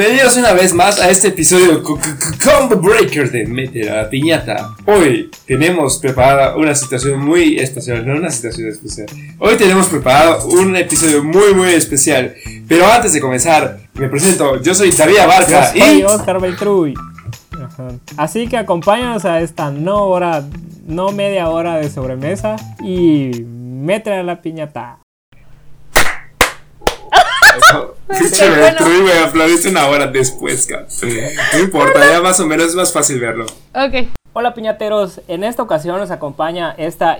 [0.00, 4.74] Bienvenidos una vez más a este episodio Combo Breaker de Mete la Piñata.
[4.86, 9.08] Hoy tenemos preparada una situación muy especial, no una situación especial.
[9.38, 12.34] Hoy tenemos preparado un episodio muy muy especial.
[12.66, 16.94] Pero antes de comenzar, me presento, yo soy David soy y Oscar Beltruy.
[18.16, 20.46] Así que acompáñanos a esta no hora,
[20.86, 24.99] no media hora de sobremesa y mete la piñata.
[28.08, 29.04] Pinche bueno.
[29.04, 30.68] me aplaudiste una hora después,
[31.52, 33.46] No importa, ya más o menos es más fácil verlo.
[33.74, 34.08] Ok.
[34.32, 37.18] Hola piñateros, en esta ocasión nos acompaña esta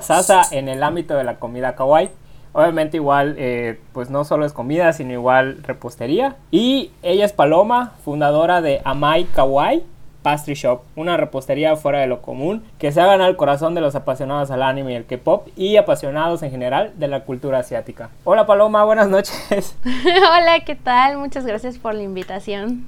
[0.00, 2.10] sasa en el ámbito de la comida kawaii.
[2.52, 6.36] Obviamente igual, eh, pues no solo es comida, sino igual repostería.
[6.52, 9.82] Y ella es Paloma, fundadora de Amai Kawaii
[10.24, 13.82] Pastry Shop, una repostería fuera de lo común que se ha ganado el corazón de
[13.82, 18.08] los apasionados al anime y el K-pop y apasionados en general de la cultura asiática.
[18.24, 19.76] Hola Paloma, buenas noches.
[19.84, 21.18] Hola, ¿qué tal?
[21.18, 22.86] Muchas gracias por la invitación.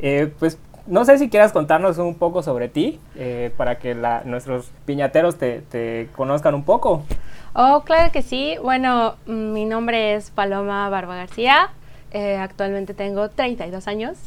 [0.00, 4.72] Eh, pues no sé si quieras contarnos un poco sobre ti eh, para que nuestros
[4.86, 7.04] piñateros te, conozcan un poco.
[7.52, 8.56] Oh, claro que sí.
[8.60, 11.70] Bueno, mi nombre es Paloma Barba García.
[12.10, 14.18] Eh, actualmente tengo 32 años.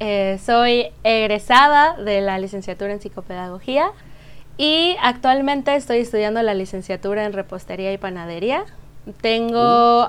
[0.00, 3.90] Eh, soy egresada de la licenciatura en psicopedagogía
[4.56, 8.64] y actualmente estoy estudiando la licenciatura en repostería y panadería.
[9.20, 10.08] Tengo uh.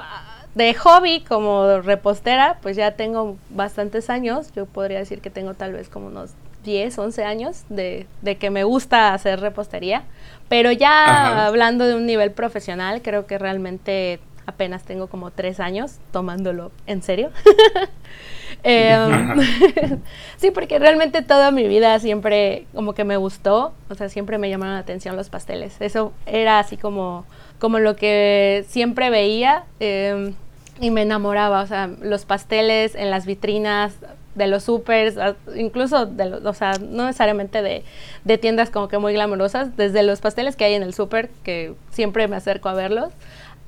[0.56, 4.52] de hobby como repostera, pues ya tengo bastantes años.
[4.56, 6.32] Yo podría decir que tengo tal vez como unos
[6.64, 8.08] 10, 11 años de,
[8.40, 10.04] que me gusta hacer repostería.
[10.50, 15.98] Pero ya hablando de un nivel profesional, creo que realmente apenas tengo como 3 años
[16.12, 17.32] tomándolo en serio.
[18.64, 19.40] Em,
[20.38, 24.50] sí, porque realmente toda mi vida siempre como que me gustó, o sea, siempre me
[24.50, 25.80] llamaron la atención los pasteles.
[25.80, 27.26] Eso era así como,
[27.60, 30.34] como lo que siempre veía em,
[30.80, 33.96] y me enamoraba, o sea, los pasteles en las vitrinas
[34.36, 35.16] de los supers,
[35.56, 37.84] incluso de los, o sea, no necesariamente de,
[38.24, 41.74] de, tiendas como que muy glamorosas, desde los pasteles que hay en el super, que
[41.92, 43.12] siempre me acerco a verlos,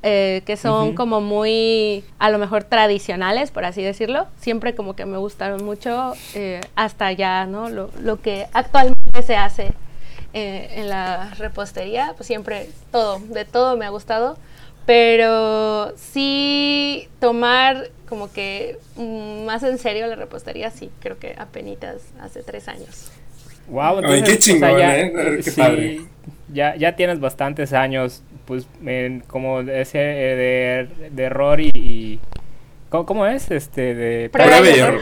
[0.04, 4.26] eh, que son como muy, a lo mejor tradicionales, por así decirlo.
[4.40, 7.70] Siempre como que me gustaron mucho, eh, hasta ya, ¿no?
[7.70, 9.74] Lo, lo, que actualmente se hace
[10.34, 14.38] eh, en la repostería, pues siempre todo, de todo me ha gustado.
[14.88, 22.02] Pero sí tomar como que mm, más en serio la repostería, sí, creo que apenas
[22.20, 23.12] hace tres años.
[23.68, 26.02] Wow, entonces, qué chingón, ya, ¿eh?
[26.52, 28.68] Ya, ya tienes bastantes años pues
[29.28, 32.20] como ese eh, de, error y,
[32.90, 33.52] ¿cómo, es?
[33.52, 35.02] Este de prueba, y error.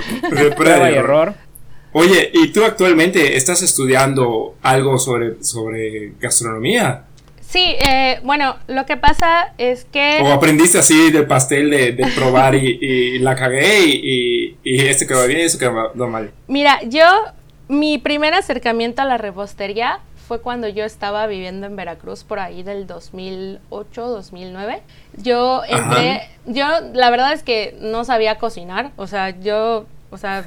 [0.56, 1.34] prueba, y error.
[1.92, 7.06] Oye, ¿y tú actualmente estás estudiando algo sobre, sobre gastronomía?
[7.42, 10.20] Sí, eh, bueno, lo que pasa es que...
[10.22, 15.40] ¿O aprendiste así del pastel de, probar y, la cagué y, y, este quedó bien
[15.40, 16.30] y eso quedó mal?
[16.48, 17.06] Mira, yo,
[17.68, 20.00] mi primer acercamiento a la repostería
[20.30, 24.84] fue cuando yo estaba viviendo en Veracruz por ahí del 2008, 2009.
[25.18, 30.46] Yo entré, yo la verdad es que no sabía cocinar, o sea, yo, o sea,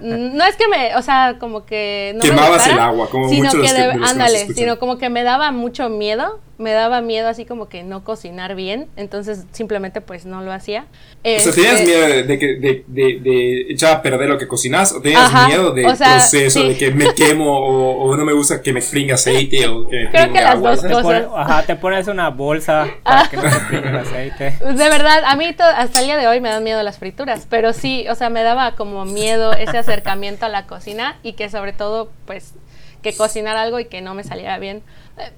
[0.00, 3.72] no es que me, o sea, como que no quemabas el agua, como sino que,
[3.72, 7.82] de, ándale, sino como que me daba mucho miedo me daba miedo así como que
[7.82, 10.86] no cocinar bien, entonces simplemente pues no lo hacía.
[11.22, 14.92] o sea, ¿tenías este, miedo de, que de, de, echar a perder lo que cocinas?
[14.92, 18.80] ¿O tenías miedo del proceso de que me quemo o, no me gusta que me
[18.80, 21.26] fringa aceite o que Creo que las dos cosas.
[21.36, 24.54] ajá, te pones una bolsa para que no te el aceite.
[24.64, 27.72] De verdad, a mí hasta el día de hoy me dan miedo las frituras, pero
[27.72, 31.72] sí, o sea, me daba como miedo ese acercamiento a la cocina y que sobre
[31.72, 32.54] todo pues
[33.02, 34.82] que cocinar algo y que no me saliera bien.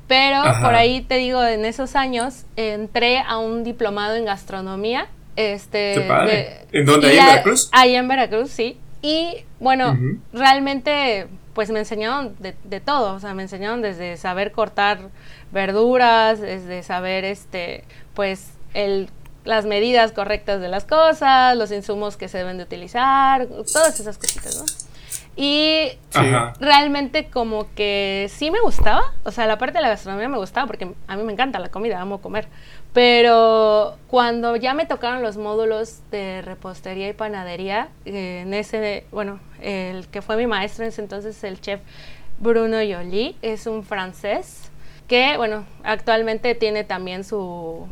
[0.06, 5.08] Pero por ahí te digo, en esos años entré a un diplomado en gastronomía.
[5.36, 5.94] Este,
[6.72, 7.08] ¿En dónde?
[7.08, 7.68] ¿Ahí en Veracruz?
[7.72, 8.78] Ahí en Veracruz, sí.
[9.02, 9.98] Y bueno,
[10.32, 14.98] realmente pues me enseñaron de, de, todo, o sea, me enseñaron desde saber cortar
[15.52, 17.84] verduras, desde saber este,
[18.14, 19.08] pues el
[19.44, 24.18] las medidas correctas de las cosas, los insumos que se deben de utilizar, todas esas
[24.18, 24.64] cositas, ¿no?
[25.36, 25.90] Y
[26.60, 30.66] realmente como que sí me gustaba, o sea, la parte de la gastronomía me gustaba
[30.68, 32.46] porque a mí me encanta la comida, amo comer.
[32.92, 39.40] Pero cuando ya me tocaron los módulos de repostería y panadería, eh, en ese, bueno,
[39.60, 41.80] el que fue mi maestro en ese entonces, el chef
[42.38, 44.70] Bruno Yoli, es un francés
[45.08, 47.88] que, bueno, actualmente tiene también su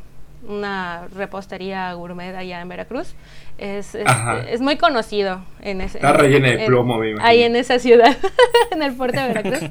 [0.47, 3.15] una repostería gourmet allá en Veracruz.
[3.59, 5.99] Es, es, muy conocido en ese.
[5.99, 8.17] Está relleno de plomo, Ahí en esa ciudad,
[8.73, 9.71] en el puerto de Veracruz.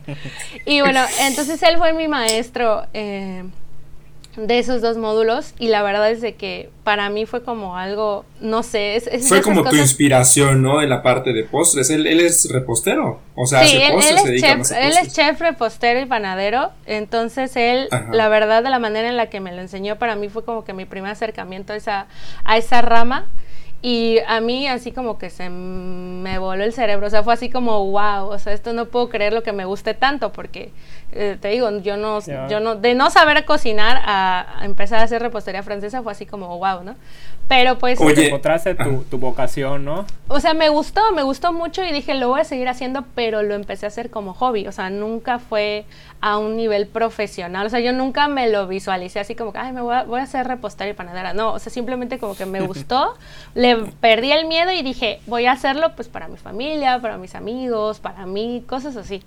[0.65, 3.43] y bueno, entonces él fue mi maestro eh,
[4.37, 8.25] de esos dos módulos y la verdad es de que para mí fue como algo,
[8.39, 10.81] no sé, es, es fue como tu inspiración, ¿no?
[10.81, 11.89] En la parte de postres.
[11.89, 16.05] Él, él es repostero, o sea, sí, él, es chef, él es chef, repostero y
[16.05, 16.71] panadero.
[16.85, 20.29] Entonces él, la verdad, de la manera en la que me lo enseñó, para mí
[20.29, 22.07] fue como que mi primer acercamiento a esa,
[22.45, 23.27] a esa rama.
[23.83, 27.49] Y a mí así como que se me voló el cerebro, o sea, fue así
[27.49, 30.71] como, wow, o sea, esto no puedo creer lo que me guste tanto, porque
[31.13, 35.21] eh, te digo, yo no, yo no, de no saber cocinar a, empezar a hacer
[35.21, 36.95] repostería francesa fue así como, wow, ¿no?
[37.47, 37.99] Pero pues...
[37.99, 40.05] Oye, encontraste tu, tu, vocación, ¿no?
[40.29, 43.43] O sea, me gustó, me gustó mucho y dije, lo voy a seguir haciendo, pero
[43.43, 45.83] lo empecé a hacer como hobby, o sea, nunca fue
[46.21, 49.73] a un nivel profesional, o sea, yo nunca me lo visualicé así como que, ay,
[49.73, 52.45] me voy a, voy a hacer repostería y panadera, no, o sea, simplemente como que
[52.45, 53.15] me gustó,
[53.53, 57.35] le perdí el miedo y dije, voy a hacerlo pues para mi familia, para mis
[57.35, 59.23] amigos, para mí, cosas así.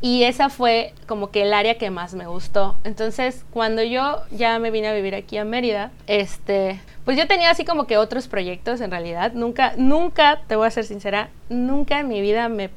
[0.00, 2.76] Y esa fue como que el área que más me gustó.
[2.84, 7.50] Entonces, cuando yo ya me vine a vivir aquí a Mérida, este, pues yo tenía
[7.50, 9.32] así como que otros proyectos en realidad.
[9.32, 12.70] Nunca, nunca, te voy a ser sincera, nunca en mi vida me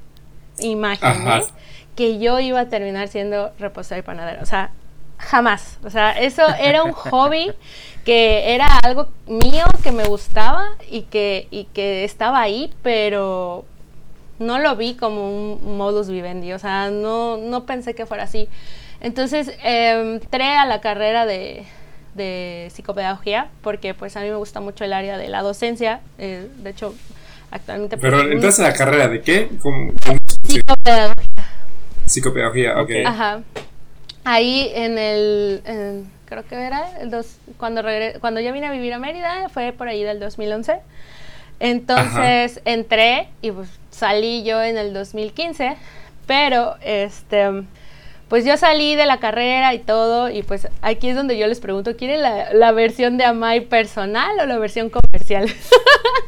[0.60, 1.44] imaginé
[1.95, 4.42] que yo iba a terminar siendo reposera y panadera.
[4.42, 4.71] O sea,
[5.18, 5.77] jamás.
[5.83, 7.51] O sea, eso era un hobby
[8.06, 13.66] que era algo mío que me gustaba y que, y que estaba ahí, pero
[14.39, 18.47] no lo vi como un modus vivendi, o sea, no, no pensé que fuera así.
[19.01, 21.63] Entonces em, entré a la carrera de,
[22.15, 26.47] de, psicopedagogía porque pues a mí me gusta mucho el área de la docencia, eh,
[26.57, 26.95] de hecho
[27.51, 27.97] actualmente...
[27.97, 29.50] Pues, Pero entonces a la carrera de qué?
[30.44, 31.45] Psicopedagogía.
[32.06, 32.92] Psicopedagogía, ok.
[33.06, 33.42] Ajá.
[34.25, 36.06] Ahí en el...
[36.25, 37.81] creo que era el dos, cuando,
[38.19, 40.80] cuando yo vine a vivir a Mérida, fue por ahí del 2011.
[41.59, 45.75] Entonces entré y pues salí yo en el 2015,
[46.25, 47.63] pero este
[48.30, 51.60] pues yo salí de la carrera y todo, y pues aquí es donde yo les
[51.60, 55.52] pregunto, ¿quieren la, versión de Amai personal o la versión comercial?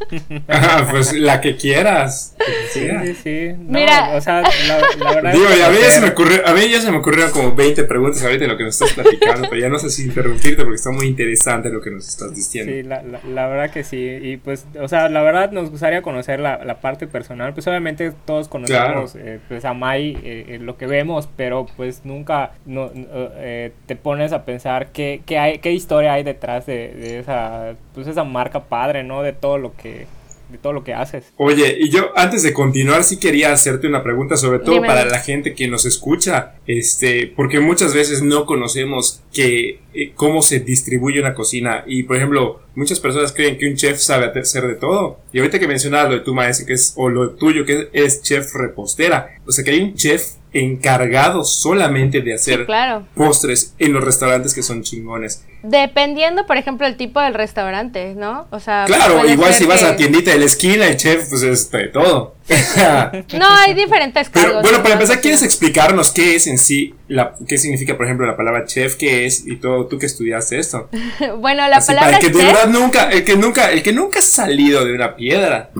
[0.49, 2.35] ah, pues la que quieras.
[2.71, 3.55] Sí, sí, sí.
[3.59, 6.81] Mira, o sea, la, verdad Digo, a, mí ya se me ocurrió, a mí ya
[6.81, 9.69] se me ocurrieron como 20 preguntas ahorita de lo que nos estás platicando, pero ya
[9.69, 12.71] no sé si interrumpirte porque está muy interesante lo que nos estás diciendo.
[12.71, 16.39] Sí, la, la, verdad que sí, y pues, o sea, la verdad nos gustaría conocer
[16.39, 21.29] la, parte personal, pues obviamente todos conocemos eh, pues a Mai, eh, lo que vemos,
[21.35, 26.13] pero pues pues, nunca no, eh, te pones a pensar qué, qué, hay, qué historia
[26.13, 29.23] hay detrás de, de, esa, pues esa marca padre, ¿no?
[29.23, 30.07] De todo lo que
[30.51, 31.31] de todo lo que haces.
[31.37, 35.19] Oye, y yo antes de continuar sí quería hacerte una pregunta, sobre todo para la
[35.19, 41.19] gente que nos escucha, este, porque muchas veces no conocemos que eh, cómo se distribuye
[41.19, 45.19] una cocina y por ejemplo muchas personas creen que un chef sabe hacer de todo
[45.31, 48.21] y ahorita que mencionabas lo de tu maestro que es o lo tuyo que es
[48.21, 52.67] chef repostera, o sea que hay un chef encargado solamente de hacer
[53.15, 55.45] postres en los restaurantes que son chingones.
[55.63, 58.47] Dependiendo, por ejemplo, el tipo del restaurante, ¿no?
[58.49, 61.43] O sea, claro, igual si vas a la tiendita de la esquina, el chef, pues
[61.43, 62.35] es de todo.
[63.37, 67.57] no, hay diferentes Pero, bueno, para empezar, ¿quieres explicarnos qué es en sí, la, qué
[67.57, 70.89] significa, por ejemplo, la palabra chef, qué es y todo, tú que estudiaste esto?
[71.37, 74.19] bueno, la palabra para el que de verdad nunca, el que nunca, el que nunca
[74.19, 75.69] ha salido de una piedra.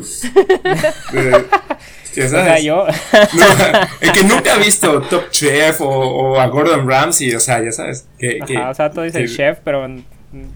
[2.18, 2.86] O sea, yo.
[4.02, 8.08] el que nunca ha visto Top Chef o, a Gordon Ramsay, o sea, ya sabes.
[8.18, 9.88] Que, o sea, todo dice chef, pero.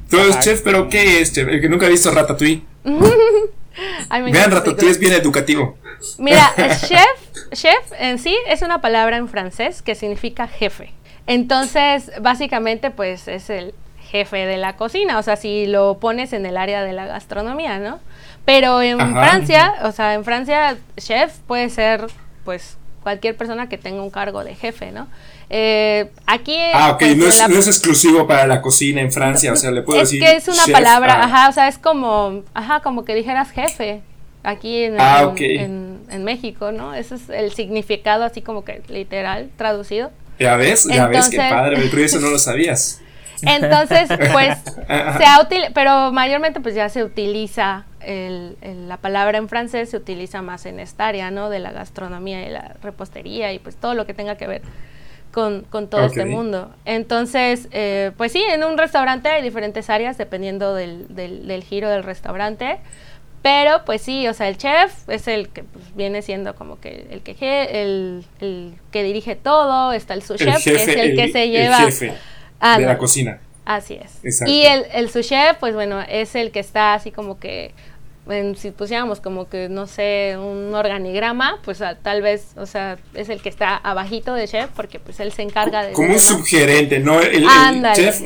[0.09, 1.47] Todo es chef, pero ¿qué es chef?
[1.47, 2.61] El que nunca ha visto Ratatouille.
[4.09, 5.77] Vean, Ratatouille es bien educativo.
[6.17, 10.93] Mira, chef, chef en sí es una palabra en francés que significa jefe.
[11.27, 13.73] Entonces, básicamente, pues es el
[14.05, 17.79] jefe de la cocina, o sea, si lo pones en el área de la gastronomía,
[17.79, 17.99] ¿no?
[18.45, 22.05] Pero en Francia, o sea, en Francia, chef puede ser,
[22.43, 25.07] pues, cualquier persona que tenga un cargo de jefe, ¿no?
[25.49, 26.57] Eh, aquí.
[26.73, 29.71] Ah, ok, pues, no, es, no, es, exclusivo para la cocina en Francia, o sea,
[29.71, 30.23] le puedo decir.
[30.23, 34.01] Es que es una palabra, ajá, o sea, es como, ajá, como que dijeras jefe
[34.43, 36.93] aquí en, ah, en, México, ¿no?
[36.93, 40.11] Ese es el significado así como que literal, traducido.
[40.39, 43.01] Ya ves, ya ves, qué padre, pero eso no lo sabías.
[43.45, 44.57] Entonces, pues,
[45.17, 50.41] se ha pero mayormente pues ya se utiliza el, la palabra en francés, se utiliza
[50.41, 51.49] más en esta área, ¿no?
[51.49, 54.61] De la gastronomía y la repostería y pues todo lo que tenga que ver
[55.31, 56.71] con, con todo este mundo.
[56.85, 62.03] Entonces, eh, pues sí, en un restaurante hay diferentes áreas dependiendo del, del, giro del
[62.03, 62.77] restaurante.
[63.41, 67.05] Pero pues sí, o sea, el chef es el que pues, viene siendo como que
[67.11, 67.35] el que
[67.83, 71.77] el, el que dirige todo, está el sous chef, que es el, que se lleva
[72.59, 73.39] Ah, de la cocina.
[73.65, 74.41] Así es.
[74.47, 77.73] Y el, el sous chef, pues bueno, es el que está así como que
[78.55, 83.41] si pusiéramos como que, no sé, un organigrama, pues tal vez, o sea, es el
[83.41, 85.93] que está abajito de chef porque pues él se encarga de...
[85.93, 87.21] Como un subgerente, ¿no?
[87.21, 87.45] El,
[87.93, 88.21] chef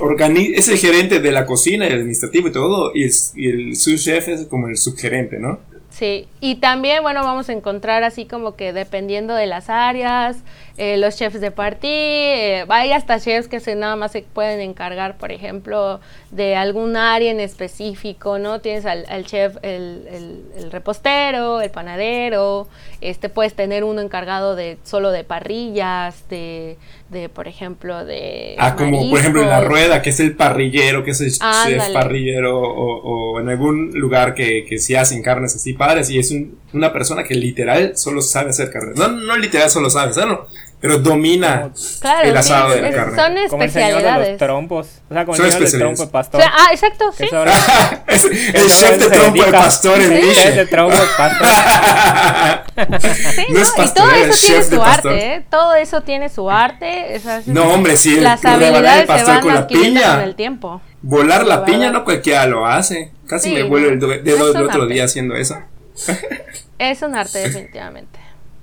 [0.56, 4.46] es el gerente de la cocina, el administrativo y todo, y, y el subchef es
[4.46, 5.60] como el subgerente, ¿no?
[6.00, 10.38] Sí, y también, bueno, vamos a encontrar así como que dependiendo de las áreas,
[10.78, 14.62] eh, los chefs de party, eh, hay hasta chefs que se nada más se pueden
[14.62, 16.00] encargar, por ejemplo,
[16.32, 18.62] de algún área en específico, ¿no?
[18.62, 22.70] Tienes al, chef, el, el, repostero, el panadero,
[23.02, 26.78] este puedes tener uno encargado de solo de parrillas, de,
[27.10, 28.56] de por ejemplo, de...
[28.60, 31.92] Ah, como por ejemplo en la rueda, que es el parrillero, que es el chef
[31.92, 36.34] parrillero, o, o, en algún lugar que, que sí hacen carnes así padres, y es
[36.74, 38.96] una persona que literal solo sabe hacer carnes.
[38.98, 40.48] No, no literal solo sabe hacerlo
[40.80, 41.72] pero domina
[42.24, 43.16] el asado de la carne.
[43.16, 44.26] Son especialidades.
[44.26, 44.88] de los trompos.
[45.10, 46.42] O sea, como el señor de trompo de pastor.
[46.46, 47.26] ah, exacto, sí.
[48.54, 51.48] el chef de trompo de pastor en El chef de trompo de pastor.
[53.36, 55.46] sí, no, y todo eso tiene su arte, ¿eh?
[55.50, 57.22] Todo eso tiene su arte.
[57.48, 58.20] No, hombre, sí.
[58.20, 60.16] Las habilidades se van con la piña.
[60.16, 60.82] con el tiempo.
[61.02, 63.12] Volar la piña no cualquiera lo hace.
[63.28, 65.58] Casi me vuelve el dedo el otro día haciendo eso.
[66.78, 68.19] Es un arte, definitivamente.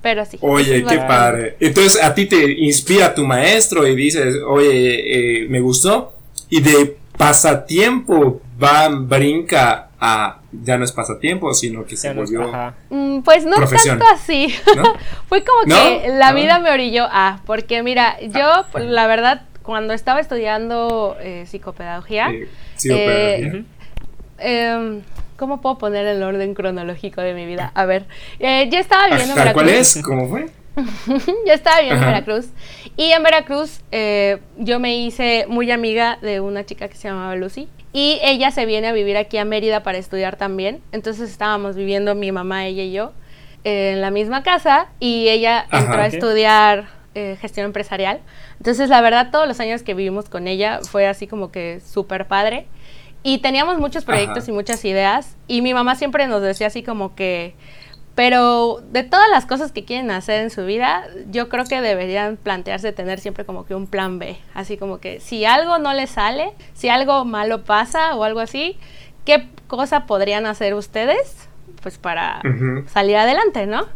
[0.06, 0.38] Pero sí.
[0.40, 1.56] Oye, qué padre.
[1.58, 6.12] Entonces a ti te inspira tu maestro y dices, oye, eh, me gustó.
[6.48, 12.52] Y de pasatiempo va, brinca a, ya no es pasatiempo, sino que se volvió...
[12.88, 14.54] Mm, pues no tanto así.
[15.28, 16.32] Fue como que la ah.
[16.32, 22.30] vida me orilló a, porque mira, yo la verdad, cuando estaba estudiando eh, psicopedagogía,
[22.84, 23.64] eh,
[24.38, 25.02] em,
[25.36, 27.72] ¿Cómo puedo poner el orden cronológico de mi vida?
[27.74, 28.06] A ver,
[28.38, 29.62] eh, yo estaba viviendo en Veracruz.
[29.62, 30.02] ¿Cuál es?
[30.02, 30.46] ¿Cómo fue?
[31.46, 32.46] yo estaba viviendo en Veracruz.
[32.96, 37.36] Y en Veracruz eh, yo me hice muy amiga de una chica que se llamaba
[37.36, 37.68] Lucy.
[37.92, 40.82] Y ella se viene a vivir aquí a Mérida para estudiar también.
[40.92, 43.12] Entonces estábamos viviendo mi mamá, ella y yo
[43.64, 44.88] en la misma casa.
[45.00, 48.20] Y ella entró a estudiar eh, gestión empresarial.
[48.58, 52.26] Entonces la verdad todos los años que vivimos con ella fue así como que súper
[52.26, 52.66] padre.
[53.26, 55.36] Y teníamos muchos proyectos y muchas ideas.
[55.48, 57.56] Y mi mamá siempre nos decía así como que,
[58.14, 62.36] pero de todas las cosas que quieren hacer en su vida, yo creo que deberían
[62.36, 64.38] plantearse tener siempre como que un plan B.
[64.54, 68.78] Así como que si algo no les sale, si algo malo pasa o algo así,
[69.24, 71.48] ¿qué cosa podrían hacer ustedes?
[71.82, 72.40] Pues para
[72.86, 73.88] salir adelante, ¿no?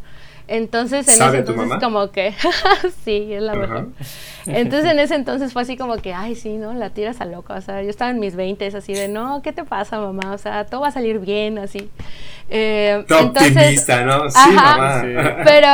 [0.50, 2.34] Entonces, en ese entonces, como que,
[3.04, 3.90] sí, es la mejor.
[4.46, 6.74] Entonces, en ese entonces fue así como que, ay, sí, ¿no?
[6.74, 7.54] La tiras a loca.
[7.54, 10.32] O sea, yo estaba en mis 20 así de, no, ¿qué te pasa, mamá?
[10.32, 11.88] O sea, todo va a salir bien, así.
[12.48, 14.28] Eh, optimista, ¿no?
[14.28, 15.02] Sí, mamá.
[15.44, 15.68] Pero,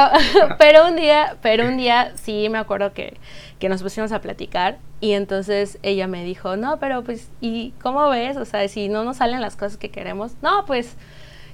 [0.59, 3.17] pero un día, pero un día sí me acuerdo que,
[3.59, 8.09] que nos pusimos a platicar y entonces ella me dijo, no, pero pues, ¿y cómo
[8.11, 8.37] ves?
[8.37, 10.97] O sea, si no nos salen las cosas que queremos, no, pues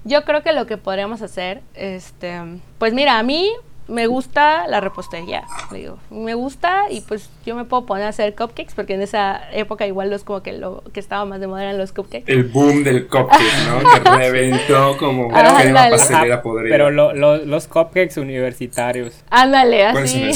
[0.04, 2.40] yo creo que lo que podríamos hacer, este,
[2.78, 3.50] pues mira, a mí
[3.88, 8.34] me gusta la repostería, digo, me gusta y pues yo me puedo poner a hacer
[8.34, 11.62] cupcakes porque en esa época igual los como que lo que estaba más de moda
[11.62, 12.32] eran los cupcakes.
[12.32, 14.02] El boom del cupcake, ¿no?
[14.02, 16.72] que reventó como una pastelera podrida.
[16.72, 19.22] Pero los cupcakes universitarios.
[19.30, 20.30] Ándale, así.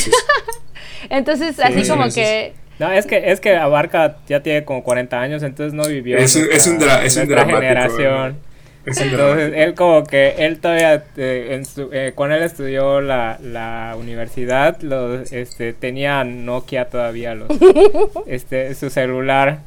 [1.08, 5.42] Entonces, así como que no, es que, es que Abarca ya tiene como 40 años,
[5.42, 6.18] entonces no vivió.
[6.18, 8.36] Es, es un, dra es un generación.
[8.86, 13.96] Entonces, él como que, él todavía, eh, en su, eh, cuando él estudió la, la
[13.98, 17.48] universidad, los, este, tenía Nokia todavía, los,
[18.26, 19.58] este, su celular.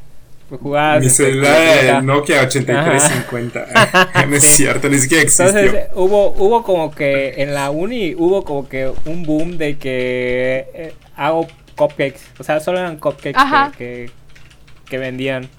[0.47, 3.67] Pues, jugaba Mi celular el Nokia 8350.
[4.27, 5.59] no es cierto, ni siquiera existió.
[5.59, 10.65] Entonces, hubo, hubo como que, en la uni, hubo como que un boom de que
[10.73, 11.45] eh, hago
[11.75, 12.21] cupcakes.
[12.39, 13.39] O sea, solo eran cupcakes
[13.77, 14.09] que,
[14.89, 15.49] que vendían.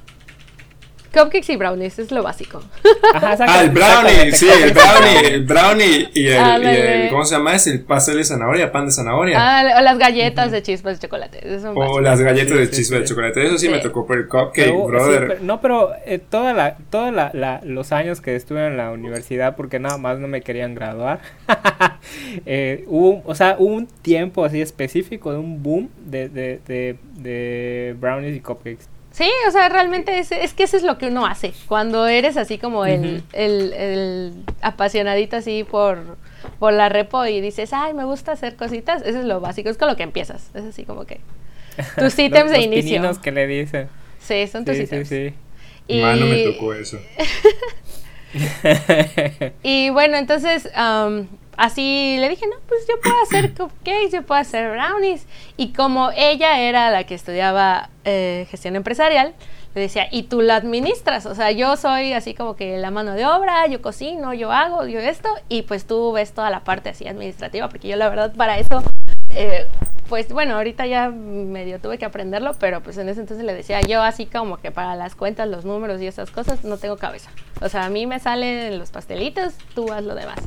[1.13, 2.63] Cupcakes y brownies, es lo básico.
[3.15, 7.57] ah, el brownie, sí, el brownie, el brownie y el, ¿cómo se llama?
[7.57, 9.37] Es el pastel de zanahoria, pan de zanahoria.
[9.39, 11.41] Ah, o las galletas de chispas de chocolate.
[11.75, 15.43] o las galletas de chispas de chocolate, eso sí, me tocó por el cupcake, brother.
[15.43, 19.57] no, pero eh, toda la, toda la, la, los años que estuve en la universidad,
[19.57, 21.21] porque nada más no me querían graduar,
[22.47, 26.97] eh, hubo, o sea, hubo un tiempo así específico de un boom de, de, de,
[27.17, 29.00] de brownies y cupcakes.
[29.21, 31.53] Sí, o sea, realmente es, es, que eso es lo que uno hace.
[31.69, 36.17] Cuando eres así como el, el, el, apasionadito así por,
[36.59, 39.77] por la repo y dices, ay, me gusta hacer cositas, eso es lo básico, es
[39.77, 40.51] con lo que empiezas.
[40.55, 41.21] Es así como que
[41.99, 43.03] tus ítems de inicio.
[43.03, 43.91] Los que le dicen.
[44.21, 45.07] Sí, son tus ítems.
[45.07, 45.35] Sí, sí.
[45.87, 46.01] Y...
[46.01, 46.99] no me tocó eso.
[49.63, 50.67] y bueno, entonces
[51.61, 55.27] así le dije, no, pues yo puedo hacer cupcakes, yo puedo hacer brownies.
[55.57, 59.35] Y como ella era la que estudiaba eh, gestión empresarial,
[59.75, 63.13] le decía, y tú la administras, o sea, yo soy así como que la mano
[63.13, 66.89] de obra, yo cocino, yo hago, yo esto, y pues tú ves toda la parte
[66.89, 68.83] así administrativa, porque yo la verdad para eso,
[69.35, 69.67] eh,
[70.09, 73.81] pues bueno, ahorita ya medio tuve que aprenderlo, pero pues en ese entonces le decía,
[73.81, 77.31] yo así como que para las cuentas, los números y esas cosas, no tengo cabeza.
[77.61, 80.41] O sea, a mí me salen los pastelitos, tú haz lo demás.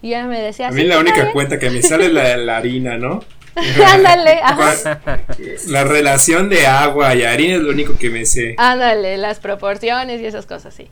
[0.00, 0.68] Y ella me decía...
[0.68, 3.20] A mí la única cuenta que me sale es la, la harina, ¿no?
[3.86, 4.40] Ándale,
[5.68, 8.54] La relación de agua y harina es lo único que me sé.
[8.56, 10.88] Ándale, las proporciones y esas cosas, sí.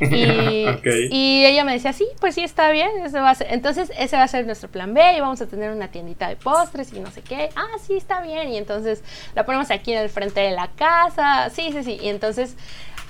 [1.10, 3.48] Y, ella me decía, sí, pues sí, está bien, eso va a ser.
[3.50, 6.36] entonces ese va a ser nuestro plan B y vamos a tener una tiendita de
[6.36, 7.50] postres y no sé qué.
[7.56, 8.48] Ah, sí, está bien.
[8.48, 9.02] Y entonces
[9.34, 11.50] la ponemos aquí en el frente de la casa.
[11.50, 11.98] Sí, sí, sí.
[12.02, 12.56] Y entonces,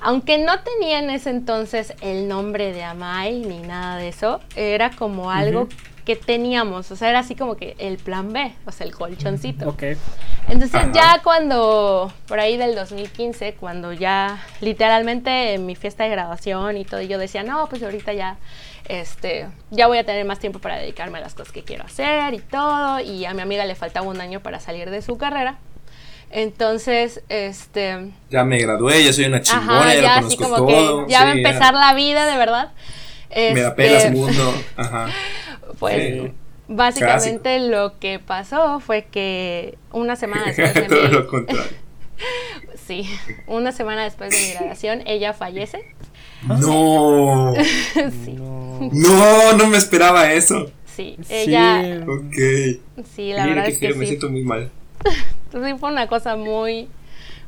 [0.00, 4.90] aunque no tenía en ese entonces el nombre de Amai ni nada de eso, era
[4.90, 5.68] como algo
[6.04, 9.70] que teníamos, o sea, era así como que el plan B, o sea, el colchoncito.
[9.70, 9.82] Ok.
[10.48, 16.76] Entonces ya cuando, por ahí del 2015, cuando ya literalmente en mi fiesta de graduación
[16.76, 18.36] y todo, yo decía, no, pues ahorita ya,
[18.86, 22.34] este, ya voy a tener más tiempo para dedicarme a las cosas que quiero hacer
[22.34, 25.56] y todo, y a mi amiga le faltaba un año para salir de su carrera.
[26.30, 28.10] Entonces, este...
[28.28, 31.72] Ya me gradué, ya soy una chingona, ya, así como que ya va a empezar
[31.72, 32.72] la vida, de verdad.
[33.34, 35.08] me da pelas este, mundo, ajá.
[35.78, 36.30] Pues
[36.68, 41.84] básicamente lo que pasó fue que una semana después de Todo lo contrario.
[42.86, 43.08] sí,
[43.46, 45.84] una semana después de mi graduación ella fallece.
[46.46, 47.54] No.
[48.24, 48.36] sí.
[48.36, 50.70] No, no me esperaba eso.
[50.84, 51.82] Sí, ella.
[51.82, 52.10] Sí.
[52.10, 53.04] Ok.
[53.14, 54.70] Sí, la verdad es que, me siento muy mal.
[55.46, 56.88] Entonces fue una cosa muy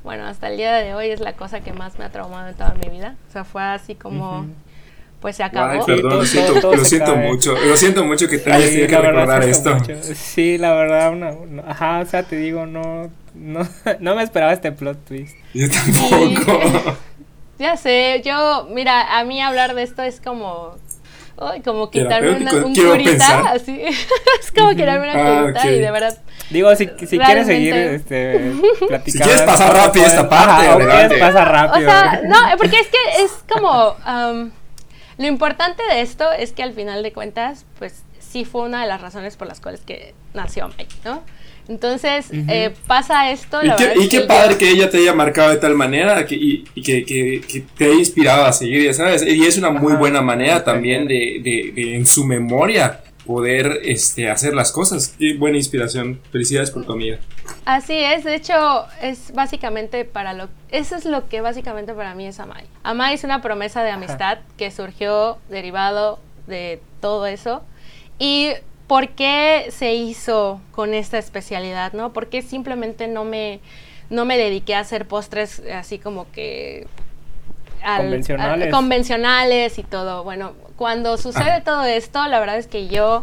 [0.07, 2.55] bueno, hasta el día de hoy es la cosa que más me ha traumado en
[2.55, 3.17] toda mi vida.
[3.29, 4.47] O sea, fue así como
[5.21, 5.73] pues se acabó.
[5.73, 7.57] Ay, perdón, lo siento, lo siento mucho.
[7.57, 9.77] Lo siento mucho que te hayas tenido que recordar esto.
[10.15, 11.35] Sí, la verdad, una,
[11.67, 13.69] ajá, o sea, te digo, no, no,
[14.01, 15.37] no me esperaba este plot twist.
[15.55, 16.97] Yo tampoco.
[17.59, 20.77] ya sé, yo, mira, a mí hablar de esto es como
[21.39, 23.83] Ay, como quitarme una, un curita, así.
[23.83, 26.19] es como quitarme una ah, curita y de verdad.
[26.49, 28.53] Digo, si, si quieres seguir este,
[28.89, 29.05] platicando.
[29.05, 31.87] Si quieres pasar rápido esta parte, o quieres pasar rápido.
[31.87, 33.97] O sea, no, porque es que es como.
[34.07, 34.51] Um,
[35.19, 38.89] lo importante de esto es que al final de cuentas, pues sí fue una de
[38.89, 41.23] las razones por las cuales que nació Mike, ¿no?
[41.69, 43.61] Entonces eh, pasa esto.
[43.65, 46.65] y, qué, y qué padre que ella te haya marcado de tal manera que, y,
[46.81, 49.25] que, que, te haya inspirado a seguir, ya sabes.
[49.27, 54.55] Y es una muy buena manera también de, de, en su memoria poder este, hacer
[54.55, 55.15] las cosas.
[55.19, 56.21] Qué buena inspiración.
[56.31, 57.19] Felicidades por tu amiga.
[57.65, 60.49] Así es, de hecho es básicamente para lo...
[60.71, 62.65] Eso es lo que básicamente para mí es Amai.
[62.83, 67.63] Amai es una promesa de amistad que surgió derivado de todo eso.
[68.19, 68.51] Y
[68.87, 71.93] ¿por qué se hizo con esta especialidad?
[71.93, 72.13] ¿no?
[72.13, 73.61] ¿Por qué simplemente no me,
[74.11, 76.87] no me dediqué a hacer postres así como que...
[77.87, 78.71] convencionales.
[78.73, 80.25] convencionales y todo.
[80.25, 83.23] Bueno, cuando sucede todo esto, la verdad es que yo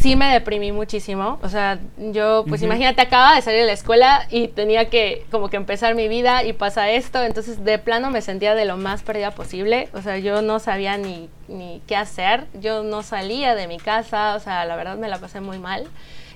[0.00, 1.38] sí me deprimí muchísimo.
[1.42, 5.48] O sea, yo, pues imagínate, acaba de salir de la escuela y tenía que como
[5.50, 7.22] que empezar mi vida y pasa esto.
[7.22, 9.88] Entonces, de plano me sentía de lo más perdida posible.
[9.92, 12.46] O sea, yo no sabía ni, ni qué hacer.
[12.54, 14.34] Yo no salía de mi casa.
[14.36, 15.86] O sea, la verdad me la pasé muy mal.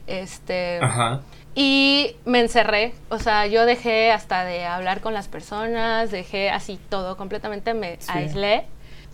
[0.06, 0.78] Este.
[0.82, 1.22] Ajá.
[1.54, 6.80] Y me encerré, o sea, yo dejé hasta de hablar con las personas, dejé así
[6.88, 8.64] todo, completamente me aislé,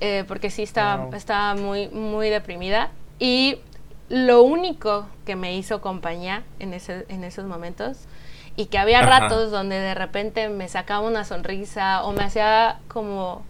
[0.00, 2.90] eh, porque sí estaba, estaba muy, muy deprimida.
[3.18, 3.58] Y
[4.08, 7.98] lo único que me hizo compañía en, ese, en esos momentos
[8.56, 13.44] y que había ratos donde de repente me sacaba una sonrisa o me hacía como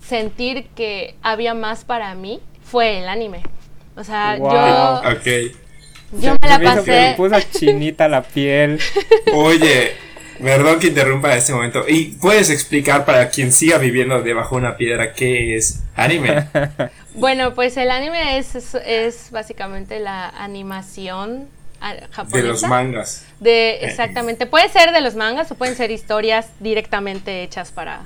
[0.00, 3.42] sentir que había más para mí fue el anime.
[3.96, 5.02] O sea, yo
[6.12, 8.78] yo me la pasé me puso chinita la piel.
[9.34, 9.92] Oye,
[10.42, 11.84] Perdón que interrumpa en este momento.
[11.88, 16.48] ¿Y puedes explicar para quien siga viviendo debajo de una piedra qué es anime?
[17.14, 21.48] bueno, pues el anime es, es, básicamente la animación
[22.10, 22.36] japonesa.
[22.36, 23.24] De los mangas.
[23.40, 24.46] De, exactamente.
[24.46, 28.02] Puede ser de los mangas o pueden ser historias directamente hechas para,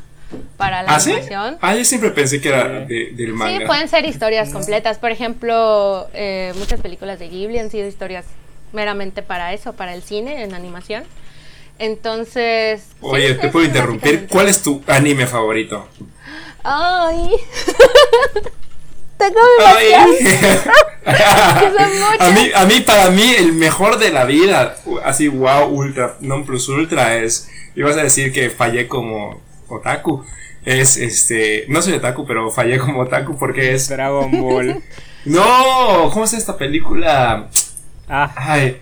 [0.56, 1.58] para la ¿Ah, animación.
[1.60, 3.58] Ah, yo siempre pensé que era del manga.
[3.58, 4.98] Sí, pueden ser historias completas.
[4.98, 8.26] Por ejemplo, eh, muchas películas de Ghibli han sido historias
[8.72, 11.04] meramente para eso, para el cine, en animación.
[11.78, 12.82] Entonces.
[13.00, 14.26] Oye, te puedo interrumpir.
[14.28, 15.88] ¿Cuál es tu anime favorito?
[16.62, 17.30] Ay.
[19.18, 20.16] Tengo demasiados.
[22.20, 26.44] a mí, a mí, para mí, el mejor de la vida, así, wow, ultra, non
[26.44, 27.48] plus ultra, es.
[27.74, 30.24] Ibas a decir que fallé como otaku.
[30.64, 31.64] Es este.
[31.68, 33.88] No soy otaku, pero fallé como otaku porque es.
[33.88, 34.82] Dragon Ball.
[35.24, 37.48] no, ¿cómo es esta película?
[38.08, 38.32] Ah.
[38.36, 38.80] Ay.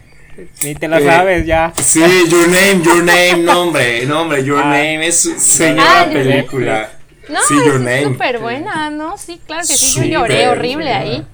[0.62, 1.72] Ni te la sabes ya.
[1.76, 4.64] Sí, Your Name, Your Name, nombre, nombre, Your ah.
[4.64, 6.90] Name es señora ah, película.
[7.28, 7.54] No, sí,
[7.88, 9.18] es súper buena, ¿no?
[9.18, 11.26] Sí, claro que sí, yo lloré horrible ahí.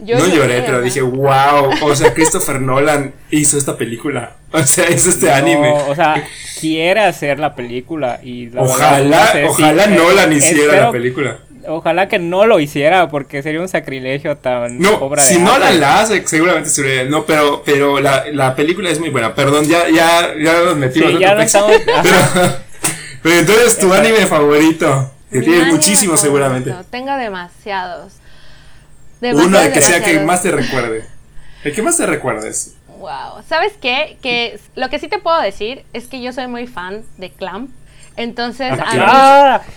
[0.00, 4.36] No lloré, pero dije, wow, o sea, Christopher Nolan hizo esta película.
[4.52, 5.70] O sea, hizo este anime.
[5.70, 6.26] O sea,
[6.60, 11.38] quiere hacer la película y Ojalá, ojalá Nolan hiciera la película.
[11.68, 16.00] Ojalá que no lo hiciera porque sería un sacrilegio tan no, obra si no la
[16.00, 19.34] hace seguramente sería no pero pero la, la, película es muy buena.
[19.34, 22.18] Perdón ya ya ya nos metimos ya no estamos, pero,
[23.22, 26.74] pero, entonces tu anime favorito que tienes muchísimos seguramente.
[26.90, 28.14] Tengo demasiados
[29.20, 31.04] uno de que sea que más te recuerde.
[31.64, 32.74] El que más te recuerdes.
[32.98, 36.66] Wow sabes qué que lo que sí te puedo decir es que yo soy muy
[36.66, 37.70] fan de Clamp.
[38.16, 39.70] Entonces a mí,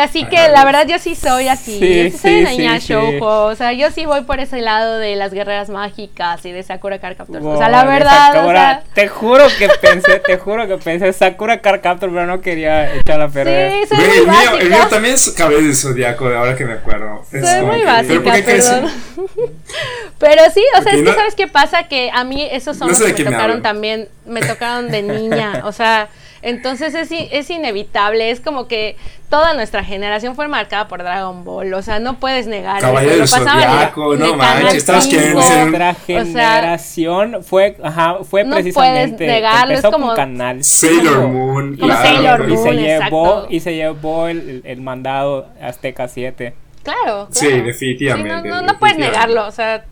[0.00, 1.78] Así que la verdad yo sí soy así.
[1.78, 5.16] Sí, yo soy sí, una sí, O sea, yo sí voy por ese lado de
[5.16, 7.42] las guerreras mágicas y de Sakura Card Captor.
[7.44, 8.46] o sea, la verdad.
[8.46, 8.82] o sea...
[8.94, 13.26] Te juro que pensé, te juro que pensé Sakura Card Captor, pero no quería echarla
[13.26, 13.72] a perder.
[13.72, 16.74] Sí, soy muy el, mío, el mío también es cabello de zodiaco, ahora que me
[16.74, 17.24] acuerdo.
[17.30, 18.90] soy muy básica, pero, perdón.
[20.18, 22.98] pero sí, o sea, es que sabes qué pasa que a mí esos son los
[22.98, 25.62] que me tocaron también, me tocaron de niña.
[25.64, 26.08] O sea.
[26.42, 28.96] Entonces es, es inevitable, es como que
[29.30, 32.80] toda nuestra generación fue marcada por Dragon Ball, o sea, no puedes negar.
[32.80, 39.34] Caballero del Zodiaco, no manches, estás que Nuestra generación fue, ajá, fue no precisamente puedes
[39.34, 44.26] negarlo, es como canal Sailor Moon, como Sailor Moon, y se llevó y se llevó
[44.26, 46.54] el, el mandado Azteca 7.
[46.82, 47.28] Claro, claro.
[47.30, 48.48] Sí, definitivamente.
[48.48, 49.84] no, no puedes negarlo, o sea,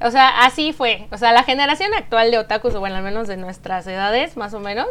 [0.00, 1.06] o sea, así fue.
[1.10, 4.54] O sea, la generación actual de otakus, o bueno, al menos de nuestras edades, más
[4.54, 4.86] o menos,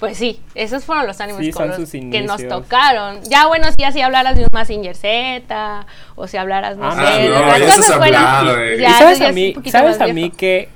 [0.00, 1.54] pues sí, esos fueron los animes
[1.90, 3.20] que nos tocaron.
[3.24, 7.28] Ya, bueno, si así hablaras de un Mazinger Z, o si hablaras, no ah, sé,
[7.28, 8.22] no, de cosas fueron.
[8.80, 10.68] Ya, ¿Sabes a mí, ¿sabes a mí que,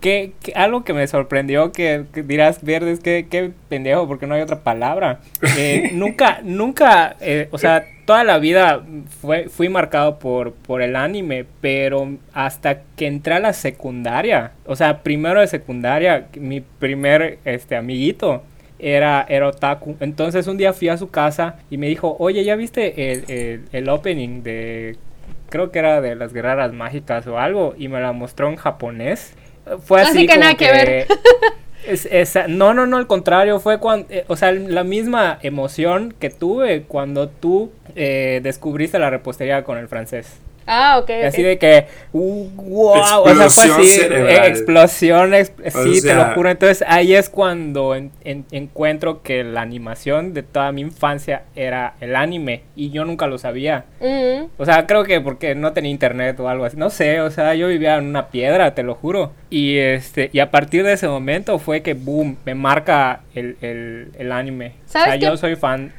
[0.00, 4.60] que, algo que me sorprendió, que, dirás, Verdes, que, qué pendejo, porque no hay otra
[4.60, 5.20] palabra.
[5.58, 8.82] Eh, nunca, nunca, eh, o sea toda la vida
[9.20, 14.76] fue, fui marcado por, por el anime, pero hasta que entré a la secundaria, o
[14.76, 18.42] sea, primero de secundaria, mi primer este, amiguito
[18.78, 19.96] era, era otaku.
[20.00, 23.88] Entonces un día fui a su casa y me dijo, oye, ¿ya viste el, el,
[23.88, 24.96] opening de,
[25.50, 27.74] creo que era de las guerreras mágicas o algo?
[27.76, 29.34] Y me la mostró en japonés.
[29.84, 31.06] Fue así, que nada que ver.
[31.86, 36.30] Es, no, no, no, al contrario, fue cuando, eh, o sea, la misma emoción que
[36.30, 40.40] tuve cuando tú eh, descubriste la repostería con el francés.
[40.66, 41.10] Ah, ok.
[41.26, 46.50] Así de que, wow, o sea, fue así, eh, explosión, sí, te lo juro.
[46.50, 52.62] Entonces ahí es cuando encuentro que la animación de toda mi infancia era el anime
[52.74, 53.84] y yo nunca lo sabía.
[54.00, 54.46] Mm.
[54.56, 57.54] O sea, creo que porque no tenía internet o algo así, no sé, o sea,
[57.54, 59.32] yo vivía en una piedra, te lo juro.
[59.50, 64.10] Y este, y a partir de ese momento fue que, boom, me marca el, el,
[64.18, 64.74] el anime.
[64.88, 65.92] o sea, yo soy fan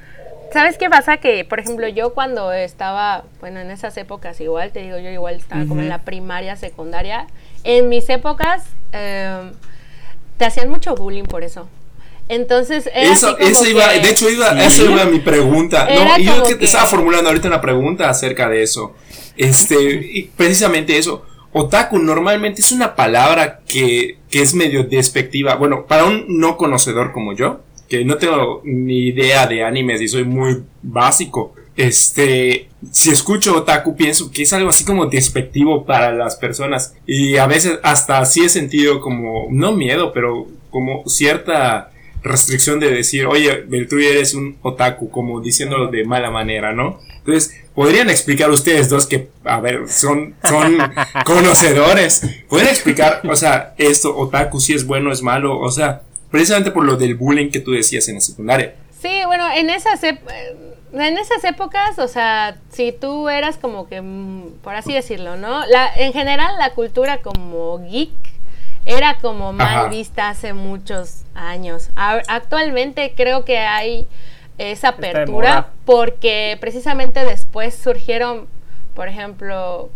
[0.52, 1.18] ¿Sabes qué pasa?
[1.18, 5.36] Que, por ejemplo, yo cuando estaba, bueno, en esas épocas igual, te digo, yo igual
[5.36, 7.28] estaba como en la primaria, secundaria,
[7.64, 9.52] en mis épocas em,
[10.38, 11.68] te hacían mucho bullying por eso.
[12.30, 15.88] Entonces, eso, iba, de hecho, iba, eso iba mi pregunta.
[15.90, 18.96] no, y yo que te estaba formulando ahorita una pregunta acerca de eso.
[19.38, 21.26] Este, precisamente eso.
[21.54, 25.56] Otaku normalmente es una palabra que, que es medio despectiva.
[25.56, 30.08] Bueno, para un no conocedor como yo, que no tengo ni idea de animes y
[30.08, 31.54] soy muy básico.
[31.76, 37.38] Este, si escucho otaku pienso que es algo así como despectivo para las personas y
[37.38, 41.92] a veces hasta así he sentido como, no miedo, pero como cierta
[42.24, 47.00] restricción de decir, oye, tú eres un otaku, como diciéndolo de mala manera, ¿no?
[47.20, 50.78] Entonces, podrían explicar ustedes dos que, a ver, son, son
[51.26, 56.72] conocedores, pueden explicar, o sea, esto, otaku, si es bueno, es malo, o sea, Precisamente
[56.72, 58.76] por lo del bullying que tú decías en la secundaria.
[59.02, 60.18] Sí, bueno, en esas, en
[61.18, 65.66] esas épocas, o sea, si tú eras como que, mm, por así decirlo, ¿no?
[65.68, 68.12] La, en general la cultura como geek
[68.88, 71.90] era como mal vista hace muchos años.
[71.96, 74.08] actualmente creo que hay
[74.58, 78.48] esa apertura porque precisamente después surgieron,
[78.96, 79.90] por ejemplo,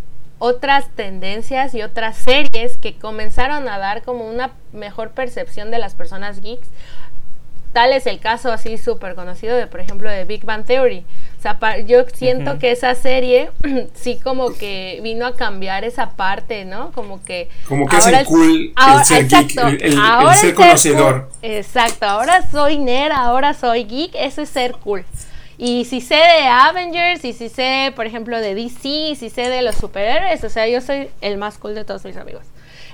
[0.44, 5.94] otras tendencias y otras series que comenzaron a dar como una mejor percepción de las
[5.94, 6.68] personas geeks.
[7.74, 11.06] Tal es el caso así súper conocido de, por ejemplo, de Big Bang Theory.
[11.38, 13.52] O sea, yo siento que esa serie
[13.94, 16.92] sí como que vino a cambiar esa parte, ¿no?
[16.92, 17.48] Como que...
[17.68, 19.94] Como que es el cool el ser geek, el,
[20.34, 21.30] ser conocedor.
[21.44, 25.06] exacto, ahora soy nerd, ahora soy geek, eso es ser cool.
[25.64, 29.48] Y si sé de Avengers, y si sé, por ejemplo, de DC, y si sé
[29.48, 32.42] de los superhéroes, o sea, yo soy el más cool de todos mis amigos.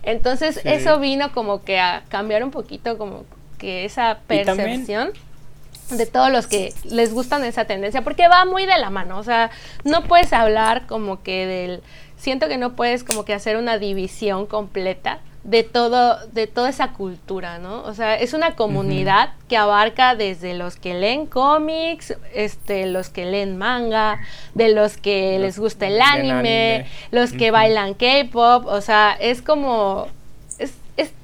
[0.03, 3.23] Entonces, eso vino como que a cambiar un poquito como
[3.57, 5.13] que esa percepción
[5.91, 9.23] de todos los que les gustan esa tendencia, porque va muy de la mano, o
[9.23, 9.49] sea,
[9.85, 11.81] no puedes hablar como que del,
[12.17, 16.89] siento que no puedes como que hacer una división completa de todo, de toda esa
[16.91, 17.81] cultura, ¿no?
[17.83, 23.25] O sea, es una comunidad que abarca desde los que leen cómics, este, los que
[23.25, 24.19] leen manga,
[24.55, 30.09] de los que les gusta el anime, los que bailan K-pop, o sea, es como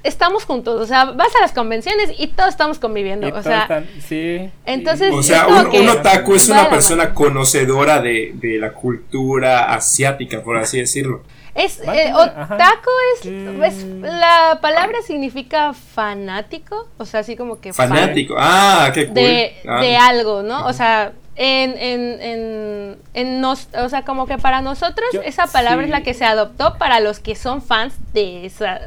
[0.03, 4.49] estamos juntos, o sea, vas a las convenciones y todos estamos conviviendo, o sea, sí.
[4.65, 10.57] Entonces, o sea, un, otaku es una persona conocedora de, de, la cultura asiática, por
[10.57, 11.23] así decirlo.
[11.55, 18.35] Es eh, otaku es, la palabra significa fanático, o sea, así como que fanático.
[18.39, 19.13] ah, qué cool.
[19.13, 19.79] De, ah.
[19.79, 20.65] de algo, ¿no?
[20.65, 25.85] O sea, en, en, en, en nos, o sea, como que para nosotros esa palabra
[25.85, 28.79] es la que se adoptó para los que son fans de esa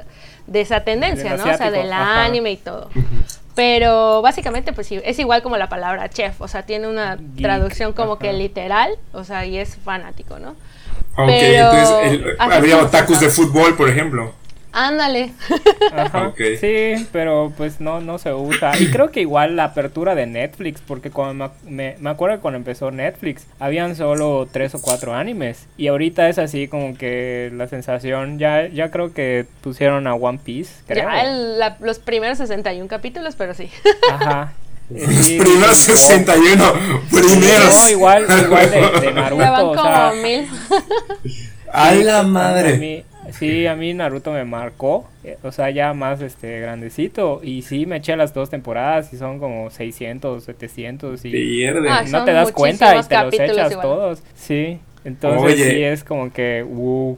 [0.46, 1.44] de esa tendencia, ¿no?
[1.44, 2.88] O sea, del anime y todo.
[3.55, 7.92] Pero básicamente, pues sí, es igual como la palabra chef, o sea, tiene una traducción
[7.92, 10.55] como que literal, o sea, y es fanático, ¿no?
[11.16, 14.33] Ok, entonces habría otakus de fútbol, por ejemplo.
[14.79, 15.33] Ándale.
[16.61, 18.72] Sí, pero pues no, no se usa.
[18.79, 22.59] Y creo que igual la apertura de Netflix, porque cuando me, me, acuerdo que cuando
[22.59, 25.66] empezó Netflix, habían solo tres o cuatro animes.
[25.79, 30.40] Y ahorita es así como que la sensación, ya, ya creo que pusieron a One
[30.44, 30.74] Piece.
[30.94, 33.70] Ya, los primeros 61 capítulos, pero sí.
[34.12, 34.52] Ajá.
[34.90, 36.72] Los primeros 61
[37.11, 37.75] primeros.
[37.75, 39.70] No, igual, igual de, Naruto.
[39.70, 40.46] o sea, mil.
[41.72, 43.05] A la madre.
[43.33, 47.40] Sí, a mí Naruto me marcó, eh, o sea, ya más este grandecito.
[47.42, 51.88] Y sí, me eché las dos temporadas y son como 600, 700 y Pierde.
[51.90, 54.22] Ah, no te das cuenta y te los echas todos.
[54.37, 56.64] Sí, entonces sí es como que...
[56.69, 57.16] Uh.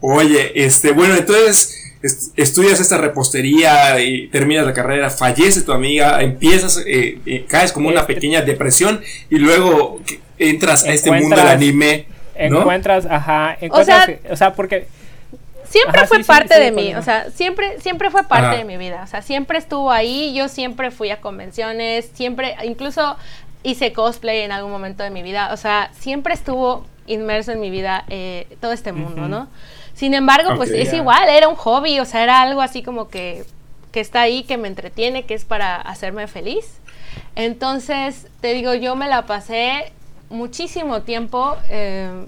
[0.00, 1.82] Oye, este, bueno, entonces
[2.36, 7.88] estudias esta repostería y terminas la carrera, fallece tu amiga, empiezas, eh, eh, caes como
[7.88, 10.00] una este pequeña depresión y luego
[10.38, 12.06] entras a este mundo del anime.
[12.34, 14.86] Encuentras, ajá, encuentras, o sea porque
[15.64, 19.06] siempre fue parte de mí, o sea, siempre, siempre fue parte de mi vida, o
[19.06, 23.16] sea, siempre estuvo ahí, yo siempre fui a convenciones, siempre, incluso
[23.62, 27.70] hice cosplay en algún momento de mi vida, o sea, siempre estuvo inmerso en mi
[27.70, 29.48] vida eh, todo este mundo, ¿no?
[29.94, 33.44] Sin embargo, pues es igual, era un hobby, o sea, era algo así como que,
[33.92, 36.78] que está ahí, que me entretiene, que es para hacerme feliz.
[37.36, 39.92] Entonces, te digo, yo me la pasé
[40.30, 42.24] muchísimo tiempo eh,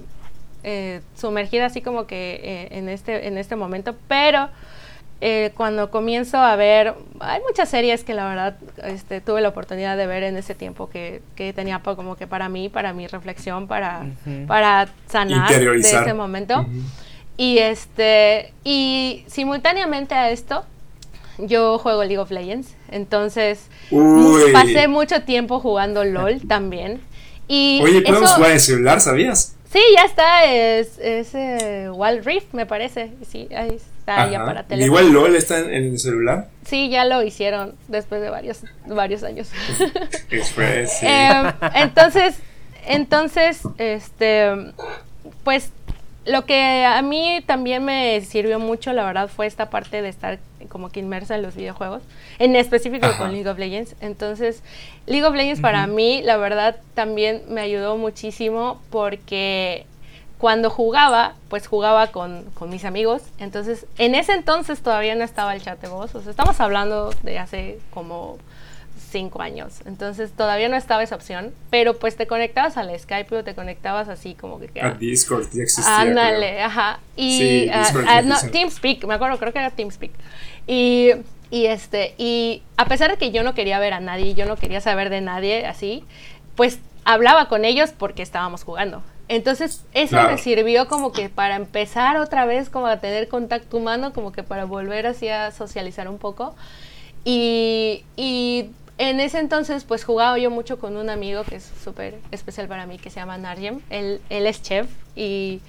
[0.63, 4.51] eh, sumergida así como que en, este, en este momento, pero
[5.20, 9.96] eh, cuando comienzo a ver, hay muchas series que la verdad este, tuve la oportunidad
[9.96, 13.66] de ver en ese tiempo que, que tenía como que para mí, para mi reflexión,
[13.66, 14.07] para,
[14.46, 16.66] para sanar de ese momento.
[17.37, 20.64] Y este, y simultáneamente a esto,
[21.38, 23.68] yo juego League of Legends, entonces
[24.53, 27.00] pasé mucho tiempo jugando LOL también.
[27.48, 29.57] Y Oye, podemos jugar en celular, ¿sabías?
[29.70, 33.11] Sí, ya está, es, es eh, Wild Rift, me parece.
[33.29, 34.85] Sí, ahí está para teléfono.
[34.85, 36.49] ¿Igual LOL está en, el celular?
[36.64, 39.51] Sí, ya lo hicieron después de varios, varios años.
[40.29, 41.07] Sí.
[41.07, 42.37] Em, entonces,
[42.87, 44.51] entonces, este,
[45.45, 45.71] pues
[46.27, 50.38] lo que a mí también me sirvió mucho, la verdad, fue esta parte de estar
[50.69, 52.03] como que inmersa en los videojuegos,
[52.38, 53.95] en específico con League of Legends.
[54.01, 54.62] Entonces,
[55.07, 59.87] League of Legends para mí, la verdad, también me ayudó muchísimo porque
[60.38, 63.23] cuando jugaba, pues jugaba con, con, mis amigos.
[63.38, 66.14] Entonces, en ese entonces todavía no estaba el chat de voz.
[66.14, 68.38] O sea, estamos hablando de hace como
[69.14, 69.81] cinco años.
[69.87, 74.09] Entonces todavía no estaba esa opción, pero pues te conectabas al Skype o te conectabas
[74.09, 74.81] así como que...
[74.81, 76.01] A Discord ya existía.
[76.01, 76.99] Ándale, ajá.
[77.16, 77.70] Y
[78.25, 80.11] no, TeamSpeak, me acuerdo, creo que era TeamSpeak.
[80.66, 81.11] Y,
[81.51, 84.57] y, este, y a pesar de que yo no quería ver a nadie, yo no
[84.57, 86.05] quería saber de nadie así,
[86.57, 89.03] pues hablaba con ellos porque estábamos jugando.
[89.29, 94.13] Entonces, eso me sirvió como que para empezar otra vez, como a tener contacto humano,
[94.13, 96.55] como que para volver así a socializar un poco.
[97.25, 102.19] Y, y en ese entonces, pues jugaba yo mucho con un amigo que es súper
[102.31, 103.81] especial para mí, que se llama Narjem.
[103.91, 105.61] Él, él es chef y,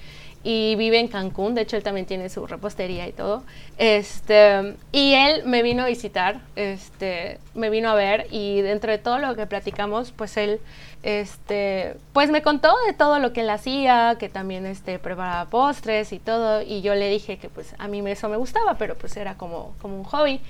[0.45, 1.55] y, vive en Cancún.
[1.55, 3.43] De hecho, él también tiene su repostería y todo.
[3.77, 8.99] Este, y él me vino a visitar, este, me vino a ver y dentro de
[8.99, 10.62] todo lo que platicamos, pues él
[11.03, 16.12] este, pues me contó de todo lo que él hacía, que también este, preparaba postres
[16.13, 16.62] y todo.
[16.62, 19.75] Y yo le dije que pues a mí eso me gustaba, pero pues era como,
[19.81, 20.41] como un hobby.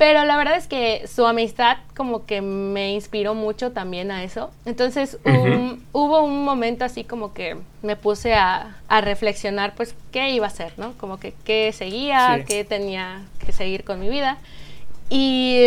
[0.00, 4.50] Pero la verdad es que su amistad como que me inspiró mucho también a eso.
[4.64, 5.18] Entonces
[5.92, 10.72] hubo un momento así como que me puse a, reflexionar pues qué iba a hacer,
[10.78, 10.94] ¿no?
[10.94, 14.38] Como que qué seguía, qué tenía que seguir con mi vida.
[15.10, 15.66] Y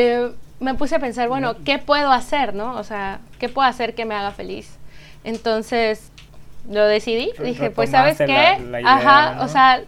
[0.60, 2.76] me puse a pensar, bueno, ¿qué puedo hacer, no?
[2.78, 4.80] O sea, ¿qué puedo hacer que me haga feliz?
[5.24, 6.10] Entonces
[6.68, 7.30] lo decidí.
[7.38, 8.58] Dije, pues, ¿sabes qué?
[8.84, 9.84] Ajá, o sea,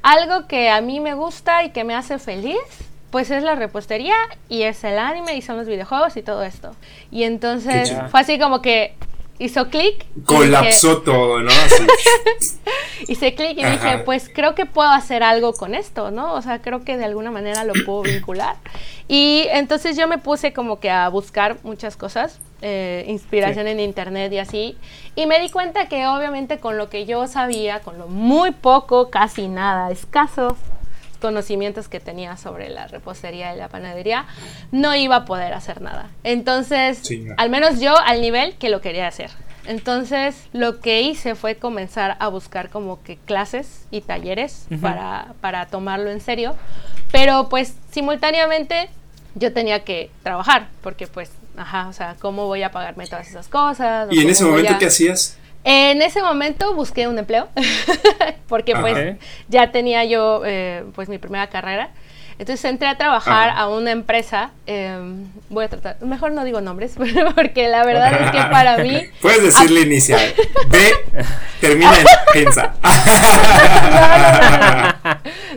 [0.00, 2.56] algo que a mí me gusta y que me hace feliz,
[3.10, 4.14] pues es la repostería
[4.48, 6.74] y es el anime y son los videojuegos y todo esto.
[7.10, 8.94] Y entonces fue así como que
[9.40, 10.06] hizo clic.
[10.24, 11.50] Colapsó todo, ¿no?
[13.08, 16.34] Hice clic y dije, pues creo que puedo hacer algo con esto, ¿no?
[16.34, 18.56] O sea, creo que de alguna manera lo puedo vincular.
[19.08, 24.30] Y entonces yo me puse como que a buscar muchas cosas, eh, inspiración en internet
[24.32, 24.76] y así.
[25.16, 29.10] Y me di cuenta que obviamente con lo que yo sabía, con lo muy poco,
[29.10, 30.56] casi nada, escaso
[31.20, 34.26] conocimientos que tenía sobre la repostería y la panadería,
[34.72, 36.10] no iba a poder hacer nada.
[36.24, 37.02] Entonces,
[37.36, 39.30] al menos yo al nivel que lo quería hacer.
[39.66, 45.66] Entonces, lo que hice fue comenzar a buscar como que clases y talleres para, para
[45.66, 46.56] tomarlo en serio.
[47.12, 48.88] Pero pues simultáneamente
[49.34, 53.48] yo tenía que trabajar, porque pues, ajá, o sea, ¿cómo voy a pagarme todas esas
[53.48, 54.08] cosas?
[54.10, 55.36] ¿Y en ese momento qué hacías?
[55.64, 57.48] En ese momento busqué un empleo,
[58.48, 59.16] porque pues
[59.48, 61.90] ya tenía yo eh, pues mi primera carrera.
[62.38, 66.94] Entonces entré a trabajar a una empresa, em, voy a tratar, mejor no digo nombres,
[67.34, 69.02] porque la verdad es que para mí...
[69.20, 70.22] Puedes decirle inicial,
[70.68, 70.78] B
[71.60, 72.72] termina en pensa.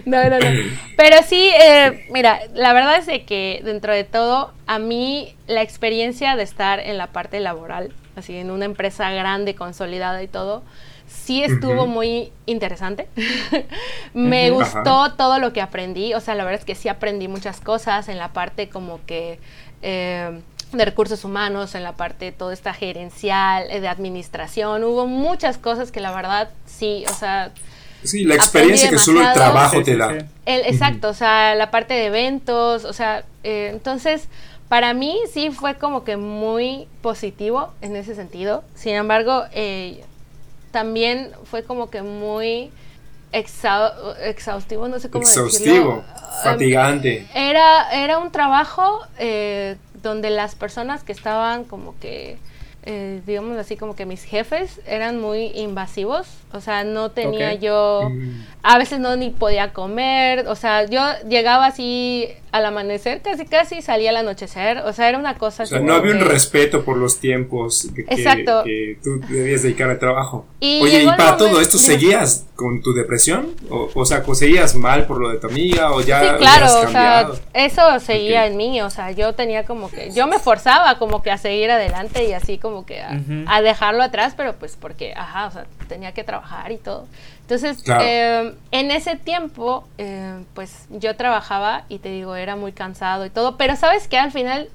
[0.04, 0.46] no, no, no,
[0.98, 6.36] Pero sí, eh, mira, la verdad es que dentro de todo, a mí la experiencia
[6.36, 10.64] de estar en la parte laboral así en una empresa grande, consolidada y todo,
[11.08, 13.08] sí estuvo muy interesante.
[14.14, 17.60] me gustó todo lo que aprendí, o sea, la verdad es que sí aprendí muchas
[17.62, 19.40] cosas en la parte como que...
[19.82, 20.40] Eh,
[20.78, 25.92] de recursos humanos, en la parte toda esta gerencial, eh, de administración, hubo muchas cosas
[25.92, 27.52] que la verdad sí, o sea...
[28.04, 30.18] Sí, la experiencia que solo el trabajo te da.
[30.46, 34.28] exacto, o sea, la parte de eventos, o sea, eh, entonces
[34.74, 38.64] para mí sí fue como que muy positivo en ese sentido.
[38.74, 40.04] Sin embargo, eh,
[40.72, 42.72] también fue como que muy
[43.32, 46.04] exhaustivo, no sé cómo exhaustivo, decirlo.
[46.44, 47.28] fatigante.
[47.36, 52.40] Era, era un trabajo eh, donde las personas que estaban como que
[52.86, 58.10] eh, digamos así, como que mis jefes eran muy invasivos, o sea, no tenía yo,
[58.10, 58.46] mm.
[58.62, 63.82] a veces no ni podía comer, o sea, yo llegaba así al amanecer, casi casi
[63.82, 65.64] salía al anochecer, o sea, era una cosa...
[65.64, 68.64] O sea, no había un respeto por los tiempos que, Exacto.
[68.64, 70.46] que, tú debías dedicar al trabajo.
[70.62, 73.56] Oye, ¿y para todo esto seguías con tu depresión?
[73.70, 76.22] O, o sea, ¿seguías mal por lo de tu amiga o ya...
[76.22, 80.28] Sí, claro, o sea, eso seguía en mí, o sea, yo tenía como que, yo
[80.28, 84.54] me forzaba como que a seguir adelante y así como que a, dejarlo atrás, pero
[84.54, 87.08] pues porque, ajá, o sea, tenía que trabajar y todo.
[87.42, 93.26] Entonces, em, en ese tiempo, em, pues yo trabajaba y te digo, era muy cansado
[93.26, 94.70] y todo, pero sabes que al final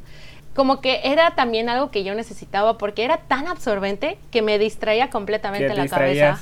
[0.54, 5.08] como que era también algo que yo necesitaba porque era tan absorbente que me distraía
[5.08, 6.40] completamente la cabeza.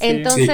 [0.00, 0.50] Entonces,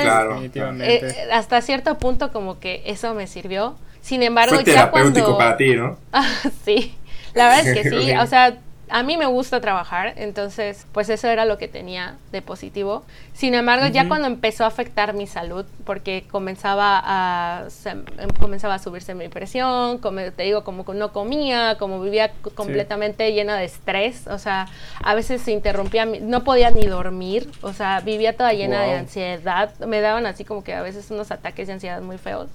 [0.54, 3.76] eh, hasta cierto punto como que eso me sirvió.
[4.02, 5.96] Sin embargo, Fue terapéutico para ti, ¿no?
[6.64, 6.94] sí,
[7.34, 8.12] la verdad es que sí.
[8.12, 8.58] O sea,
[8.90, 13.04] a mí me gusta trabajar, entonces pues eso era lo que tenía de positivo.
[13.32, 18.04] Sin embargo, ya cuando empezó a afectar mi salud, porque comenzaba a, em,
[18.40, 23.56] comenzaba a subirse mi presión, como te digo, como no comía, como vivía completamente llena
[23.56, 24.66] de estrés, o sea,
[25.02, 29.78] a veces se interrumpía, no podía ni dormir, o sea, vivía toda llena de ansiedad,
[29.80, 32.48] me daban así como que a veces unos ataques de ansiedad muy feos.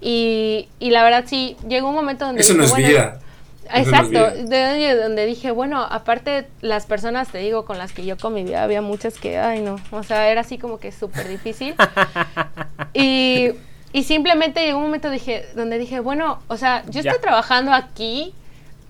[0.00, 2.40] Y, y la verdad sí, llegó un momento donde...
[2.40, 3.20] Eso no es vida.
[3.74, 8.62] Exacto, de donde dije, bueno, aparte las personas, te digo, con las que yo convivía,
[8.62, 11.74] había muchas que, ay no, o sea, era así como que súper difícil.
[12.94, 13.50] y,
[13.92, 18.34] y, simplemente llegó un momento dije, donde dije, bueno, o sea, yo estoy trabajando aquí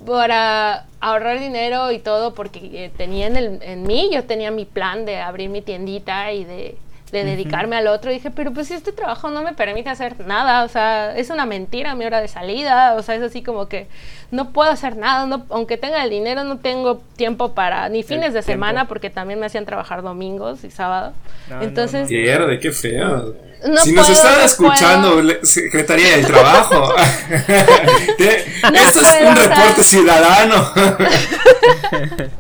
[0.07, 4.65] para ahorrar dinero y todo, porque eh, tenía en, el, en mí, yo tenía mi
[4.65, 6.79] plan de abrir mi tiendita y de
[7.11, 8.11] de dedicarme al otro.
[8.11, 11.47] Y dije, pero pues este trabajo no me permite hacer nada, o sea, es una
[11.47, 13.87] mentira mi hora de salida, o sea, es así como que
[14.31, 18.35] no puedo hacer nada, no, aunque tenga el dinero, no tengo tiempo para, ni fines
[18.35, 21.13] de semana, porque también me hacían trabar domingos y sábado.
[21.61, 22.09] Entonces...
[22.09, 23.35] de qué feo.
[23.83, 26.95] si nos están escuchando, Secretaría del Trabajo,
[27.39, 30.73] esto es un reporte ciudadano.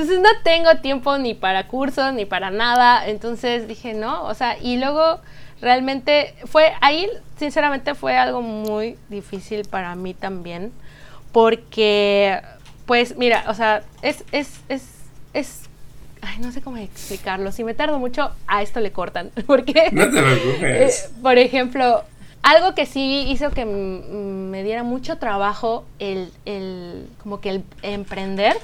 [0.00, 3.06] Entonces no tengo tiempo ni para cursos, ni para nada.
[3.06, 5.20] Entonces dije, no, o sea, y luego
[5.60, 10.72] realmente fue ahí, sinceramente fue algo muy difícil para mí también,
[11.32, 12.40] porque,
[12.86, 14.88] pues mira, o sea, es, es, es,
[15.34, 15.62] es
[16.22, 17.52] Ay, no sé cómo explicarlo.
[17.52, 19.30] Si me tardo mucho, a esto le cortan.
[19.46, 21.04] Porque, no te preocupes.
[21.04, 22.04] Eh, por ejemplo,
[22.42, 28.54] algo que sí hizo que me diera mucho trabajo el, el como que el emprender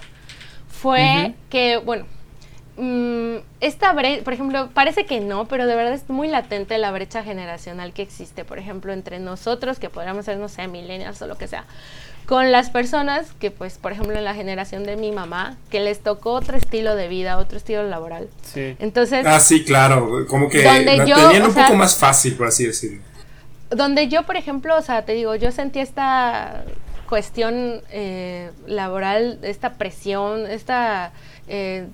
[0.87, 2.05] fue que, bueno,
[2.77, 6.93] mm, esta brecha, por ejemplo, parece que no, pero de verdad es muy latente la
[6.93, 11.27] brecha generacional que existe, por ejemplo, entre nosotros, que podríamos ser, no sé, millennials o
[11.27, 11.65] lo que sea,
[12.27, 16.01] con las personas que, pues, por ejemplo, en la generación de mi mamá, que les
[16.01, 18.29] tocó otro estilo de vida, otro estilo laboral.
[18.43, 18.77] Sí.
[18.79, 19.27] Entonces...
[19.27, 20.63] Ah, sí, claro, como que
[21.07, 23.03] yo, tenían un poco más fácil, por así decirlo.
[23.71, 26.65] Donde yo, por ejemplo, o sea, te digo, yo sentí esta
[27.07, 31.13] cuestión eh, laboral, esta presión, esta,
[31.49, 31.87] eh,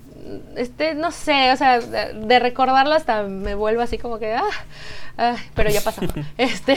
[0.55, 5.69] este, no sé, o sea, de, recordarlo hasta me vuelvo así como que, ah, pero
[5.69, 6.01] ya pasó.
[6.37, 6.75] este,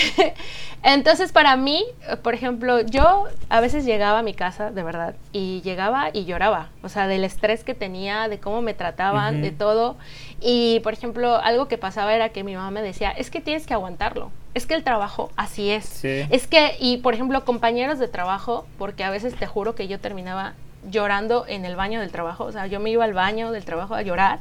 [0.82, 1.84] entonces para mí,
[2.22, 6.70] por ejemplo, yo a veces llegaba a mi casa, de verdad, y llegaba y lloraba,
[6.82, 9.96] o sea, del estrés que tenía, de cómo me trataban, de todo.
[10.40, 13.66] Y, por ejemplo, algo que pasaba era que mi mamá me decía, es que tienes
[13.66, 16.02] que aguantarlo es que el trabajo así es.
[16.02, 20.00] Es que, y por ejemplo, compañeros de trabajo, porque a veces te juro que yo
[20.00, 20.54] terminaba
[20.90, 23.94] llorando en el baño del trabajo, o sea, yo me iba al baño del trabajo
[23.94, 24.40] a llorar.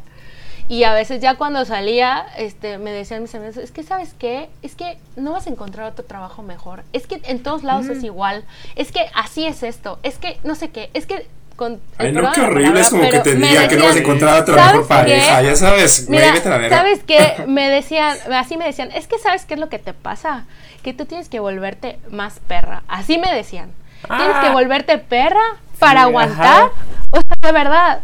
[0.68, 4.50] Y a veces ya cuando salía, este, me decían mis amigos, es que sabes qué,
[4.64, 8.04] es que no vas a encontrar otro trabajo mejor, es que en todos lados es
[8.04, 8.44] igual,
[8.76, 12.32] es que así es esto, es que no sé qué, es que con Ay, no,
[12.32, 15.42] qué horrible, es como que te digan que no vas a encontrar otra mejor pareja,
[15.44, 16.34] ya sabes, Mira,
[16.70, 17.44] ¿Sabes qué?
[17.48, 20.46] Me decían, así me decían, es que sabes qué es lo que te pasa,
[20.84, 23.72] que tú tienes que volverte más perra, así me decían,
[24.08, 24.54] tienes que ah.
[24.54, 25.44] volverte perra
[25.80, 26.72] para aguantar,
[27.12, 28.00] o sea, de verdad,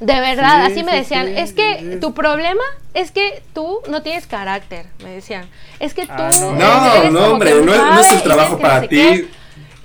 [0.00, 2.62] de verdad, así me decían, es que tu problema
[2.94, 5.46] es que tú no tienes carácter, me decían,
[5.80, 6.52] es que ah, tú...
[6.52, 9.28] no, no, hombre, no, es el trabajo para ti.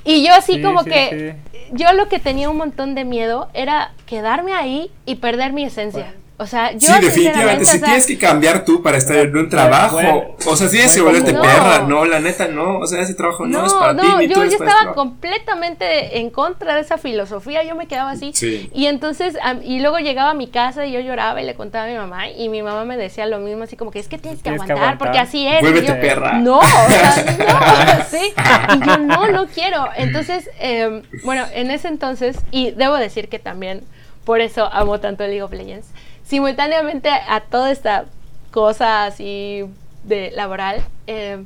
[0.03, 1.35] Y yo así como que
[1.71, 6.13] yo lo que tenía un montón de miedo era quedarme ahí y perder mi esencia.
[6.41, 6.79] O sea, yo.
[6.79, 7.65] Sí, definitivamente.
[7.65, 9.99] Si tienes que cambiar tú para estar en un trabajo.
[10.47, 11.85] o sea, si tienes que volverte perra.
[11.87, 12.79] No, la neta, no.
[12.79, 14.07] O sea, ese trabajo no, es para ti.
[14.07, 17.63] No, yo, yo estaba completamente en contra de esa filosofía.
[17.63, 18.33] Yo me quedaba así.
[18.73, 21.87] Y entonces, y luego llegaba a mi casa y yo lloraba y le contaba a
[21.87, 22.29] mi mamá.
[22.29, 24.97] Y mi mamá me decía lo mismo, así como que es que tienes que, aguantar,
[24.97, 25.61] porque así es.
[25.61, 26.39] Vuélvete perra.
[26.39, 28.05] No, o sea, no.
[28.09, 28.33] sí.
[28.75, 29.89] Y yo no, no quiero.
[29.95, 33.83] Entonces, eh, bueno, en ese entonces, y debo decir que también
[34.25, 35.87] por eso amo tanto el League of Legends
[36.31, 38.05] simultáneamente a toda esta
[38.51, 39.65] cosa así
[40.05, 41.43] de laboral, eh,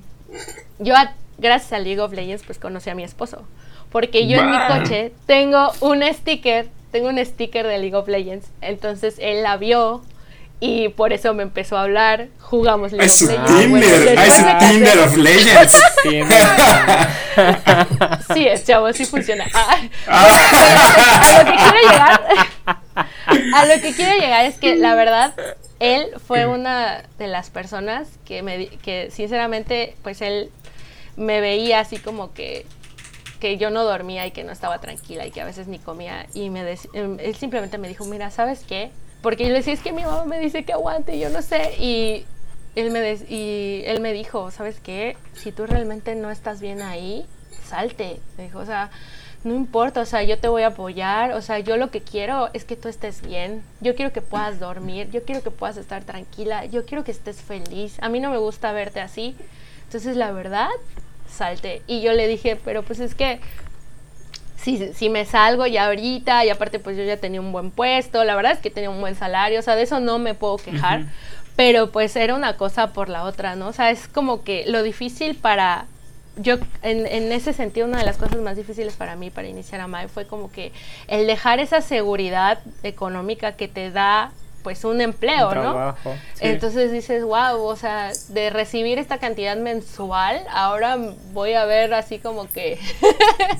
[0.77, 0.93] yo
[1.39, 3.47] gracias a League of Legends pues conocí a mi esposo.
[3.91, 8.47] Porque yo en mi coche tengo un sticker, tengo un sticker de League of Legends.
[8.61, 10.03] Entonces él la vio
[10.59, 12.27] y por eso me empezó a hablar.
[12.39, 13.59] Jugamos League of Legends.
[13.59, 15.81] Tinder, es su Tinder of Legends.
[18.33, 19.45] sí, es chavo, sí funciona.
[20.07, 20.23] Ah.
[21.27, 22.21] a lo que quiero llegar
[23.53, 25.33] a lo que quiero llegar es que la verdad,
[25.79, 30.51] él fue una de las personas que, me, que sinceramente, pues él
[31.17, 32.65] me veía así como que,
[33.39, 36.27] que yo no dormía y que no estaba tranquila y que a veces ni comía.
[36.33, 36.61] Y me
[36.93, 38.91] em, él simplemente me dijo, mira, ¿sabes qué?
[39.25, 41.73] Porque yo le decía, es que mi mamá me dice que aguante yo no sé.
[41.79, 42.27] Y
[42.75, 45.17] él me, y él me dijo, ¿sabes qué?
[45.33, 47.25] Si tú realmente no estás bien ahí,
[47.67, 48.19] salte.
[48.37, 48.91] Me dijo, o sea,
[49.43, 52.51] no importa, o sea, yo te voy a apoyar, o sea, yo lo que quiero
[52.53, 56.03] es que tú estés bien, yo quiero que puedas dormir, yo quiero que puedas estar
[56.03, 59.35] tranquila, yo quiero que estés feliz, a mí no me gusta verte así,
[59.85, 60.69] entonces la verdad,
[61.27, 61.81] salte.
[61.87, 63.39] Y yo le dije, pero pues es que
[64.65, 68.23] si, si me salgo ya ahorita, y aparte pues yo ya tenía un buen puesto,
[68.23, 70.57] la verdad es que tenía un buen salario, o sea, de eso no me puedo
[70.57, 71.05] quejar,
[71.55, 73.67] pero pues era una cosa por la otra, ¿no?
[73.67, 75.85] O sea, es como que lo difícil para
[76.37, 79.79] yo en, en, ese sentido una de las cosas más difíciles para mí para iniciar
[79.79, 80.73] a Mai fue como que
[81.07, 84.31] el dejar esa seguridad económica que te da
[84.65, 85.95] pues un empleo, ¿no?
[86.39, 90.97] Entonces dices, wow, o sea, de recibir esta cantidad mensual, ahora
[91.33, 92.79] voy a ver así como que...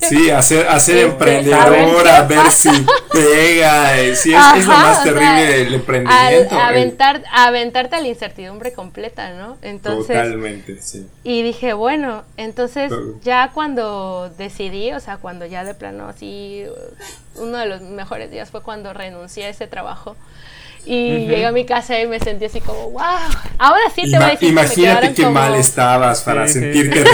[0.00, 2.70] sí, hacer, hacer emprendedora, ver si
[3.12, 6.58] pega, eh, sí, es, lo más terrible del emprendimiento.
[6.58, 9.58] aventar, aventarte a la incertidumbre completa, ¿no?
[9.62, 10.16] Entonces...
[10.16, 11.06] Totalmente, sí.
[11.22, 12.92] Y dije, bueno, entonces
[13.22, 16.64] ya cuando decidí, o sea, cuando ya de plano así,
[17.36, 20.16] uno de los mejores días fue cuando renuncié a ese trabajo.
[20.86, 23.02] Y llegué a mi casa y me sentí así como, wow.
[23.58, 27.04] Ahora sí te voy a decir Imagínate qué mal estabas para sentirte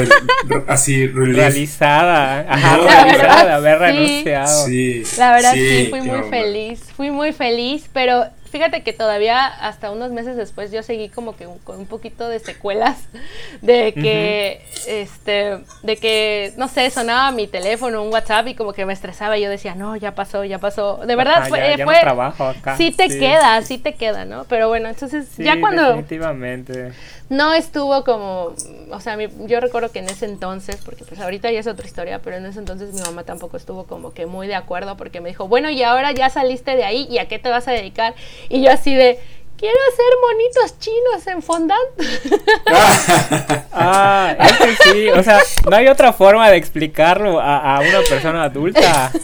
[0.69, 2.47] así realizada.
[2.49, 4.67] Ajá, realizada, haber renunciado.
[4.67, 6.81] Sí, la verdad sí, fui muy feliz.
[6.95, 11.49] Fui muy feliz, pero fíjate que todavía hasta unos meses después yo seguí como que
[11.65, 13.09] con un poquito de secuelas
[13.63, 18.85] de que, este, de que, no sé, sonaba mi teléfono, un WhatsApp y como que
[18.85, 20.99] me estresaba y yo decía, no, ya pasó, ya pasó.
[20.99, 22.77] De verdad, fue, ya, fue trabajo acá.
[22.77, 24.45] sí te queda, sí te queda, ¿no?
[24.45, 25.83] Pero bueno, entonces ya cuando...
[25.89, 26.93] Definitivamente.
[27.33, 28.53] No estuvo como,
[28.91, 29.17] o sea,
[29.47, 32.45] yo recuerdo que en ese entonces, porque pues ahorita ya es otra historia, pero en
[32.45, 35.71] ese entonces mi mamá tampoco estuvo como que muy de acuerdo porque me dijo, bueno,
[35.71, 38.15] y ahora ya saliste de ahí y a qué te vas a dedicar.
[38.51, 39.19] Y yo así de,
[39.57, 41.89] quiero hacer monitos chinos en fondant.
[43.73, 48.01] ah, es que sí, o sea, no hay otra forma de explicarlo a, a una
[48.07, 49.11] persona adulta.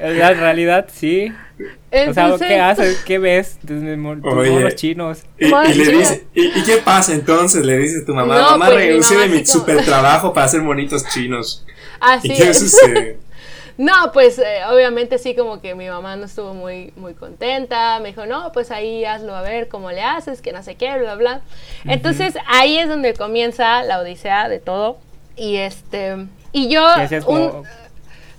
[0.00, 1.32] En realidad sí.
[2.08, 3.02] O sea, ¿qué haces?
[3.04, 3.58] ¿Qué ves?
[3.66, 5.22] Tus, monos chinos.
[5.38, 7.64] Y, le dice, ¿y, qué pasa entonces?
[7.64, 11.64] Le dice tu mamá, mamá pues, renuncié de mi super trabajo para hacer monitos chinos.
[12.00, 13.18] Así ¿Y qué sucede?
[13.78, 18.08] No, pues eh, obviamente sí como que mi mamá no estuvo muy, muy contenta, me
[18.08, 21.14] dijo, no, pues ahí hazlo a ver cómo le haces, que no sé qué, bla,
[21.14, 21.42] bla.
[21.84, 24.98] Entonces ahí es donde comienza la odisea de todo.
[25.36, 26.84] Y este, y yo,
[27.28, 27.62] un,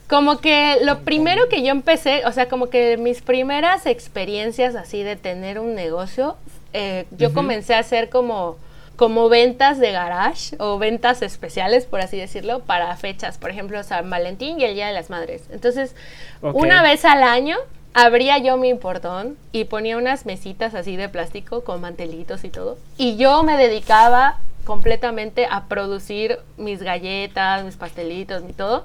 [0.10, 5.04] como que lo primero que yo empecé, o sea, como que mis primeras experiencias así
[5.04, 6.36] de tener un negocio,
[6.74, 8.58] eh, yo comencé a hacer como
[8.96, 14.10] como ventas de garage o ventas especiales, por así decirlo, para fechas, por ejemplo, San
[14.10, 15.44] Valentín y el Día de las Madres.
[15.52, 15.96] Entonces,
[16.42, 17.56] una vez al año
[17.94, 22.78] abría yo mi portón y ponía unas mesitas así de plástico con mantelitos y todo.
[22.98, 28.84] Y yo me dedicaba completamente a producir mis galletas, mis pastelitos y todo.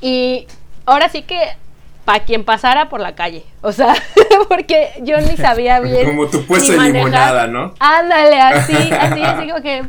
[0.00, 0.48] Y
[0.86, 1.56] ahora sí que
[2.04, 3.44] para quien pasara por la calle.
[3.60, 3.94] O sea,
[4.48, 6.06] porque yo ni sabía bien.
[6.06, 7.74] Como tu puesto de limonada, ¿no?
[7.78, 9.84] Ándale, así, así, así como que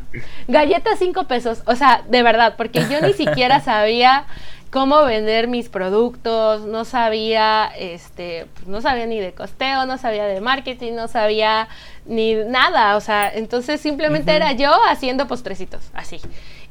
[0.47, 1.63] galletas cinco pesos.
[1.65, 4.25] O sea, de verdad, porque yo ni siquiera sabía
[4.69, 10.41] cómo vender mis productos, no sabía, este, no sabía ni de costeo, no sabía de
[10.41, 11.67] marketing, no sabía
[12.07, 16.19] ni nada, o sea, entonces simplemente era yo haciendo postrecitos, así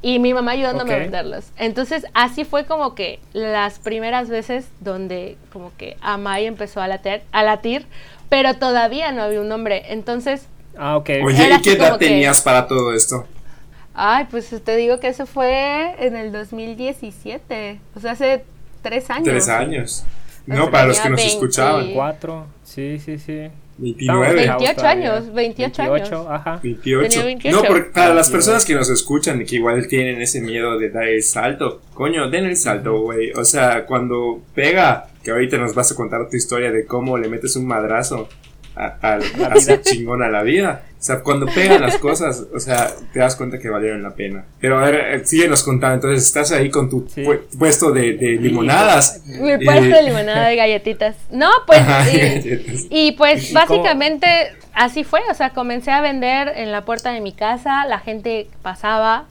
[0.02, 1.46] y mi mamá ayudándome a venderlos.
[1.56, 7.22] Entonces, así fue como que las primeras veces donde como que Amay empezó a latir,
[7.30, 7.86] a latir,
[8.28, 9.84] pero todavía no había un nombre.
[9.92, 11.10] Entonces, ah, ok.
[11.24, 13.26] Oye, ¿y qué edad tenías para todo esto?
[13.94, 18.44] Ay, pues te digo que eso fue en el 2017, o sea, hace
[18.80, 19.28] tres años.
[19.28, 20.04] Tres años.
[20.46, 21.92] No, para los que nos escuchaban.
[21.92, 23.50] Cuatro, sí, sí, sí.
[23.78, 24.34] 29.
[24.34, 26.26] 28 años, 28, 28 años.
[26.30, 26.60] Ajá.
[26.62, 27.20] 28.
[27.50, 30.90] No, porque para las personas que nos escuchan y que igual tienen ese miedo de
[30.90, 33.32] dar el salto, coño, den el salto, güey.
[33.32, 37.28] O sea, cuando pega, que ahorita nos vas a contar tu historia de cómo le
[37.28, 38.28] metes un madrazo
[38.74, 40.82] a, a, a chingón a la vida.
[41.02, 44.44] O sea, cuando pegan las cosas, o sea, te das cuenta que valieron la pena.
[44.60, 45.94] Pero a ver, eh, síguenos contando.
[45.96, 47.08] Entonces, estás ahí con tu
[47.58, 49.20] puesto de, de, limonadas.
[49.26, 51.16] Mi puesto de limonada y galletitas.
[51.32, 51.82] No, pues.
[52.88, 54.26] y, pues, básicamente,
[54.74, 55.20] así fue.
[55.28, 57.84] O sea, comencé a vender en la puerta de mi casa.
[57.86, 59.24] La gente pasaba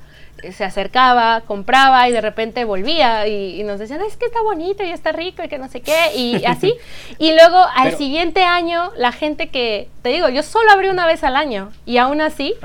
[0.51, 4.89] se acercaba, compraba y de repente volvía y, nos decían, es que está bonito y
[4.89, 6.73] está rico y que no sé qué, y así.
[7.17, 11.23] y luego al siguiente año, la gente que, te digo, yo solo abrí una vez
[11.23, 12.55] al año y aún así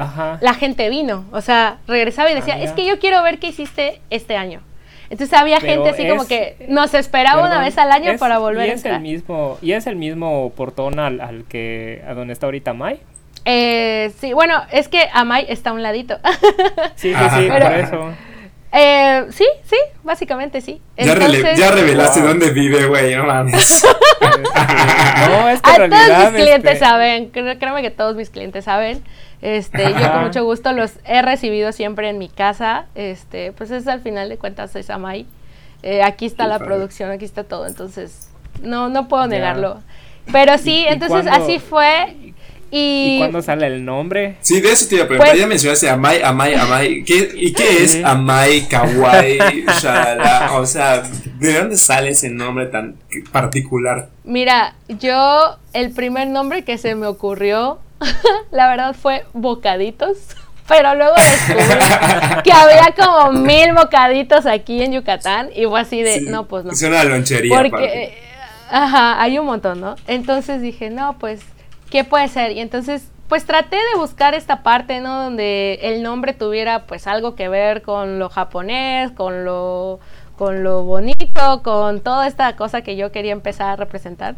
[0.40, 3.48] la gente vino, o sea, regresaba y decía, ah, es que yo quiero ver qué
[3.48, 4.62] hiciste este año.
[5.08, 8.70] Entonces había gente así como que nos esperaba una vez al año para volver y
[8.72, 12.72] es El mismo, ¿Y es el mismo portón al, al que, a donde está ahorita
[12.72, 12.98] Mai?
[13.48, 16.18] Eh, sí, bueno, es que Amay está a un ladito.
[16.96, 18.12] sí, sí, sí, por eso.
[18.72, 20.82] Eh, sí, sí, básicamente sí.
[20.98, 23.86] Ya, revelaste dónde vive, güey, no mames.
[25.28, 29.02] no, es que a todos mis clientes este saben, créeme que todos mis clientes saben.
[29.40, 32.86] Este, yo con mucho gusto los he recibido siempre en mi casa.
[32.96, 35.24] Este, pues es al final de cuentas es Amay.
[35.84, 38.28] Eh, aquí está la producción, aquí está todo, entonces
[38.60, 39.80] no no puedo negarlo.
[40.32, 42.25] Pero sí, entonces así fue
[42.70, 44.36] y, cuándo sale el nombre?
[44.40, 45.32] Sí, de eso te iba a preguntar.
[45.32, 47.04] Pues, ya mencionaste Amai, Amai, Amai.
[47.04, 50.52] ¿Qué, ¿Y qué es Amai, Kawaii, Shalala?
[50.54, 51.02] O sea,
[51.38, 52.96] ¿de dónde sale ese nombre tan
[53.30, 54.08] particular?
[54.24, 57.78] Mira, yo, el primer nombre que se me ocurrió,
[58.50, 60.18] la verdad fue Bocaditos.
[60.68, 66.22] Pero luego descubrí que había como mil bocaditos aquí en Yucatán y fue así de,
[66.22, 66.72] no, pues no.
[66.72, 67.56] Es una lonchería.
[67.56, 68.18] Porque,
[68.68, 69.94] ajá, hay un montón, ¿no?
[70.08, 71.40] Entonces dije, no, pues
[71.90, 72.52] ¿qué puede ser?
[72.52, 75.24] Y entonces, pues traté de buscar esta parte, ¿no?
[75.24, 80.00] Donde el nombre tuviera pues algo que ver con lo japonés, con lo,
[80.36, 84.36] con lo bonito, con toda esta cosa que yo quería empezar a representar.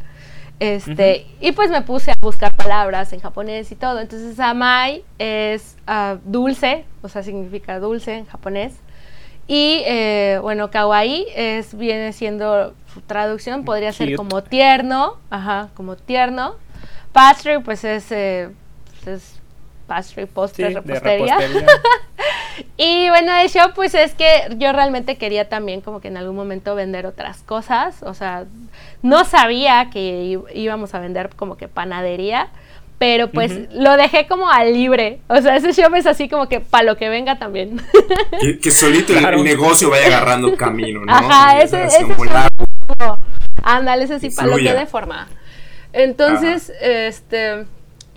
[0.60, 4.00] Este, y pues me puse a buscar palabras en japonés y todo.
[4.00, 8.74] Entonces, amai es ah, dulce, o sea, significa dulce en japonés.
[9.46, 15.96] Y eh, bueno, kawaii es, viene siendo su traducción, podría ser como tierno, ajá, como
[15.96, 16.56] tierno
[17.18, 18.48] Pastry, pues es, eh,
[19.06, 19.40] es
[19.88, 21.36] pastry, postre, Sí, de repostería.
[22.76, 26.36] Y bueno, de shop, pues es que yo realmente quería también como que en algún
[26.36, 28.02] momento vender otras cosas.
[28.02, 28.44] O sea,
[29.02, 32.48] no sabía que íbamos a vender como que panadería,
[32.98, 35.20] pero pues lo dejé como a libre.
[35.28, 37.80] O sea, ese shop es así como que para lo que venga también.
[38.40, 39.38] Que, que solito el- Claro.
[39.38, 41.12] el, negocio vaya agarrando camino, ¿no?
[41.12, 42.18] Ajá, Es ese- ese el es
[43.00, 43.18] agua.
[43.64, 45.28] Ándale, ese sí, para lo que dé forma.
[45.92, 47.64] Entonces, este,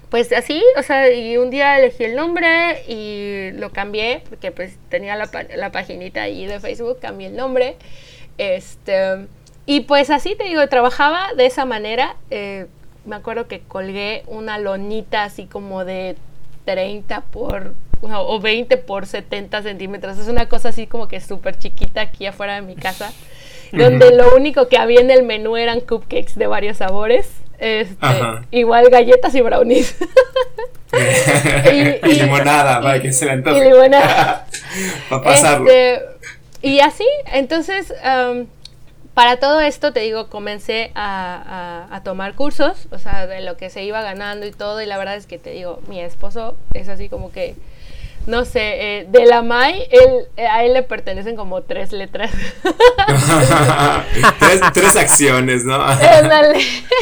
[0.09, 4.77] pues así, o sea, y un día elegí el nombre y lo cambié, porque pues
[4.89, 7.77] tenía la, la paginita ahí de Facebook, cambié el nombre.
[8.37, 9.27] Este,
[9.65, 12.15] y pues así te digo, trabajaba de esa manera.
[12.29, 12.67] eh,
[13.05, 16.15] me acuerdo que colgué una lonita así como de
[16.65, 20.17] 30 por o o 20 por 70 centímetros.
[20.17, 23.11] Es una cosa así como que súper chiquita aquí afuera de mi casa.
[23.71, 27.29] Donde lo único que había en el menú eran cupcakes de varios sabores.
[27.61, 28.43] Este, Ajá.
[28.51, 29.95] igual galletas y brownies.
[30.93, 33.59] Y- y, y- limonada, para que se la antoje.
[33.59, 34.45] y limonada.
[35.09, 35.69] para pasarlo.
[35.69, 36.01] Este,
[36.61, 37.93] y así, entonces,
[39.13, 43.55] para todo esto, te digo, comencé a, a- a tomar cursos, o sea, de lo
[43.55, 46.57] que se iba ganando y todo, y la verdad es que te digo, mi esposo
[46.73, 47.55] es así como que,
[48.27, 52.31] no sé, eh, de la MAI, él, eh, a él le pertenecen como tres letras.
[54.39, 55.79] tres, tres acciones, ¿no?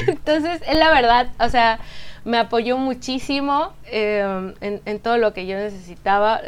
[0.07, 1.79] Entonces, él la verdad, o sea,
[2.23, 6.41] me apoyó muchísimo eh, en, en todo lo que yo necesitaba,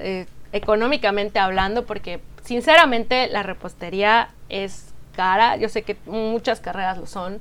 [0.52, 5.58] económicamente hablando, porque sinceramente la repostería es cara.
[5.58, 7.40] Yo sé que muchas carreras lo son,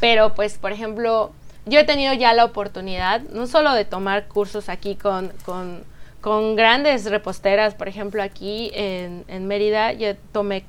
[0.00, 1.32] pero pues, por ejemplo,
[1.66, 5.84] yo he tenido ya la oportunidad, no solo de tomar cursos aquí con, con,
[6.24, 10.64] con grandes reposteras, por ejemplo, aquí en, en Mérida, yo tomé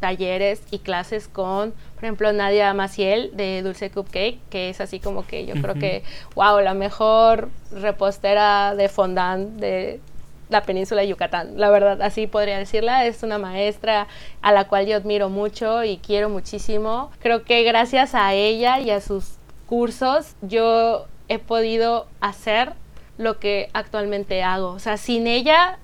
[0.00, 5.26] talleres y clases con, por ejemplo, Nadia Maciel de Dulce Cupcake, que es así como
[5.26, 6.02] que yo creo que,
[6.34, 10.02] wow, la mejor repostera de fondant de
[10.50, 11.58] la península de Yucatán.
[11.58, 13.06] La verdad, así podría decirla.
[13.06, 14.08] Es una maestra
[14.42, 17.10] a la cual yo admiro mucho y quiero muchísimo.
[17.20, 22.74] Creo que gracias a ella y a sus cursos yo he podido hacer
[23.18, 24.70] lo que actualmente hago.
[24.70, 25.78] O sea, sin ella,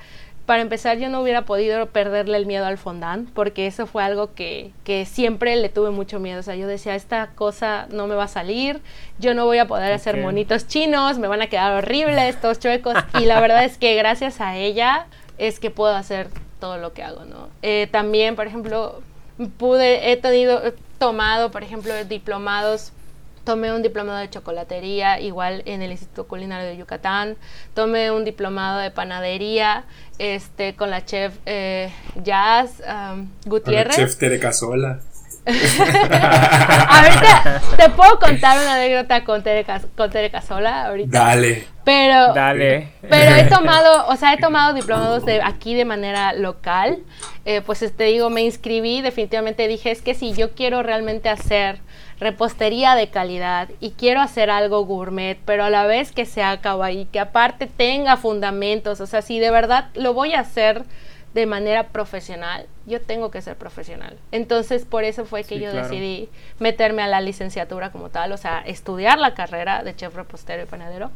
[0.47, 4.35] para empezar, yo no hubiera podido perderle el miedo al fondant, porque eso fue algo
[4.35, 6.41] que, que siempre le tuve mucho miedo.
[6.41, 8.80] O sea, yo decía, esta cosa no me va a salir,
[9.18, 12.95] yo no voy a poder hacer monitos chinos, me van a quedar horribles, todos chuecos.
[13.20, 15.07] Y la verdad es que gracias a ella
[15.39, 16.28] es que puedo hacer
[16.61, 17.49] todo lo que hago, ¿no?
[17.62, 19.03] Eh, también, por ejemplo,
[19.57, 22.93] pude, he tenido, he tomado, por ejemplo, diplomados
[23.45, 27.36] Tomé un diplomado de chocolatería, igual en el Instituto Culinario de Yucatán.
[27.74, 29.84] Tomé un diplomado de panadería
[30.18, 31.92] este, con la chef eh,
[32.22, 33.97] Jazz um, Gutiérrez.
[33.97, 35.01] Chef Tere Casola.
[36.88, 41.18] ahorita te puedo contar una anécdota con Tere, con Tere Casola ahorita.
[41.18, 41.66] Dale.
[41.84, 42.88] Pero, Dale.
[43.03, 46.99] pero he tomado, o sea, he tomado diplomados de aquí de manera local.
[47.45, 51.80] Eh, pues te digo, me inscribí, definitivamente dije, es que si yo quiero realmente hacer
[52.20, 57.07] repostería de calidad y quiero hacer algo gourmet, pero a la vez que sea kawaii,
[57.07, 60.84] que aparte tenga fundamentos, o sea, si de verdad lo voy a hacer
[61.35, 64.16] de manera profesional, yo tengo que ser profesional.
[64.30, 65.89] Entonces, por eso fue que Sí, yo claro.
[65.89, 66.28] decidí
[66.61, 70.66] meterme a la licenciatura como tal, o sea, estudiar la carrera de chef repostero y
[70.66, 71.11] panadero.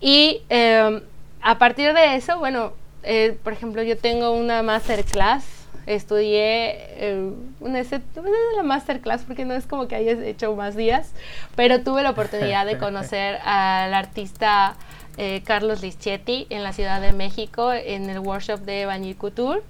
[0.00, 1.02] Y eh,
[1.40, 5.44] a partir de eso, bueno, eh, por ejemplo, yo tengo una masterclass.
[5.86, 7.82] Estudié eh, una,
[8.56, 11.12] la masterclass porque no es como que hayas hecho más días,
[11.56, 14.76] pero tuve la oportunidad de conocer al artista
[15.16, 19.62] eh, Carlos Lischetti en la Ciudad de México en el workshop de Vanille Couture.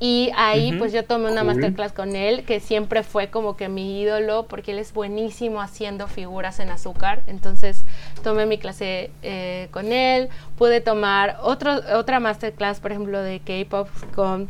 [0.00, 0.78] Y ahí Ujú.
[0.78, 1.54] pues yo tomé una Cool.
[1.54, 6.06] masterclass con él, que siempre fue como que mi ídolo, porque él es buenísimo haciendo
[6.06, 7.22] figuras en azúcar.
[7.26, 7.82] Entonces
[8.22, 13.88] tomé mi clase eh, con él, pude tomar otro, otra masterclass, por ejemplo, de K-Pop
[14.14, 14.46] con...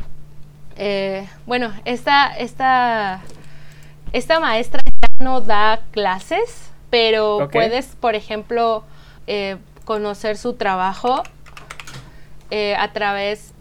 [0.77, 3.23] eh, bueno, esta, esta,
[4.13, 7.53] esta maestra ya no da clases, pero Ok.
[7.53, 8.85] puedes, por ejemplo,
[9.27, 9.57] eh,
[9.89, 11.23] conocer su trabajo
[12.51, 13.55] eh, a través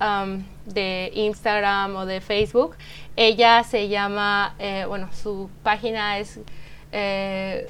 [0.66, 2.76] de Instagram o de Facebook.
[3.16, 6.42] Ella se llama, eh, bueno, su página es,
[6.92, 7.70] eh,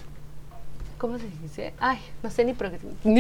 [0.97, 1.76] ¿cómo se dice?
[1.80, 2.53] Ay, no sé ni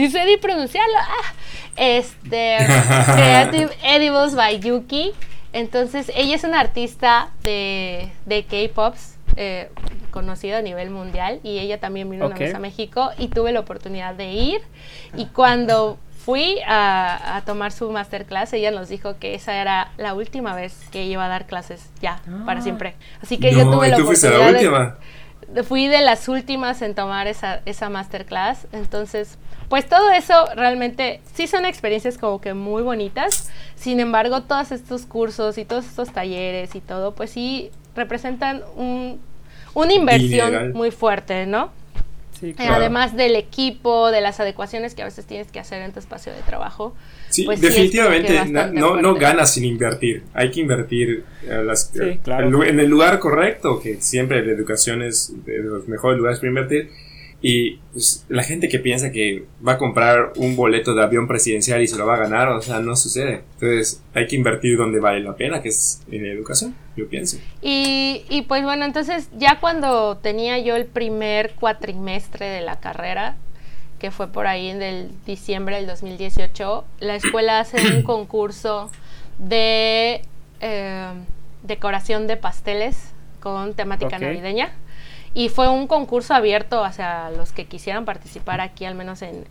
[0.09, 0.97] sé ni pronunciarlo.
[0.97, 1.33] Ah,
[1.75, 2.57] este,
[3.05, 5.13] Creative Edibles by Yuki.
[5.53, 9.16] Entonces, ella es una artista de, de K-Pops.
[9.37, 9.69] Eh,
[10.11, 12.31] conocida a nivel mundial y ella también vino Ok.
[12.31, 14.61] una vez a México y tuve la oportunidad de ir
[15.15, 20.13] y cuando fui a, a tomar su masterclass, ella nos dijo que esa era la
[20.13, 22.63] última vez que iba a dar clases ya, para Ah.
[22.63, 22.95] siempre.
[23.21, 24.97] Así que yo tuve ¿y la tú fuiste la oportunidad de- última.
[25.53, 29.37] de- fui de las últimas en tomar esa, esa masterclass, entonces
[29.69, 33.49] pues todo eso realmente sí son experiencias como que muy bonitas.
[33.75, 39.19] Sin embargo, todos estos cursos y todos estos talleres y todo, pues sí representan un,
[39.73, 41.71] una inversión muy fuerte, ¿no?
[42.39, 42.75] Sí, claro.
[42.75, 46.31] Además del equipo, de las adecuaciones que a veces tienes que hacer en tu espacio
[46.31, 46.95] de trabajo.
[47.29, 48.39] Sí, pues definitivamente
[48.73, 50.23] no, no ganas sin invertir.
[50.33, 55.57] Hay que invertir eh, eh, en el lugar correcto, que siempre la educación es de
[55.57, 56.91] los mejores lugares para invertir
[57.41, 61.81] y pues, la gente que piensa que va a comprar un boleto de avión presidencial
[61.81, 63.43] y se lo va a ganar, o sea, no sucede.
[63.53, 67.37] Entonces hay que invertir donde vale la pena, que es en educación, yo pienso.
[67.61, 73.37] Y, y pues bueno, entonces ya cuando tenía yo el primer cuatrimestre de la carrera,
[73.99, 78.89] que fue por ahí en el diciembre del 2018, la escuela hace un concurso
[79.37, 80.21] de
[80.61, 81.07] eh,
[81.63, 84.73] decoración de pasteles con temática navideña.
[85.37, 89.45] Y fue un concurso abierto hacia los que quisieran participar aquí, al menos en,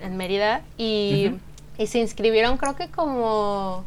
[0.00, 0.62] en, Mérida.
[0.78, 1.32] Y,
[1.76, 3.84] y, se inscribieron creo que como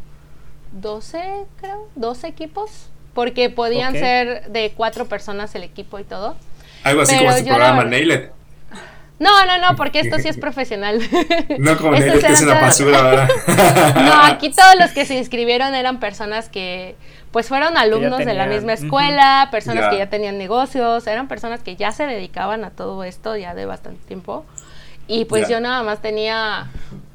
[0.73, 1.17] 12,
[1.61, 2.89] creo, 12 equipos.
[3.13, 6.35] Porque podían ser de cuatro personas el equipo y todo.
[6.83, 8.31] Algo así como su programa Nailed.
[9.17, 10.99] No, no, no, porque esto sí es profesional.
[11.59, 13.29] No como Nailed, que es una basura, ¿verdad?
[13.95, 16.95] no, aquí todos los que se inscribieron eran personas que
[17.31, 21.75] pues fueron alumnos de la misma escuela, personas que ya tenían negocios, eran personas que
[21.75, 24.45] ya se dedicaban a todo esto ya de bastante tiempo.
[25.07, 26.67] Y pues yo nada más tenía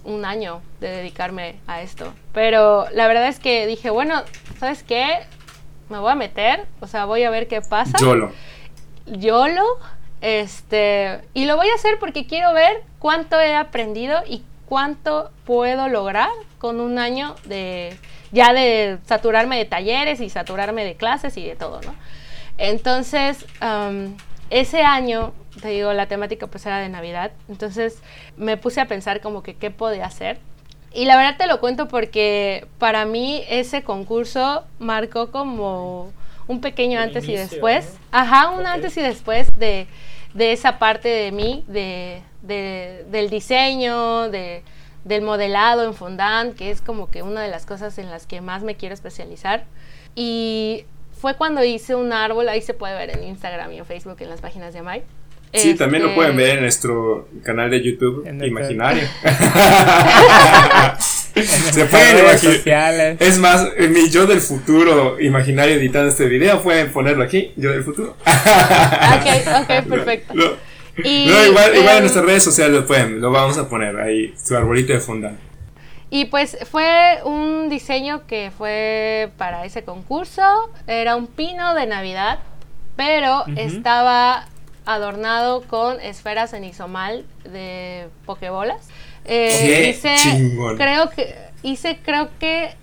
[0.05, 2.13] un año de dedicarme a esto.
[2.35, 4.23] Pero la verdad es que dije, bueno,
[4.59, 5.21] ¿sabes qué?
[5.89, 7.99] Me voy a meter, o sea, voy a ver qué pasa.
[7.99, 8.33] Yolo.
[9.07, 9.65] Yolo.
[10.21, 15.89] Este, y lo voy a hacer porque quiero ver cuánto he aprendido y cuánto puedo
[15.89, 17.97] lograr con un año de,
[18.31, 21.95] ya de saturarme de talleres y saturarme de clases y de todo, ¿no?
[22.59, 23.47] Entonces,
[24.51, 28.03] ese año, te digo, la temática pues era de Navidad, entonces
[28.37, 30.39] me puse a pensar como que qué podía hacer.
[30.93, 36.13] Y la verdad te lo cuento porque para mí ese concurso marcó como
[36.51, 37.97] un pequeño antes y después.
[38.11, 39.87] Ajá, un antes y después de,
[40.35, 44.65] de, esa parte de mí, de, de del diseño, de,
[45.05, 48.41] del modelado en fondant, que es como que una de las cosas en las que
[48.41, 49.65] más me quiero especializar.
[50.17, 50.87] Y
[51.21, 54.29] fue cuando hice un árbol, ahí se puede ver en Instagram y en Facebook, en
[54.29, 55.05] las páginas de Mai.
[55.53, 59.05] Sí, también lo pueden este, ver en nuestro canal de YouTube Imaginario.
[61.73, 63.17] se pueden imaginar.
[63.19, 67.85] Es más, mi yo del futuro imaginario editando este video, pueden ponerlo aquí, yo del
[67.85, 68.17] futuro.
[68.27, 70.35] ok, ok, perfecto.
[71.03, 73.99] Y, no, igual, igual en em, nuestras redes sociales lo pueden, lo vamos a poner
[74.01, 75.39] ahí, su arbolito de fondant.
[76.11, 80.43] Y pues fue un diseño que fue para ese concurso,
[80.89, 82.41] era un pino de Navidad,
[82.97, 84.47] pero estaba
[84.85, 88.89] adornado con esferas en isomal de pokebolas.
[89.25, 92.75] Eh, hice, creo que hice creo que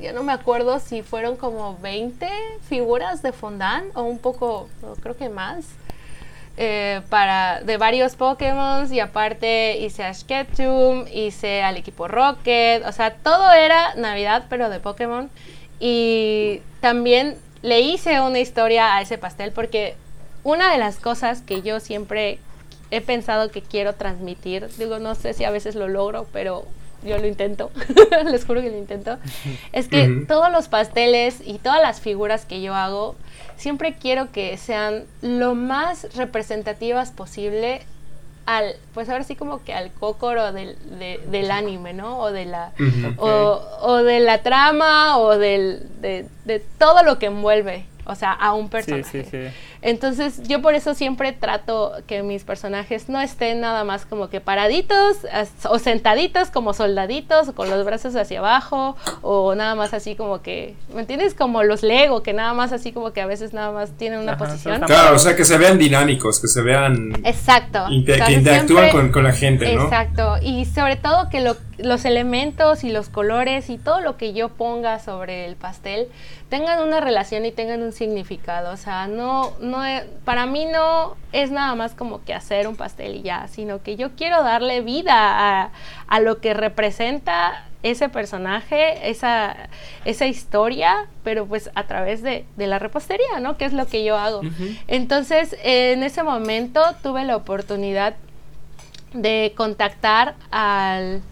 [0.00, 2.28] ya no me acuerdo si fueron como 20
[2.68, 4.68] figuras de fondant o un poco,
[5.02, 5.64] creo que más.
[6.58, 12.92] Eh, para, de varios Pokémon y aparte hice a Sketchum, hice al equipo Rocket, o
[12.92, 15.30] sea, todo era Navidad pero de Pokémon
[15.80, 19.96] y también le hice una historia a ese pastel porque
[20.44, 22.38] una de las cosas que yo siempre
[22.92, 26.66] he pensado que quiero transmitir, digo, no sé si a veces lo logro, pero
[27.02, 27.70] yo lo intento,
[28.26, 29.18] les juro que lo intento,
[29.72, 33.16] es que todos los pasteles y todas las figuras que yo hago
[33.56, 37.80] siempre quiero que sean lo más representativas posible
[38.44, 40.76] al, pues ahora sí como que al cócoro del,
[41.30, 42.18] del anime, ¿no?
[42.18, 42.72] O de la,
[43.16, 48.52] o, de la trama, o del, de, de todo lo que envuelve, o sea, a
[48.54, 49.04] un personaje.
[49.04, 49.54] Sí, sí, sí.
[49.80, 54.40] Entonces yo por eso siempre trato que mis personajes no estén nada más como que
[54.40, 55.18] paraditos
[55.68, 60.42] o sentaditos como soldaditos o con los brazos hacia abajo o nada más así como
[60.42, 61.34] que, ¿me entiendes?
[61.34, 64.36] Como los Lego, que nada más así como que a veces nada más tienen una
[64.36, 64.80] posición.
[64.80, 67.12] Claro, o sea, que se vean dinámicos, que se vean...
[67.24, 67.86] Exacto.
[67.88, 69.84] que interactúan con, con, la gente, ¿no?
[69.84, 70.36] Exacto.
[70.42, 74.48] Y sobre todo que lo, los elementos y los colores y todo lo que yo
[74.48, 76.08] ponga sobre el pastel
[76.48, 78.72] tengan una relación y tengan un significado.
[78.72, 79.82] O sea, no, no
[80.24, 83.96] para mí no es nada más como que hacer un pastel y ya, sino que
[83.96, 85.72] yo quiero darle vida
[86.08, 89.56] a, lo que representa ese personaje, esa,
[90.04, 93.56] esa historia, pero pues a través de, la repostería, ¿no?
[93.56, 94.42] Que es lo que yo hago.
[94.86, 98.14] Entonces, en ese momento tuve la oportunidad
[99.14, 101.22] de contactar al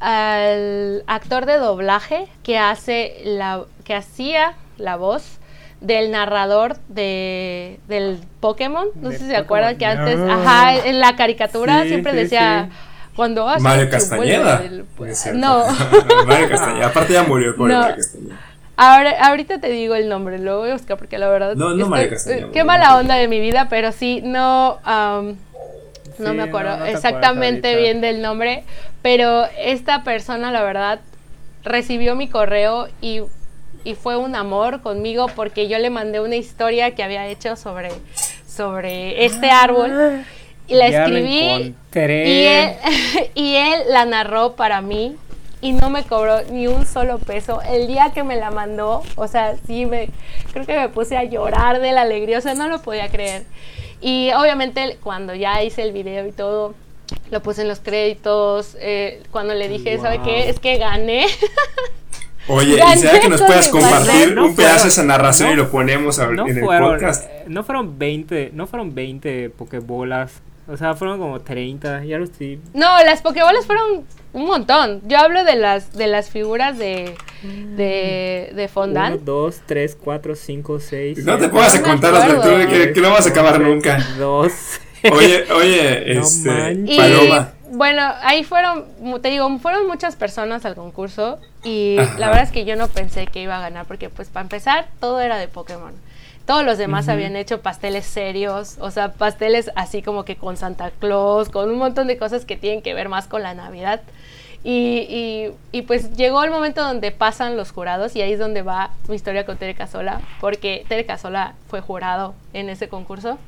[0.00, 5.38] al actor de doblaje que hace la que hacía la voz
[5.80, 8.88] del narrador de, del Pokémon.
[8.96, 10.32] No De sé si se acuerdan que antes, No.
[10.32, 12.76] ajá, en la caricatura Sí, siempre sí, decía, sí.
[13.16, 14.62] cuando Mario Castañeda.
[15.34, 15.64] No.
[16.26, 16.86] Mario Castañeda.
[16.86, 17.80] Aparte ya murió por No.
[17.80, 18.36] Mario Castañeda.
[18.76, 21.54] Ahora, ahorita te digo el nombre, lo voy a buscar porque la verdad.
[21.54, 22.50] No, no estoy- Mario Castañeda, eh.
[22.52, 24.78] Qué mala onda de mi vida, pero sí, no.
[26.20, 28.64] No me acuerdo no, no te exactamente bien del nombre,
[29.02, 31.00] pero esta persona, la verdad,
[31.64, 33.22] recibió mi correo y,
[33.84, 37.90] y fue un amor conmigo porque yo le mandé una historia que había hecho sobre,
[38.46, 40.24] sobre este árbol
[40.66, 42.74] y la Ya escribí y él,
[43.34, 45.16] y él la narró para mí
[45.60, 47.60] y no me cobró ni un solo peso.
[47.62, 50.08] El día que me la mandó, o sea, sí me,
[50.52, 53.44] creo que me puse a llorar de la alegría, o sea, no lo podía creer.
[54.00, 56.74] Y obviamente cuando ya hice el video y todo,
[57.30, 60.48] lo puse en los créditos, eh, cuando le dije, ¿sabe qué?
[60.48, 61.26] Es que gané.
[62.48, 64.34] Oye, ¿y será que nos puedas compartir.
[64.34, 66.64] No un pedazo fueron- de esa narración no- y lo ponemos a- no en el
[66.64, 67.24] podcast?
[67.28, 70.40] eh, no fueron 20, no fueron 20 pokebolas.
[70.70, 72.60] O sea, fueron como 30, ya lo estoy.
[72.74, 75.00] No, las pokebolas fueron un montón.
[75.08, 79.20] Yo hablo de las, de las figuras de, de, de 1, fondant.
[79.22, 81.24] 2, 3, 4, 5, 6.
[81.24, 83.98] No te pongas a contar las virtudes que, que no vas a acabar nunca.
[84.18, 84.52] 2.
[85.12, 86.72] Oye, oye, No este.
[86.86, 87.52] Y Paloma.
[87.70, 88.84] bueno, ahí fueron,
[89.22, 92.18] te digo, fueron muchas personas al concurso y Ajá.
[92.18, 94.88] la verdad es que yo no pensé que iba a ganar porque pues para empezar
[95.00, 95.92] todo era de Pokémon.
[96.46, 100.90] Todos los demás habían hecho pasteles serios, o sea, pasteles así como que con Santa
[100.90, 104.00] Claus, con un montón de cosas que tienen que ver más con la Navidad.
[104.62, 108.60] Y, y- y, pues llegó el momento donde pasan los jurados y ahí es donde
[108.62, 113.38] va mi historia con Tere Casola, porque Tere Casola fue jurado en ese concurso.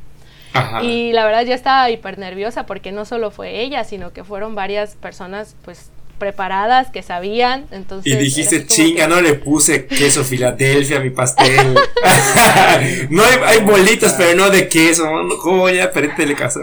[0.54, 0.82] Ajá.
[0.82, 4.54] Y la verdad yo estaba hiper nerviosa porque no solo fue ella, sino que fueron
[4.54, 7.66] varias personas pues preparadas que sabían.
[7.70, 11.74] Entonces Y dijiste, chinga, que- no le puse queso Filadelfia a mi pastel.
[13.10, 15.04] no hay, hay bolitas, pero no de queso.
[15.04, 16.60] No, ¿Cómo voy a pedirte caso?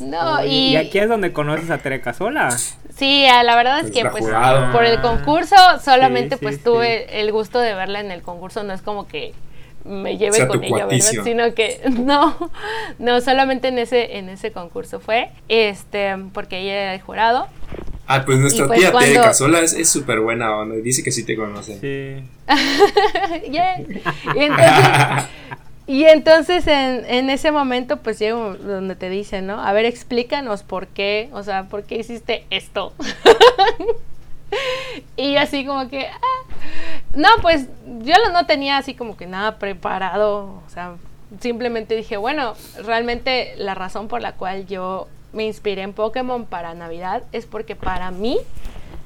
[0.00, 0.72] No, y...
[0.72, 2.50] y, aquí es donde conoces a Tere Casola.
[2.96, 4.24] sí, a- la verdad es Pues que pues
[4.72, 6.62] por el concurso solamente Sí, sí, pues sí.
[6.64, 9.32] tuve el gusto de verla en el concurso, no es como que
[9.84, 11.10] me lleve Sea con ella, ¿verdad?
[11.24, 12.50] Sino que no,
[12.98, 17.46] no, solamente en ese, en ese concurso fue, este, porque ella era el jurado.
[18.06, 20.76] Ah, pues nuestra pues tía Tere cuando- Casola es súper buena onda.
[20.76, 21.78] y Dice que sí te conoce.
[21.80, 22.28] Sí.
[23.46, 25.24] Y entonces,
[25.86, 29.60] y entonces en, en ese momento pues llega donde te dicen, ¿no?
[29.62, 32.92] A ver, explícanos por qué, o sea, por qué hiciste esto.
[35.16, 36.52] y así como que, ah,
[37.14, 37.66] no, pues
[38.02, 40.94] yo lo- no tenía así como que nada preparado, o sea,
[41.40, 46.74] simplemente dije, bueno, realmente la razón por la cual yo me inspiré en Pokémon para
[46.74, 48.38] Navidad es porque para mí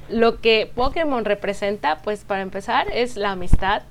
[0.09, 3.83] lo que Pokémon representa, pues para empezar, es la amistad,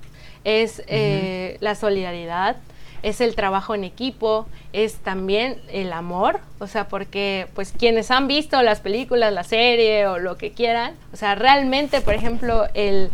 [0.44, 2.56] es eh, la solidaridad,
[3.02, 8.26] es el trabajo en equipo, es también el amor, o sea, porque pues quienes han
[8.26, 13.10] visto las películas, la serie o lo que quieran, o sea, realmente, por ejemplo, el,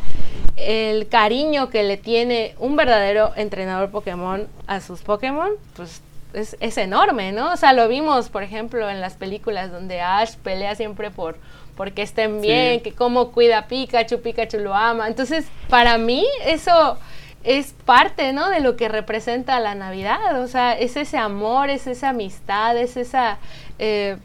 [0.56, 6.00] el cariño que le tiene un verdadero entrenador Pokémon a sus Pokémon, pues
[6.34, 7.52] es, es enorme, ¿no?
[7.52, 11.36] O sea, lo vimos, por ejemplo, en las películas donde Ash pelea siempre por
[11.76, 15.08] porque estén bien, que cómo cuida a Pikachu, Pikachu lo ama.
[15.08, 16.98] Entonces, para mí eso
[17.42, 18.48] es parte, ¿no?
[18.48, 20.40] De lo que representa la Navidad.
[20.40, 23.38] O sea, es ese amor, es esa amistad, es esa
[23.78, 24.16] eh,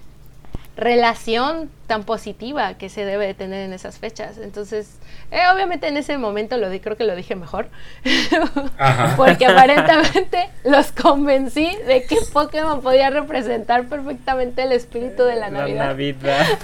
[0.80, 4.38] relación tan positiva que se debe de tener en esas fechas.
[4.38, 4.98] Entonces,
[5.32, 7.68] eh, obviamente en ese momento lo di, creo que lo dije mejor,
[9.18, 15.60] porque aparentemente los convencí de que Pokémon podía representar perfectamente el espíritu de la La
[15.60, 15.86] Navidad.
[15.88, 16.46] Navidad.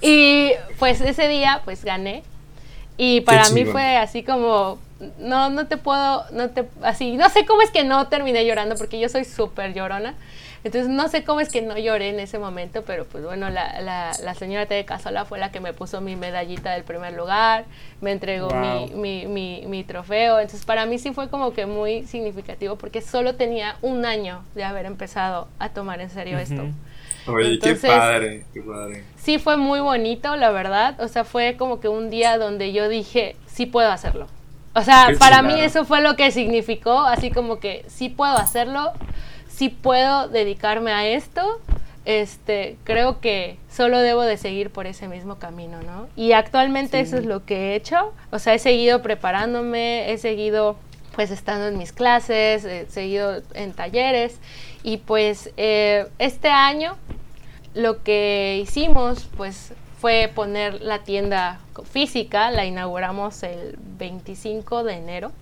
[0.00, 2.22] Y pues ese día pues gané.
[2.96, 4.78] Y para mí fue así como,
[5.18, 8.76] no, no te puedo, no te, así, no sé cómo es que no terminé llorando
[8.76, 10.14] porque yo soy súper llorona.
[10.64, 13.80] Entonces no sé cómo es que no lloré en ese momento, pero pues bueno, la,
[13.80, 17.12] la, la señora T de Casola fue la que me puso mi medallita del primer
[17.14, 17.64] lugar,
[18.00, 18.96] me entregó mi, Wow.
[18.98, 20.40] mi, mi, mi trofeo.
[20.40, 24.64] Entonces para mí sí fue como que muy significativo porque solo tenía un año de
[24.64, 26.62] haber empezado a tomar en serio esto.
[26.62, 27.36] Ujú.
[27.36, 29.04] Oye, Entonces- qué padre, qué padre.
[29.16, 30.98] Sí, fue muy bonito, la verdad.
[31.00, 34.26] O sea, fue como que un día donde yo dije, sí puedo hacerlo.
[34.74, 35.56] O sea, Qué para chulada.
[35.56, 38.92] mí eso fue lo que significó, así como que sí puedo hacerlo,
[39.58, 41.60] sí puedo dedicarme a esto.
[42.04, 46.08] Este, creo que solo debo de seguir por ese mismo camino, ¿no?
[46.16, 48.14] Y actualmente eso es lo que he hecho.
[48.30, 50.76] O sea, he seguido preparándome, he seguido
[51.14, 54.38] pues estando en mis clases, he seguido en talleres
[54.84, 56.96] y pues eh, este año
[57.74, 61.58] lo que hicimos pues fue poner la tienda
[61.90, 65.32] física, la inauguramos el 25 de enero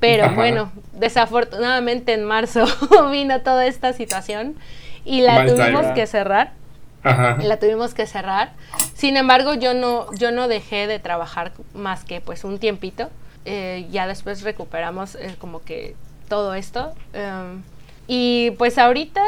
[0.00, 2.64] Pero bueno, desafortunadamente en marzo
[3.12, 4.56] vino toda esta situación
[5.04, 6.52] y la tuvimos que cerrar.
[7.02, 7.36] Ajá.
[7.42, 8.52] La tuvimos que cerrar.
[8.94, 13.08] Sin embargo, yo no, yo no dejé de trabajar más que pues un tiempito.
[13.44, 15.94] Eh, ya después recuperamos eh, como que
[16.28, 16.94] todo esto.
[17.12, 17.62] Em,
[18.06, 19.22] y pues ahorita,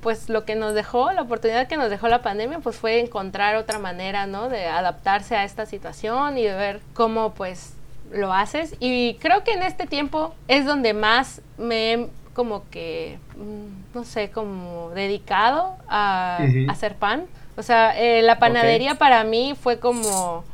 [0.00, 3.56] pues lo que nos dejó, la oportunidad que nos dejó la pandemia, pues fue encontrar
[3.56, 4.48] otra manera, ¿no?
[4.48, 7.75] De adaptarse a esta situación y de ver cómo pues
[8.12, 8.74] lo haces.
[8.80, 14.04] Y creo que en este tiempo es donde más me he como que, mm, no
[14.04, 16.38] sé, como dedicado a,
[16.68, 17.24] hacer pan.
[17.56, 20.44] O sea, eh, la panadería para mí fue como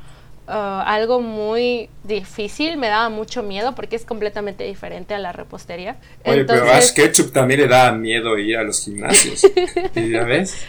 [0.47, 5.97] uh, algo muy difícil, me daba mucho miedo porque es completamente diferente a la repostería.
[6.25, 9.45] Oye, pero Ash Ketchup también le da miedo ir a los gimnasios.
[9.97, 10.65] ¿Y ya ves?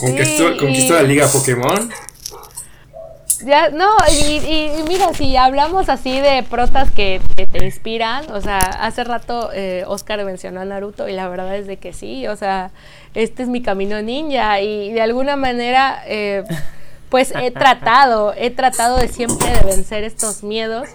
[0.00, 1.90] Conquistó, la liga Pokémon.
[3.44, 9.04] Ya, no, y, mira, si hablamos así de protas que, te inspiran, o sea, hace
[9.04, 12.70] rato eh, Oscar mencionó a Naruto y la verdad es de que sí, o sea,
[13.14, 16.44] este es mi camino ninja y de alguna manera, eh,
[17.10, 20.88] pues he tratado, he tratado de siempre de vencer estos miedos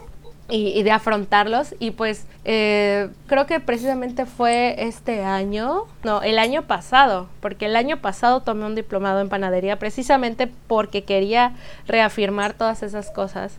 [0.56, 1.74] y, de afrontarlos.
[1.80, 7.76] Y pues eh, creo que precisamente fue este año, no, el año pasado, porque el
[7.76, 11.54] año pasado tomé un diplomado en panadería precisamente porque quería
[11.88, 13.54] reafirmar todas esas cosas.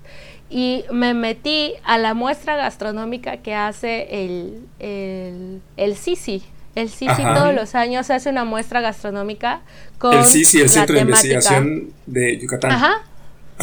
[0.51, 6.45] Y me metí a la muestra gastronómica que hace el, el, el Sisi.
[6.77, 9.61] El CICI todos los años hace una muestra gastronómica
[9.99, 10.15] con.
[10.17, 12.73] El CICI, el Centro de Investigación de Yucatán.
[12.73, 13.03] Ajá.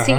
[0.06, 0.14] Sí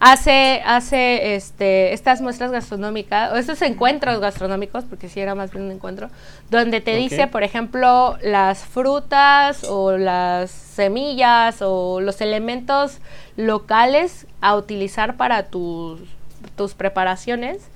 [0.00, 5.64] hace, hace este, estas muestras gastronómicas, o estos encuentros gastronómicos, porque sí era más bien
[5.64, 6.10] un encuentro,
[6.50, 12.98] donde te dice, por ejemplo, las frutas o las semillas o los elementos
[13.36, 16.00] locales a utilizar para tus,
[16.56, 17.68] tus preparaciones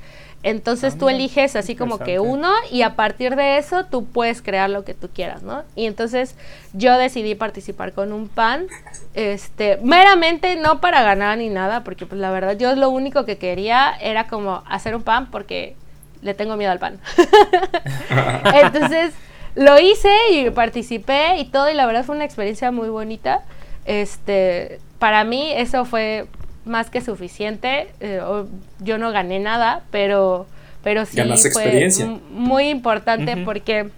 [0.42, 4.70] entonces tú eliges así como que uno y a partir de eso tú puedes crear
[4.70, 5.64] lo que tú quieras, ¿no?
[5.76, 6.34] Y entonces
[6.72, 8.66] yo decidí participar con un pan,
[9.12, 13.36] este, meramente no para ganar ni nada, porque pues la verdad yo lo único que
[13.36, 15.76] quería era como hacer un pan porque
[16.22, 16.98] le tengo miedo al pan.
[18.54, 19.12] entonces
[19.54, 23.42] lo hice y participé y todo y la verdad fue una experiencia muy bonita.
[23.84, 26.26] Este, para mí eso fue
[26.70, 27.88] más que suficiente.
[28.00, 28.22] Eh,
[28.78, 30.46] yo no gané nada, pero,
[30.82, 31.20] pero sí
[31.52, 31.88] fue
[32.30, 33.90] muy importante porque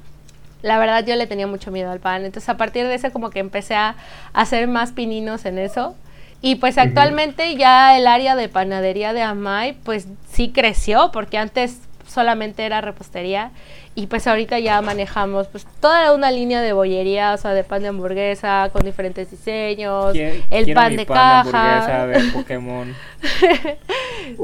[0.62, 2.24] la verdad yo le tenía mucho miedo al pan.
[2.24, 3.94] Entonces a partir de eso como que empecé a
[4.32, 5.94] hacer más pininos en eso.
[6.40, 11.78] Y pues actualmente ya el área de panadería de Amay pues sí creció porque antes
[12.06, 13.50] solamente era repostería
[13.94, 17.82] y pues ahorita ya manejamos pues toda una línea de bollería, o sea, de pan
[17.82, 20.14] de hamburguesa con diferentes diseños,
[20.50, 22.06] el pan de caja.
[22.06, 22.94] de Pokémon.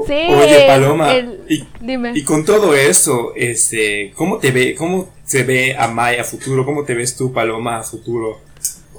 [0.07, 0.27] sí.
[0.29, 1.13] Oye, Paloma,
[1.47, 2.11] y, dime.
[2.13, 6.63] y con todo esto, este, ¿cómo te ve, cómo se ve a Maya futuro?
[6.63, 8.41] ¿Cómo te ves tú, Paloma, a futuro?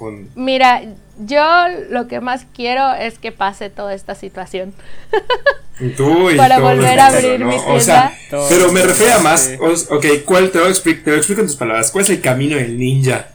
[0.01, 0.29] Con...
[0.33, 0.81] Mira,
[1.19, 1.43] yo
[1.91, 4.73] lo que más quiero es que pase toda esta situación.
[6.37, 8.11] Para volver a abrir mi tienda.
[8.49, 9.51] pero me refiero a más.
[9.59, 11.91] ok, ¿cuál te lo, explico, te lo explico en tus palabras.
[11.91, 13.27] ¿Cuál es el camino del ninja?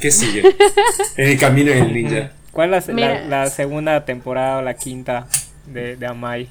[0.00, 0.56] ¿Qué sigue?
[1.18, 2.32] el camino del ninja.
[2.50, 5.26] ¿Cuál es la, segunda temporada o la quinta
[5.66, 6.48] de, de Amai?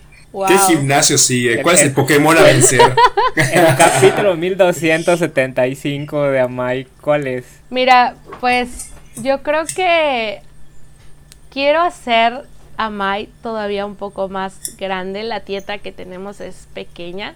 [0.47, 1.63] ¿Qué gimnasio sigue?
[1.63, 2.81] ¿Cuál es el Pokémon a vencer?
[3.35, 7.45] el capítulo 1275 de Amai, ¿cuál es?
[7.71, 10.41] Mira, pues yo creo que
[11.51, 12.45] quiero hacer
[12.77, 15.23] a Mai todavía un poco más grande.
[15.23, 17.35] La tieta que tenemos es pequeña,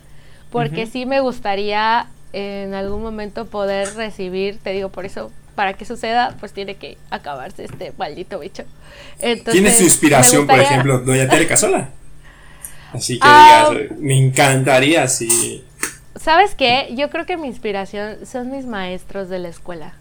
[0.51, 5.85] porque sí me gustaría en algún momento poder recibir, te digo, por eso, para que
[5.85, 8.63] suceda, pues tiene que acabarse este maldito bicho.
[9.19, 11.89] ¿Quién es su inspiración, por ejemplo, Doña Tere Casola?
[12.93, 15.63] Así que ah, digas, me encantaría si...
[16.15, 16.89] ¿Sabes qué?
[16.95, 19.93] Yo creo que mi inspiración son mis maestros de la escuela.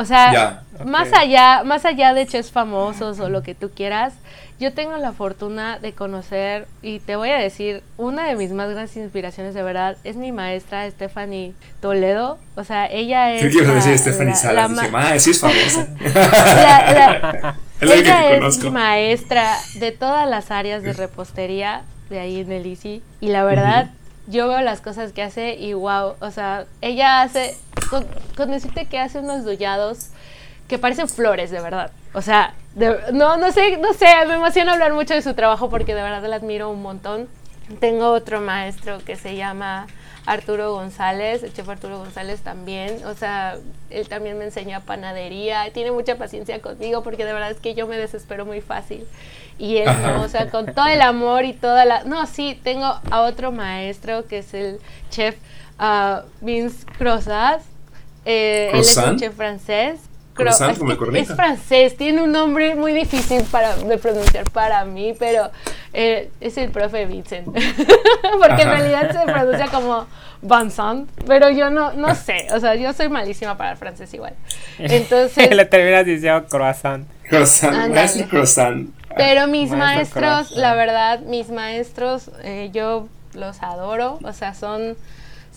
[0.00, 4.14] O sea, más allá, más allá de chefs famosos o lo que tú quieras,
[4.58, 8.70] yo tengo la fortuna de conocer y te voy a decir, una de mis más
[8.70, 12.38] grandes inspiraciones de verdad es mi maestra Stephanie Toledo.
[12.56, 13.42] O sea, ella es.
[13.42, 14.70] ¿Qué quiero decir Stephanie Salas?
[14.70, 15.86] Dije, ma, sí es famosa.
[17.82, 23.02] ella es mi maestra de todas las áreas de repostería de ahí en el ICI.
[23.20, 23.90] Y la verdad,
[24.30, 27.56] yo veo las cosas que hace y wow, o sea, ella hace,
[28.36, 30.10] con, decirte que hace unos dullados
[30.68, 31.90] que parecen flores, de verdad.
[32.14, 32.54] O sea,
[33.12, 36.24] no, no sé, no sé, me emociona hablar mucho de su trabajo porque de verdad
[36.28, 37.28] la admiro un montón.
[37.80, 39.86] Tengo otro maestro que se llama
[40.26, 43.56] Arturo González, el chef Arturo González también, o sea,
[43.90, 47.86] él también me enseña panadería, tiene mucha paciencia conmigo porque de verdad es que yo
[47.86, 49.06] me desespero muy fácil.
[49.58, 52.04] Y él no, o sea, con todo el amor y toda la...
[52.04, 55.36] No, sí, tengo a otro maestro que es el chef
[55.78, 57.62] uh, Vince Crozas.
[58.24, 60.00] Eh, él es un chef francés
[60.48, 65.50] es, francés, tiene un nombre muy difícil para, de pronunciar para mí, pero
[65.92, 67.46] eh, es el profe Vincent.
[67.46, 70.06] Porque en realidad se pronuncia como
[70.42, 74.34] Vincent, pero yo no, no sé, o sea, yo soy malísima para el francés igual.
[74.78, 75.54] Entonces...
[75.54, 77.06] Le terminas diciendo croissant.
[77.28, 78.90] Croissant, croissant.
[79.16, 84.96] Pero mis maestros, la verdad, mis maestros, eh, yo los adoro, o sea, son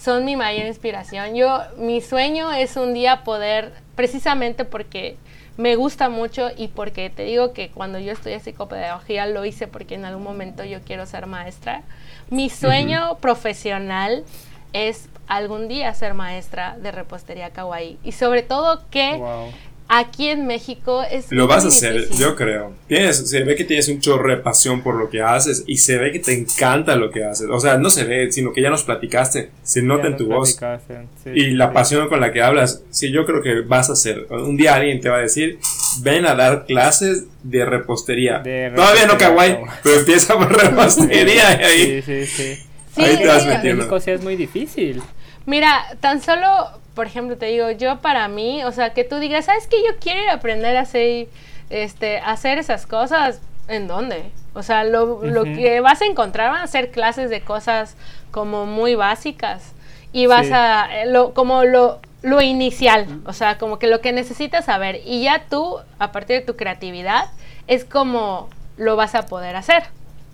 [0.03, 1.33] son mi mayor inspiración.
[1.33, 5.15] Yo, mi sueño es un día poder, precisamente porque
[5.55, 9.95] me gusta mucho y porque te digo que cuando yo estudié psicopedagogía lo hice porque
[9.95, 11.83] en algún momento yo quiero ser maestra.
[12.29, 14.25] Mi sueño profesional
[14.73, 19.21] es algún día ser maestra de repostería kawaii y sobre todo que
[19.97, 21.27] aquí en México es...
[21.29, 22.73] Lo vas a hacer, yo creo.
[22.87, 25.97] Tienes, se ve que tienes un chorro de pasión por lo que haces y se
[25.97, 27.47] ve que te encanta lo que haces.
[27.51, 30.59] O sea, no se ve, sino que ya nos platicaste, se nota en tu voz.
[31.33, 34.27] y la pasión con la que hablas, sí, yo creo que vas a hacer.
[34.29, 35.59] Un día alguien te va a decir,
[36.01, 38.41] ven a dar clases de repostería.
[38.75, 42.01] Todavía no kawaii, pero empieza por repostería ahí.
[42.01, 42.63] Sí, sí, sí.
[42.95, 43.97] Ahí te vas metiendo.
[43.97, 45.01] es muy difícil.
[45.45, 49.45] Mira, tan solo por ejemplo, te digo, yo para mí, o sea, que tú digas,
[49.45, 51.27] ¿sabes que yo quiero aprender a hacer,
[51.69, 53.41] este, hacer esas cosas?
[53.67, 54.31] ¿En dónde?
[54.53, 57.95] O sea, lo, lo que vas a encontrar van a ser clases de cosas
[58.31, 59.73] como muy básicas
[60.11, 64.11] y vas a, eh, lo, como lo, lo inicial, o sea, como que lo que
[64.11, 67.25] necesitas saber y ya tú, a partir de tu creatividad,
[67.67, 69.83] es como lo vas a poder hacer.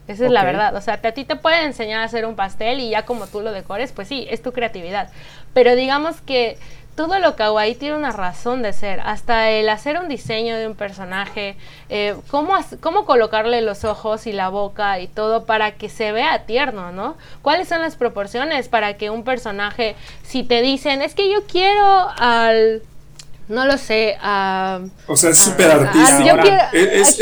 [0.10, 0.76] Esa es la verdad.
[0.76, 3.41] O sea, a ti te pueden enseñar a hacer un pastel y ya como tú
[3.41, 5.10] lo decores, pues sí, es tu creatividad.
[5.53, 6.57] Pero digamos que
[6.95, 9.01] todo lo kawaii tiene una razón de ser.
[9.01, 11.55] Hasta el hacer un diseño de un personaje,
[11.89, 16.45] eh, cómo, cómo colocarle los ojos y la boca y todo para que se vea
[16.47, 17.16] tierno, ¿no?
[17.43, 22.10] ¿Cuáles son las proporciones para que un personaje, si te dicen, es que yo quiero
[22.18, 22.82] al
[23.50, 24.16] no lo sé.
[25.08, 26.24] o sea, es súper artístico.
[26.24, 27.18] yo quiero, es,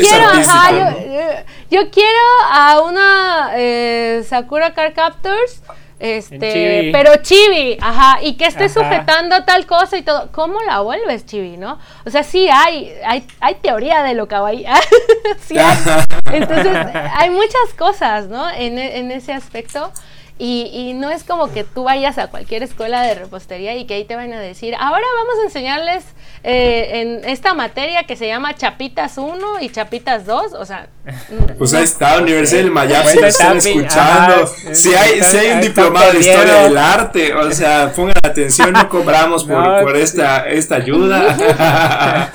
[1.70, 2.20] yo, quiero
[2.52, 5.62] a una eh, Sakura Car Captors.
[6.00, 10.30] Este, pero chibi, ajá, y que esté sujetando tal cosa y todo.
[10.30, 11.80] ¿Cómo la vuelves chibi, no?
[12.06, 14.64] O sea, sí hay, hay, hay teoría de lo kawaii.
[15.40, 15.76] sí hay.
[16.32, 16.76] Entonces,
[17.16, 18.48] hay muchas cosas, ¿no?
[18.50, 19.90] En, en ese aspecto.
[20.38, 23.94] Y, y, no es como que tú vayas a cualquier escuela de repostería y que
[23.94, 26.04] ahí te van a decir, ahora vamos a enseñarles
[26.42, 30.88] eh, en esta materia que se llama Chapitas 1 y Chapitas 2, o sea...
[31.58, 36.12] Pues ahí está, Universidad del Mayab, si están escuchando, si hay, si hay un diplomado
[36.12, 41.36] de Historia del Arte, o sea, pongan atención, no cobramos por, por esta, esta ayuda.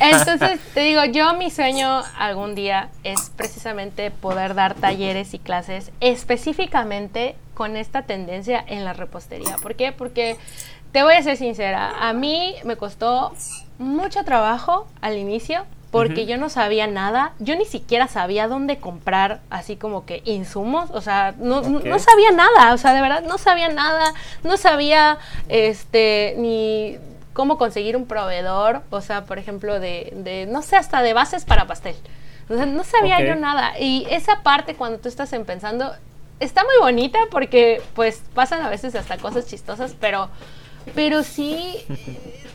[0.00, 5.90] Entonces, te digo, yo mi sueño algún día es precisamente poder dar talleres y clases
[6.00, 9.56] específicamente con esta tendencia en la repostería.
[9.62, 9.90] ¿Por qué?
[9.90, 10.36] Porque
[10.96, 13.34] te voy a ser sincera, a mí me costó
[13.76, 19.40] mucho trabajo al inicio porque yo no sabía nada, yo ni siquiera sabía dónde comprar
[19.50, 23.36] así como que insumos, o sea, no, no, sabía nada, o sea, de verdad no
[23.36, 25.18] sabía nada, no sabía
[25.50, 26.96] este ni
[27.34, 31.44] cómo conseguir un proveedor, o sea, por ejemplo, de, de no sé, hasta de bases
[31.44, 31.96] para pastel.
[32.48, 33.78] O sea, no sabía yo nada.
[33.78, 35.92] Y esa parte cuando tú estás pensando,
[36.40, 40.30] está muy bonita porque pues pasan a veces hasta cosas chistosas, pero
[40.94, 41.84] pero sí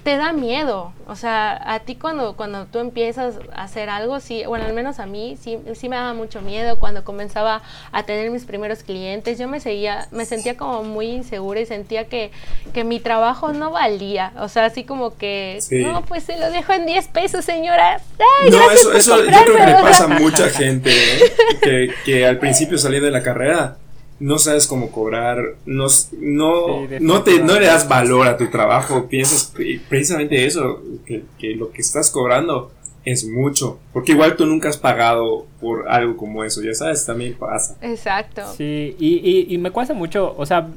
[0.03, 0.93] te da miedo.
[1.07, 4.99] O sea, a ti cuando, cuando tú empiezas a hacer algo, sí, bueno, al menos
[4.99, 7.61] a mí sí, sí me daba mucho miedo cuando comenzaba
[7.91, 9.37] a tener mis primeros clientes.
[9.37, 12.31] Yo me seguía, me sentía como muy insegura y sentía que,
[12.73, 14.33] que mi trabajo no valía.
[14.39, 18.01] O sea, así como que, no, pues se lo dejo en 10 pesos, señora.
[18.49, 21.31] no, eso, eso yo creo que le pasa a mucha gente ¿eh?
[21.61, 23.77] que, que al principio saliendo de la carrera
[24.21, 25.87] no sabes cómo cobrar, no,
[26.19, 29.51] no, no, te, no le das valor a tu trabajo, piensas
[29.89, 31.23] precisamente eso, que,
[31.55, 32.71] lo que estás cobrando
[33.03, 37.33] es mucho, porque igual tú nunca has pagado por algo como eso, ya sabes, también
[37.33, 37.75] pasa.
[37.81, 38.43] Exacto.
[38.55, 40.67] Sí, y, y, me cuesta mucho, o sea,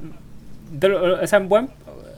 [1.22, 1.68] o sea, buen,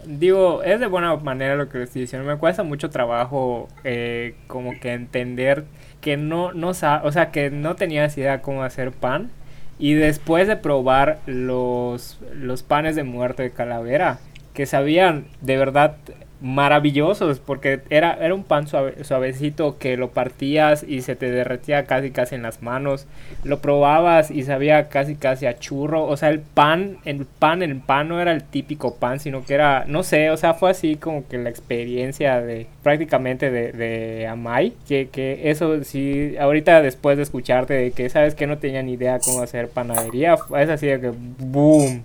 [0.07, 4.78] digo, es de buena manera lo que estoy diciendo, me cuesta mucho trabajo eh, como
[4.78, 5.65] que entender
[6.01, 9.32] que no, no, o sea, que no tenías idea cómo hacer pan
[9.78, 14.19] y después de probar los, los panes de muerte de calavera,
[14.55, 15.97] que sabían de verdad
[16.41, 22.11] maravillosos porque era, era un pan suavecito que lo partías y se te derretía casi
[22.11, 23.07] casi en las manos.
[23.45, 26.05] Lo probabas y sabía casi casi a churro.
[26.05, 29.55] O sea el pan el pan el pan no era el típico pan sino que
[29.55, 34.27] era no sé o sea fue así como que la experiencia de prácticamente de, de
[34.27, 38.83] Amai que, que eso sí ahorita después de escucharte de que sabes que no tenía
[38.83, 42.05] ni idea cómo hacer panadería es así de que boom.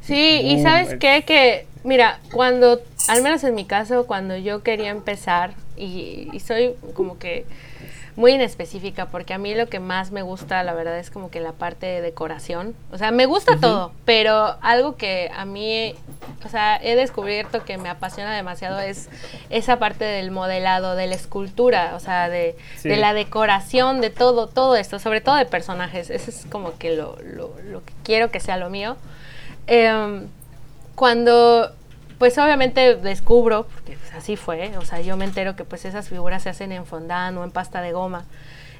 [0.00, 4.90] Sí, y sabes qué, que mira, cuando, al menos en mi caso, cuando yo quería
[4.90, 7.44] empezar, y, soy como que
[8.14, 11.40] muy inespecífica, porque a mí lo que más me gusta, la verdad, es como que
[11.40, 12.74] la parte de decoración.
[12.92, 15.94] O sea, me gusta todo, pero algo que a mí,
[16.44, 19.08] o sea, he descubierto que me apasiona demasiado es
[19.48, 24.46] esa parte del modelado, de la escultura, o sea, de, de la decoración, de todo,
[24.46, 26.10] todo esto, sobre todo de personajes.
[26.10, 28.96] Eso es como que lo, lo, lo que quiero que sea lo mío.
[29.66, 30.26] Em,
[30.94, 31.72] cuando,
[32.22, 36.08] pues obviamente descubro, porque pues, así fue, o sea, yo me entero que pues esas
[36.08, 38.26] figuras se hacen en fondant o en pasta de goma,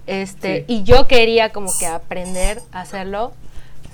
[0.06, 3.32] este, y yo quería como que aprender a hacerlo.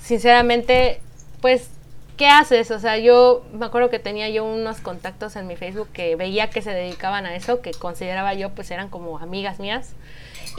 [0.03, 1.01] Sinceramente,
[1.41, 1.67] pues,
[2.15, 2.69] ¿qué haces?
[2.69, 6.51] O sea, yo me acuerdo que tenía yo unos contactos en mi Facebook que veía
[6.51, 9.93] que se dedicaban a eso, que consideraba yo pues eran como amigas mías.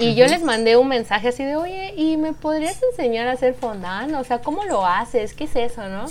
[0.00, 3.54] Y yo les mandé un mensaje así de, oye, ¿y me podrías enseñar a hacer
[3.54, 4.12] fondant?
[4.16, 5.32] O sea, ¿cómo lo haces?
[5.32, 6.06] ¿Qué es eso, no?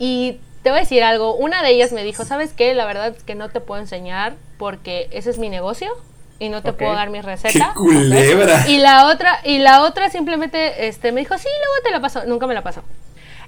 [0.00, 2.74] Y te voy a decir algo, una de ellas me dijo, ¿sabes qué?
[2.74, 5.90] La verdad es que no te puedo enseñar porque ese es mi negocio
[6.38, 7.72] y no te puedo dar mi receta.
[7.72, 8.68] ¡Qué culebra!
[8.68, 12.26] Y la otra, y la otra simplemente este, me dijo, sí, luego te la paso.
[12.26, 12.82] Nunca me la pasó.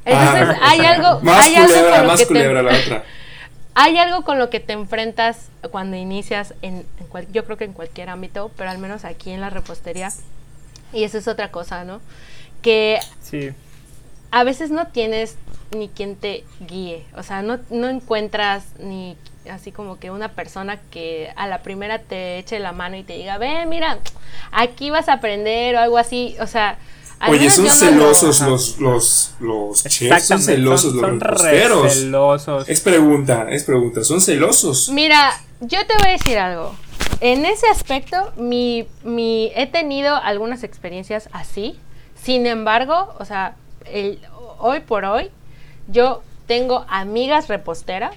[0.06, 2.78] Entonces, ah, hay algo, más hay culebra, algo con más lo que culebra te, la
[2.78, 3.04] otra.
[3.74, 7.74] hay algo con lo que te enfrentas cuando inicias en, en yo creo que en
[7.74, 10.10] cualquier ámbito, pero al menos aquí en la repostería.
[10.94, 12.00] Y eso es otra cosa, ¿no?
[12.62, 13.50] Que sí.
[14.30, 15.36] A veces no tienes
[15.76, 19.16] ni quien te guíe, o sea, no, no encuentras ni
[19.50, 23.14] así como que una persona que a la primera te eche la mano y te
[23.14, 23.98] diga, ve, mira,
[24.52, 26.78] aquí vas a aprender o algo así, o sea...
[27.28, 31.92] Oye, son celosos los, los, los chefs, son celosos los reposteros.
[31.92, 32.66] celosos.
[32.66, 34.88] Es pregunta, es pregunta, son celosos.
[34.88, 35.30] Mira,
[35.60, 36.74] yo te voy a decir algo.
[37.20, 41.78] En ese aspecto, mi, mi, he tenido algunas experiencias así.
[42.22, 43.54] Sin embargo, o sea,
[43.86, 44.20] el,
[44.58, 45.30] hoy por hoy,
[45.88, 48.14] yo tengo amigas reposteras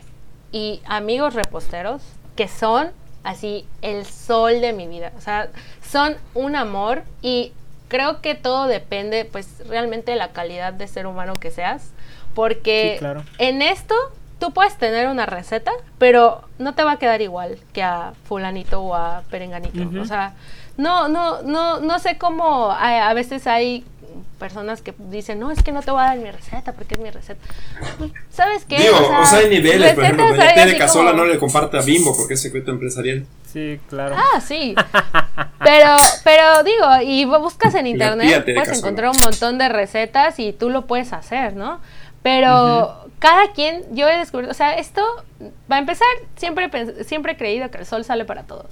[0.52, 2.02] y amigos reposteros
[2.36, 2.92] que son
[3.24, 5.12] así el sol de mi vida.
[5.18, 5.50] O sea,
[5.82, 7.54] son un amor y
[7.88, 11.92] creo que todo depende pues realmente de la calidad de ser humano que seas.
[12.34, 13.00] Porque
[13.38, 13.94] en esto
[14.40, 18.82] tú puedes tener una receta, pero no te va a quedar igual que a fulanito
[18.82, 20.02] o a perenganito.
[20.02, 20.34] O sea,
[20.76, 23.86] no, no, no, no sé cómo a veces hay
[24.40, 27.00] personas que dicen, no, es que no te voy a dar mi receta porque es
[27.00, 27.42] mi receta.
[28.32, 28.78] ¿Sabes qué?
[28.80, 32.16] Digo, o sea, hay niveles, por ejemplo, Doña Tere Casola no le comparte a Bimbo
[32.16, 33.26] porque es secreto empresarial.
[33.52, 34.16] Sí, claro.
[34.18, 34.76] Ah, sí.
[35.64, 40.70] Pero, pero digo, y buscas en internet, puedes encontrar un montón de recetas y tú
[40.70, 41.80] lo puedes hacer, ¿no?
[42.24, 45.02] Pero cada quien, yo he descubierto, o sea, esto,
[45.72, 46.70] va a empezar, siempre,
[47.04, 48.72] siempre he creído que el sol sale para todos.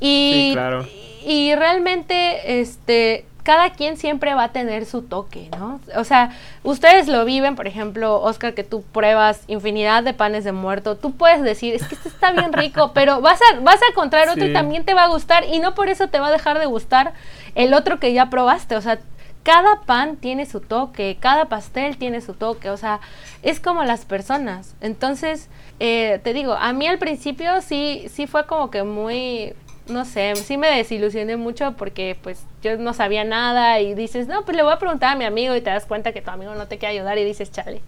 [0.00, 0.86] Y, sí, claro.
[1.24, 5.80] y realmente, este, cada quien siempre va a tener su toque, ¿no?
[5.96, 10.52] O sea, ustedes lo viven, por ejemplo, Oscar, que tú pruebas infinidad de panes de
[10.52, 13.86] muerto, tú puedes decir, es que este está bien rico, pero vas a, vas a
[13.90, 16.30] encontrar otro y también te va a gustar y no por eso te va a
[16.30, 17.14] dejar de gustar
[17.54, 18.98] el otro que ya probaste, o sea,
[19.44, 23.00] cada pan tiene su toque, cada pastel tiene su toque, o sea,
[23.42, 24.74] es como las personas.
[24.82, 25.48] Entonces,
[25.80, 29.54] eh, te digo, a mí al principio sí, sí fue como que muy,
[29.88, 34.44] no sé, sí me desilusioné mucho porque pues yo no sabía nada y dices, no,
[34.44, 36.54] pues le voy a preguntar a mi amigo y te das cuenta que tu amigo
[36.54, 37.80] no te quiere ayudar y dices, chale.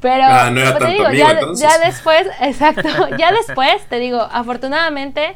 [0.00, 2.88] Pero ah, no te digo, ya, ya, después, exacto,
[3.18, 5.34] ya después, te digo, afortunadamente,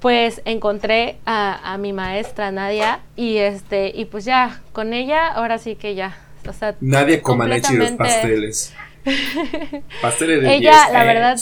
[0.00, 5.58] pues encontré a, a, mi maestra Nadia y este, y pues ya, con ella, ahora
[5.58, 6.18] sí que ya.
[6.48, 8.74] O sea, Nadia Comaneci los pasteles.
[10.02, 11.38] pasteles de Ella, la verdad,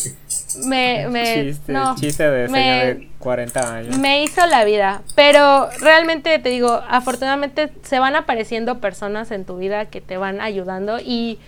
[0.65, 3.99] me, me chiste, no, chiste de de 40 años.
[3.99, 9.57] Me hizo la vida, pero realmente te digo, afortunadamente se van apareciendo personas en tu
[9.59, 11.39] vida que te van ayudando y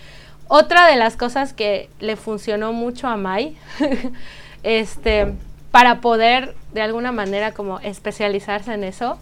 [0.47, 3.57] otra de las cosas que le funcionó mucho a Mai,
[4.63, 5.33] este,
[5.71, 9.17] para poder de alguna manera como especializarse en eso,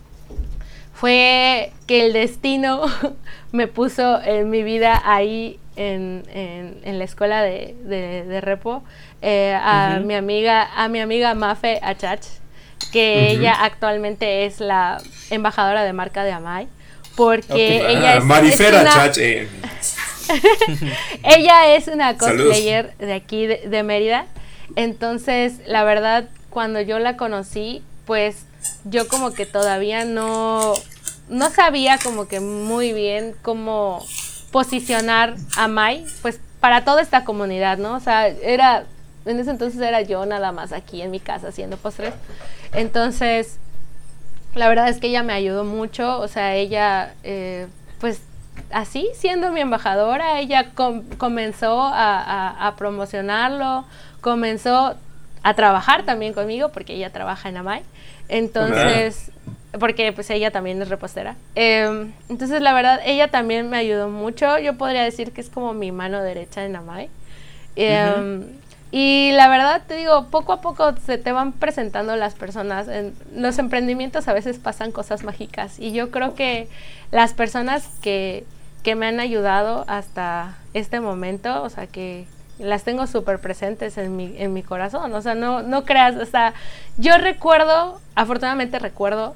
[0.94, 2.82] fue que el destino
[3.52, 8.84] me puso en mi vida ahí en, en, la escuela de, de, repo
[9.22, 12.26] eh, a mi amiga a mi amiga Mafe Achach
[12.91, 16.68] que ella actualmente es la embajadora de marca de Amai
[17.15, 19.11] porque ella es, Marifera una,
[21.23, 24.26] ella es una cosplayer de aquí de, Mérida.
[24.76, 28.45] Entonces, la verdad, cuando yo la conocí, pues
[28.85, 30.73] yo como que todavía no,
[31.30, 34.06] no sabía como que muy bien cómo
[34.52, 37.95] posicionar a Mai, pues para toda esta comunidad, ¿no?
[37.95, 38.85] O sea, era,
[39.26, 42.14] en ese entonces era yo nada más aquí en mi casa haciendo postres.
[42.73, 43.57] Entonces,
[44.56, 47.68] la verdad es que ella me ayudó mucho, o sea, ella, eh,
[47.99, 48.22] pues
[48.72, 50.72] así, siendo mi embajadora, ella
[51.18, 53.85] comenzó a, promocionarlo,
[54.19, 54.95] comenzó
[55.43, 57.81] a trabajar también conmigo, porque ella trabaja en Amay.
[58.27, 59.31] Entonces,
[59.80, 61.35] porque pues ella también es repostera.
[61.56, 64.57] Em, entonces, la verdad, ella también me ayudó mucho.
[64.60, 67.10] Yo podría decir que es como mi mano derecha en Amay.
[68.91, 72.89] Y la verdad, te digo, poco a poco se te van presentando las personas.
[72.89, 75.80] En los emprendimientos a veces pasan cosas mágicas.
[75.80, 76.68] Y yo creo que
[77.09, 78.45] las personas que,
[78.84, 82.27] que me han ayudado hasta este momento, o sea, que
[82.59, 85.13] las tengo súper presentes en mi, en mi corazón.
[85.13, 86.53] O sea, no, no creas, o sea,
[86.97, 89.35] yo recuerdo, afortunadamente recuerdo,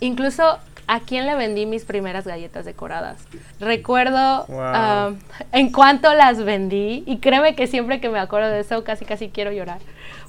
[0.00, 3.18] incluso a quién le vendí mis primeras galletas decoradas.
[3.60, 5.18] Recuerdo um,
[5.52, 9.28] en cuánto las vendí y créeme que siempre que me acuerdo de eso casi casi
[9.28, 9.78] quiero llorar.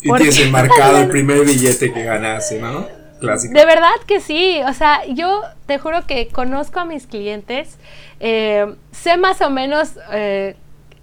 [0.01, 2.87] Y tienes enmarcado el primer billete que ganaste, ¿no?
[3.19, 3.53] Clásico.
[3.53, 7.77] De verdad que sí, o sea, yo te juro que conozco a mis clientes,
[8.19, 10.55] eh, sé más o menos eh,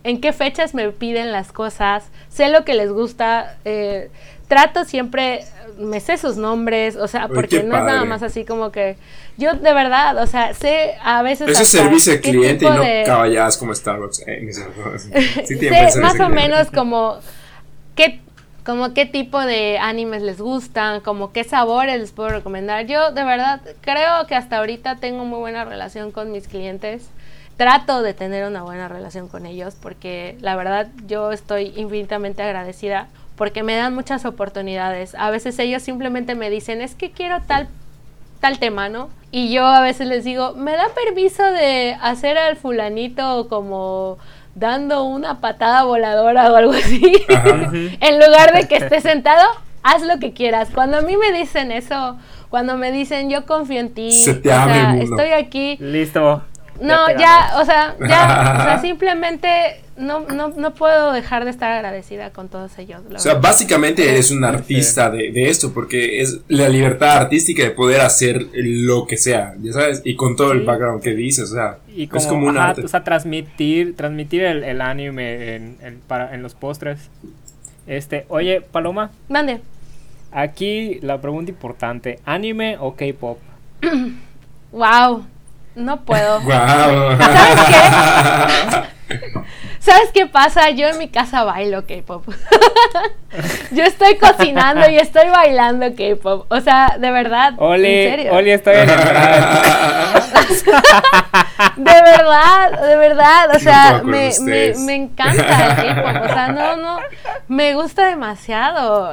[0.04, 4.10] en qué fechas me piden las cosas, sé lo que les gusta, eh,
[4.46, 5.44] trato siempre,
[5.78, 8.96] me sé sus nombres, o sea, porque no es nada más así como que
[9.36, 11.48] yo de verdad, o sea, sé a veces...
[11.48, 14.22] Eso es servicio al cliente y no caballadas como Starbucks.
[14.26, 14.48] Eh,
[15.44, 17.18] sí sé más o menos como
[17.96, 18.20] qué,
[18.64, 22.86] como qué tipo de animes les gustan, como qué sabores les puedo recomendar.
[22.86, 27.08] Yo de verdad creo que hasta ahorita tengo muy buena relación con mis clientes
[27.56, 33.08] trato de tener una buena relación con ellos porque la verdad yo estoy infinitamente agradecida
[33.36, 35.14] porque me dan muchas oportunidades.
[35.16, 37.68] A veces ellos simplemente me dicen, es que quiero tal,
[38.40, 39.08] tal tema, ¿no?
[39.30, 44.18] Y yo a veces les digo, ¿me da permiso de hacer al fulanito como
[44.54, 47.02] dando una patada voladora o algo así?
[48.00, 49.42] en lugar de que esté sentado,
[49.82, 50.70] haz lo que quieras.
[50.72, 52.16] Cuando a mí me dicen eso,
[52.50, 55.76] cuando me dicen, yo confío en ti, estoy aquí.
[55.80, 56.42] Listo.
[56.80, 59.48] No, ya, o sea, ya, o sea, simplemente
[59.96, 63.00] no, no, no puedo dejar de estar agradecida con todos ellos.
[63.14, 67.70] O sea, básicamente eres un artista de, de, esto, porque es la libertad artística de
[67.70, 71.54] poder hacer lo que sea, ya sabes, y con todo el background que dices, o
[71.54, 72.82] sea, es como un arte.
[72.84, 77.10] O sea, transmitir, transmitir el, el anime en, en, para, en los postres.
[77.86, 79.10] Este, oye, Paloma.
[79.28, 79.60] Mande.
[80.32, 83.38] Aquí la pregunta importante, ¿anime o K-pop?
[84.72, 85.24] wow.
[85.74, 86.40] No puedo.
[87.18, 89.14] ¿Sabes qué?
[89.84, 90.70] ¿Sabes qué pasa?
[90.70, 92.24] Yo en mi casa bailo K-pop.
[93.70, 96.46] Yo estoy cocinando y estoy bailando K-pop.
[96.50, 97.52] O sea, de verdad.
[97.58, 98.32] Oli, ¿en serio?
[98.32, 100.22] Oli, estoy enamorada.
[101.76, 103.50] de verdad, de verdad.
[103.54, 106.30] O sea, me, me, me, encanta el K-pop.
[106.30, 107.00] O sea, no, no.
[107.48, 109.12] Me gusta demasiado.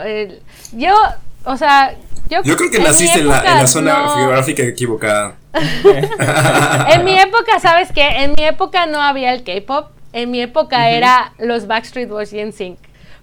[0.72, 0.96] yo,
[1.44, 1.96] o sea,
[2.44, 5.36] yo, creo que naciste en la, zona geográfica equivocada.
[6.94, 8.24] en mi época, ¿sabes qué?
[8.24, 9.92] En mi época no había el K-pop.
[10.14, 12.78] En mi época era los Backstreet Boys y NSYNC.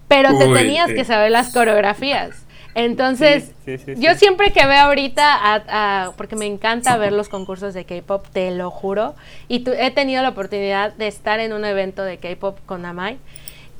[0.07, 2.45] Pero te tenías que saber las coreografías.
[2.75, 3.51] Entonces,
[3.97, 8.71] yo siempre que veo ahorita, porque me encanta ver los concursos de K-pop, te lo
[8.71, 9.15] juro,
[9.47, 13.17] y he tenido la oportunidad de estar en un evento de K-pop con Amai.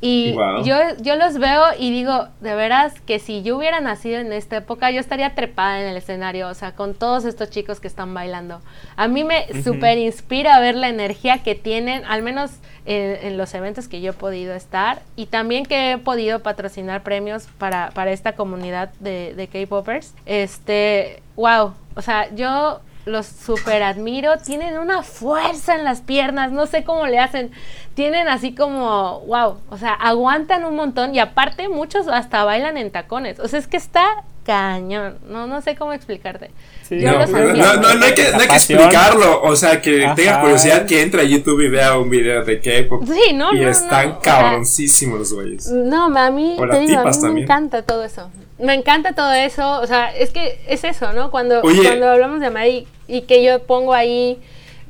[0.01, 4.31] Y yo, yo los veo y digo, de veras, que si yo hubiera nacido en
[4.31, 7.87] esta época, yo estaría trepada en el escenario, o sea, con todos estos chicos que
[7.87, 8.61] están bailando.
[8.95, 12.51] A mí me súper inspira ver la energía que tienen, al menos
[12.85, 17.47] en, los eventos que yo he podido estar, y también que he podido patrocinar premios
[17.57, 20.13] para, para esta comunidad de, de K-Popers.
[20.25, 26.65] Este, wow, o sea, yo los super admiro, tienen una fuerza en las piernas, no
[26.65, 27.51] sé cómo le hacen,
[27.93, 32.91] tienen así como, wow, o sea, aguantan un montón y aparte muchos hasta bailan en
[32.91, 36.49] tacones, o sea, es que está cañón, no, no sé cómo explicarte.
[36.89, 41.03] no, no, no, hay que, no, hay que, explicarlo, o sea, que tenga curiosidad que
[41.03, 43.03] entre a YouTube y vea un video de K-pop.
[43.05, 45.67] Sí, no, y están cabroncísimos los güeyes.
[45.67, 48.31] No, a mí, te digo, a mí me encanta todo eso.
[48.57, 51.29] Me encanta todo eso, o sea, es que es eso, ¿no?
[51.29, 54.39] Cuando, cuando hablamos de Mari y que yo pongo ahí,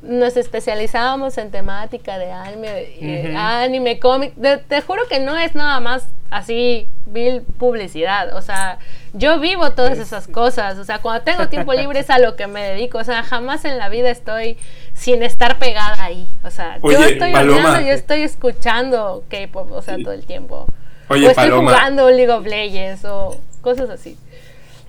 [0.02, 2.68] nos especializábamos en temática de anime,
[3.00, 4.32] eh, anime, cómic,
[4.68, 8.78] te juro que no es nada más así, vil publicidad, o sea,
[9.12, 12.46] yo vivo todas esas cosas, o sea, cuando tengo tiempo libre es a lo que
[12.46, 14.56] me dedico, o sea, jamás en la vida estoy
[14.94, 19.96] sin estar pegada ahí, o sea, yo estoy hablando, yo estoy escuchando K-pop, o sea,
[19.98, 20.66] todo el tiempo.
[21.08, 21.72] Oye, o estoy Paloma.
[21.72, 24.16] jugando League of Legends o cosas así.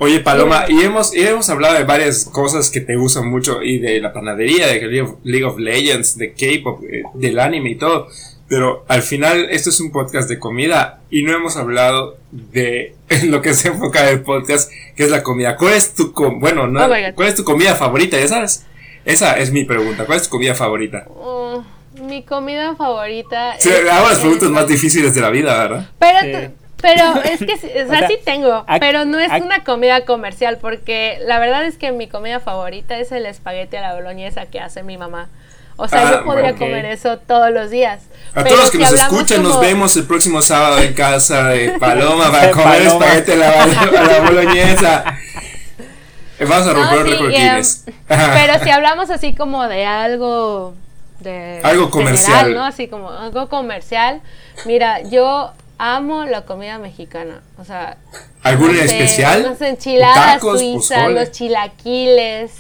[0.04, 3.78] Oye, Paloma, y hemos, y hemos hablado de varias cosas que te gustan mucho, y
[3.78, 4.82] de la panadería, de
[5.24, 8.08] League of, Legends, de K-pop, eh, del anime y todo.
[8.48, 12.96] Pero al final, esto es un podcast de comida, y no hemos hablado de
[13.26, 15.56] lo que se enfoca el podcast, que es la comida.
[15.56, 16.90] ¿Cuál es tu, com- bueno, no, Oh.
[17.14, 18.20] ¿cuál es tu comida favorita?
[18.20, 18.66] ¿Ya sabes?
[19.06, 20.06] Esa es mi pregunta.
[20.08, 21.06] ¿Cuál es tu comida favorita?
[21.96, 23.54] Mm, mi comida favorita.
[23.60, 25.90] Sí, es- hago las es- preguntas más difíciles de la vida, ¿verdad?
[26.00, 26.54] Pero, Sí.
[26.82, 31.20] Pero es que, o sea, sea, sí tengo, pero no es una comida comercial, porque
[31.26, 34.84] la verdad es que mi comida favorita es el espagueti a la boloñesa que hace
[34.84, 35.30] mi mamá.
[35.78, 38.04] O sea, Ah, yo podría comer eso todos los días.
[38.36, 41.46] A Pero todos los que si nos escuchan, nos vemos el próximo sábado en casa
[41.50, 43.06] de Paloma para De comer Paloma.
[43.06, 45.04] espagueti a la, a la boloñesa.
[46.40, 47.86] Eh, Vamos a No, romper un sí, em, Guinness.
[48.08, 50.74] pero si hablamos así como de algo
[51.20, 52.34] de Algo comercial.
[52.46, 52.66] general, ¿no?
[52.66, 54.22] Así como algo comercial.
[54.66, 55.52] Mira, yo
[55.84, 57.98] amo la comida mexicana, o sea,
[58.44, 59.44] ¿Alguna no en sé, especial?
[59.44, 61.20] Las enchiladas Tacos, suizas, pozole.
[61.20, 62.52] los chilaquiles,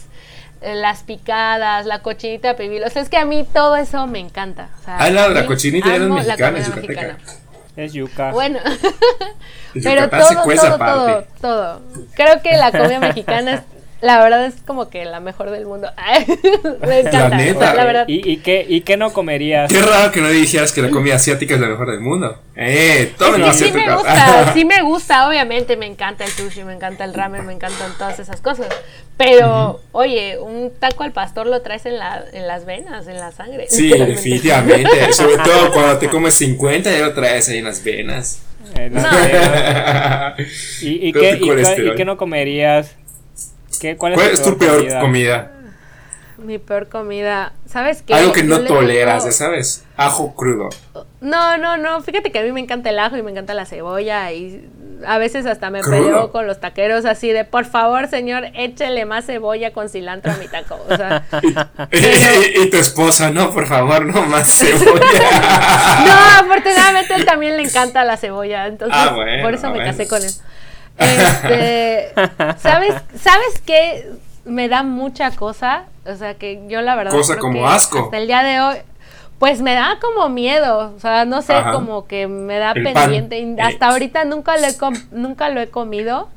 [0.62, 2.84] eh, las picadas, la cochinita pibil.
[2.84, 4.70] O sea, es que a mí todo eso me encanta.
[4.80, 7.18] O sea, Ah, no, la cochinita ya no es amo la mexicana, es mexicana.
[7.78, 8.32] Es yuca.
[8.32, 8.60] Bueno,
[9.76, 11.82] En pero todo, todo, todo, todo.
[12.16, 13.62] Creo que la comida mexicana es,
[14.02, 15.90] la verdad es como que la mejor del mundo.
[16.88, 17.74] me encanta, La neta.
[17.74, 18.06] la verdad.
[18.08, 19.72] ¿Y, y qué, ¿Y qué no comerías?
[19.72, 22.40] Qué raro que no dijeras que la comida asiática es la mejor del mundo.
[22.56, 26.64] Eh, tomen Es que sí me gusta, sí me gusta, obviamente me encanta el sushi,
[26.64, 28.68] me encanta el ramen, me encantan todas esas cosas.
[29.18, 33.32] Pero, oye, un taco al pastor lo traes en, la, en las venas, en la
[33.32, 33.68] sangre.
[33.70, 35.14] Sí, definitivamente.
[35.14, 38.42] Sobre todo cuando te comes 50 ya lo traes ahí en las venas.
[38.76, 39.10] Eh, las No.
[39.12, 40.34] venas.
[40.82, 42.96] ¿Y, qué, y qué no comerías?
[43.82, 45.52] ¿Qué, ¿Cuál es, ¿Cuál es tu peor comida?
[46.38, 48.14] Mi peor comida, ¿sabes qué?
[48.14, 49.84] Algo que no toleras, tengo- ya sabes.
[49.98, 50.70] Ajo crudo.
[51.20, 53.66] No, no, no, fíjate que a mí me encanta el ajo y me encanta la
[53.66, 54.68] cebolla y
[55.06, 55.98] a veces hasta me ¿Crudo?
[55.98, 60.38] peleo con los taqueros así de, por favor, señor, échele más cebolla con cilantro a
[60.38, 60.80] mi taco.
[60.90, 61.24] O sea,
[61.92, 64.94] Y, y tu esposa, no, por favor, no más cebolla.
[66.06, 66.14] no,
[66.46, 70.22] afortunadamente él también le encanta la cebolla, entonces Ah, bueno, por eso me casé con
[70.24, 70.32] él.
[70.98, 72.10] Este,
[72.60, 74.10] ¿sabes, ¿Sabes qué?
[74.46, 77.12] Me da mucha cosa, o sea que yo la verdad...
[77.12, 78.00] Cosa creo como que asco.
[78.06, 78.76] Hasta el día de hoy,
[79.40, 81.72] pues me da como miedo, o sea, no sé, Ajá.
[81.74, 83.40] como que me da El pendiente.
[83.40, 83.92] y Hasta Eh.
[83.92, 86.30] ahorita nunca lo he, com- nunca lo he comido.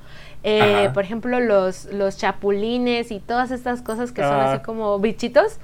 [0.46, 4.52] Eh, por ejemplo, los, los chapulines y todas estas cosas que son Ah.
[4.52, 5.54] así como bichitos.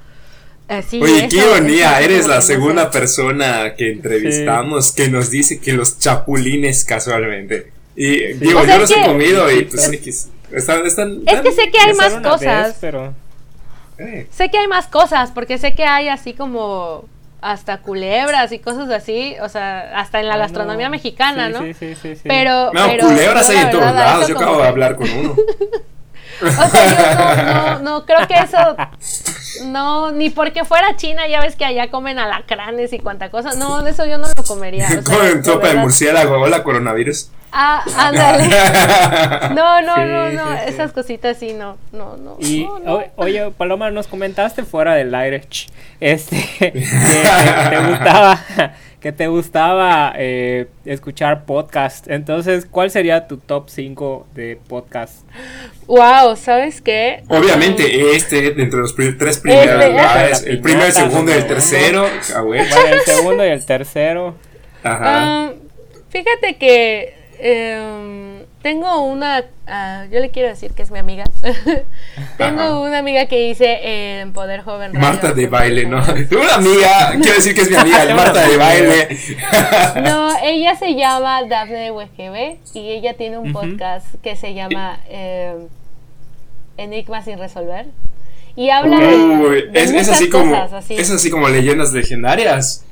[0.69, 5.73] Así, Oye, qué ironía, eso eres la segunda persona que entrevistamos que nos dice que
[5.75, 7.73] los chapulines casualmente.
[7.97, 10.29] Y digo, O sea, yo los es he comido y pues X.
[10.53, 12.77] Están, están, Es que sé que hay más vez, cosas.
[12.81, 13.15] pero
[13.99, 17.05] Eh, Sé que hay más cosas, porque sé que hay así como
[17.43, 20.93] hasta culebras y cosas así, o sea, hasta en la Ah, gastronomía no.
[20.93, 21.59] mexicana, Sí, ¿no?
[21.61, 22.23] sí, sí, sí, sí.
[22.25, 24.29] Pero, No, pero culebras hay en todos lados.
[24.29, 25.35] Yo acabo de hablar con uno.
[26.43, 28.77] O sea, yo no, no, no creo que eso.
[29.67, 33.51] No, ni porque fuera China, ya ves que allá comen alacranes y cuanta cosa.
[33.59, 34.87] No, de eso yo no lo comería.
[34.87, 36.41] o sea, Comen de sopa de murciélago.
[36.41, 37.29] Hola, coronavirus.
[37.53, 38.45] Ah, ándale.
[39.55, 40.51] No, no, Sí, no, no.
[40.53, 40.57] sí.
[40.69, 42.37] Esas cositas sí, no, no, no.
[42.41, 42.95] Y no, no.
[42.97, 45.69] o- oye, Paloma, nos comentaste fuera del aire, ch,
[46.01, 48.41] este, que, que te gustaba,
[49.01, 52.09] que te gustaba eh, escuchar podcast.
[52.09, 55.27] Entonces, ¿cuál sería tu top 5 de podcast?
[55.87, 57.25] Wow, ¿sabes qué?
[57.29, 60.51] Obviamente, este, de entre los tres primeros Este, lugares, este.
[60.51, 62.07] el primero, el Piñata, segundo y el tercero.
[62.37, 62.41] Ah.
[62.43, 64.35] Bueno, el segundo y el tercero.
[64.85, 65.01] Ajá.
[65.03, 65.53] Ah,
[66.11, 71.25] fíjate que em, tengo una, ah, yo le quiero decir que es mi amiga.
[72.37, 72.79] tengo Ajá.
[72.81, 75.09] una amiga que hice en Poder Joven Radio.
[75.09, 75.99] Marta de baile, ¿no?
[76.31, 79.09] Una amiga, quiero decir que es mi amiga, el Marta de baile.
[80.03, 85.69] No, ella se llama Dafne de y ella tiene un podcast que se llama em,
[86.77, 87.87] Enigmas sin resolver.
[88.57, 90.95] Y habla de, de es, así como, cosas, así.
[90.95, 92.85] es así como leyendas legendarias.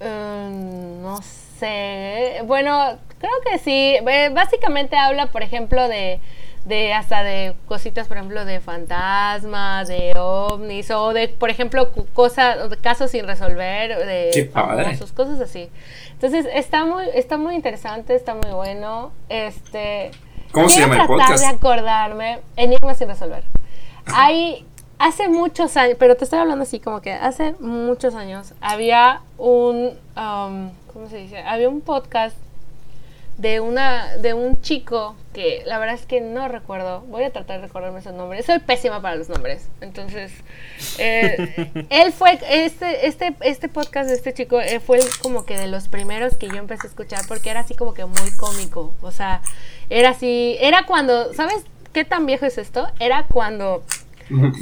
[0.00, 1.20] Mm, no
[1.58, 2.42] sé.
[2.46, 3.96] Bueno, creo que sí.
[4.06, 6.18] Eh, Básicamente habla, por ejemplo, de,
[6.64, 12.56] de hasta de cositas, por ejemplo, de fantasmas, de ovnis, o de, por ejemplo, cosas,
[12.82, 14.84] casos sin resolver, de Qué padre.
[14.84, 15.70] famosos, cosas así.
[16.12, 19.12] Entonces, está muy, está muy interesante, está muy bueno.
[19.28, 20.10] Este.
[20.52, 21.44] ¿Cómo se llama el tratar podcast?
[21.44, 22.38] de acordarme.
[22.56, 23.44] Enigmas sin resolver.
[24.14, 24.66] Hay.
[25.02, 29.98] Hace muchos años, pero te estoy hablando así como que hace muchos años había un,
[30.14, 31.38] um, ¿cómo se dice?
[31.38, 32.36] Había un podcast
[33.40, 37.00] de una de un chico que la verdad es que no recuerdo.
[37.08, 38.44] Voy a tratar de recordarme esos nombres.
[38.44, 39.66] Soy pésima para los nombres.
[39.80, 40.30] Entonces,
[40.98, 45.68] eh, él fue este este este podcast de este chico eh, fue como que de
[45.68, 48.92] los primeros que yo empecé a escuchar porque era así como que muy cómico.
[49.00, 49.40] O sea,
[49.88, 51.64] era así, era cuando, ¿sabes
[51.94, 52.88] qué tan viejo es esto?
[52.98, 53.84] Era cuando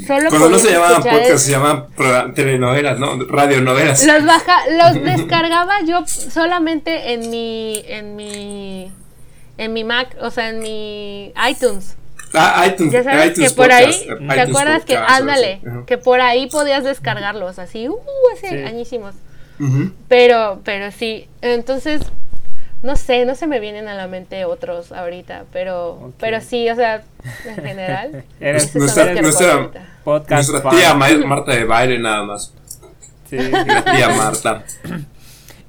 [0.06, 3.18] Solo Cuando no se llamaban podcast, se llamaban telenovelas, ¿no?
[3.26, 4.02] Radionovelas.
[4.04, 8.90] Los baja, los descargaba yo solamente en mi, en mi,
[9.58, 11.96] en mi Mac, o sea, en mi iTunes.
[12.32, 12.92] Ah, iTunes.
[12.92, 13.92] Ya sabes que por ahí,
[14.28, 17.98] ¿te acuerdas que, ándale, que por ahí podías descargarlos, así, uh,
[18.32, 19.14] hace añísimos.
[20.08, 22.02] Pero, pero sí, entonces
[22.82, 26.76] no sé, no se me vienen a la mente otros ahorita, pero, pero sí, o
[26.76, 27.02] sea,
[27.44, 28.24] en general.
[28.40, 29.70] Eres nuestra, nuestra,
[30.04, 32.54] podcast nuestra tía Marta de baile nada más.
[33.28, 33.36] Sí.
[33.50, 34.64] la tía Marta.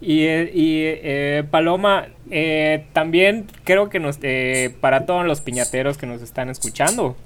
[0.01, 6.05] Y, y eh, Paloma, eh, también creo que nos, eh, para todos los piñateros que
[6.05, 7.17] nos están escuchando,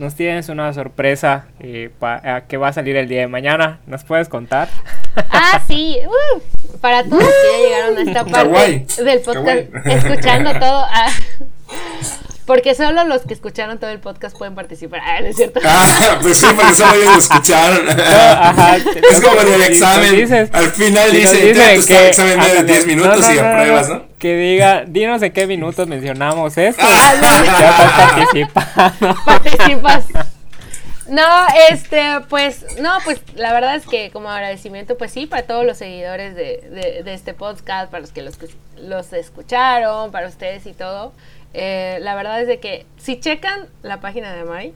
[0.00, 1.90] nos tienes una sorpresa eh,
[2.48, 3.80] que va a salir el día de mañana.
[3.86, 4.68] ¿Nos puedes contar?
[5.32, 5.98] Ah, sí.
[6.06, 10.86] Uh, para todos que ya llegaron a esta parte del podcast, escuchando todo.
[10.88, 11.10] Ah,
[12.50, 15.00] porque solo los que escucharon todo el podcast pueden participar.
[15.04, 15.60] Ah, ¿no es cierto?
[15.64, 17.88] Ah, pues sí, porque solo ellos lo escucharon.
[18.00, 20.50] ajá, es como en el examen.
[20.52, 24.02] al final dice, dice que, examen de 10 minutos y apruebas, ¿no?
[24.18, 26.82] Que diga, dinos en qué minutos mencionamos esto.
[26.84, 29.16] Ah, participando.
[29.24, 30.06] Participas.
[31.06, 35.64] No, este, pues, no, pues la verdad es que como agradecimiento, pues sí, para todos
[35.64, 38.36] los seguidores de, de, de este podcast, para los que los,
[38.76, 41.12] los escucharon, para ustedes y todo.
[41.52, 44.74] Eh, la verdad es de que si checan la página de Mai,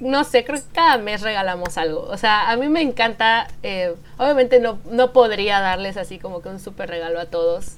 [0.00, 2.02] no sé, creo que cada mes regalamos algo.
[2.02, 6.48] O sea, a mí me encanta, eh, obviamente no, no podría darles así como que
[6.48, 7.76] un súper regalo a todos.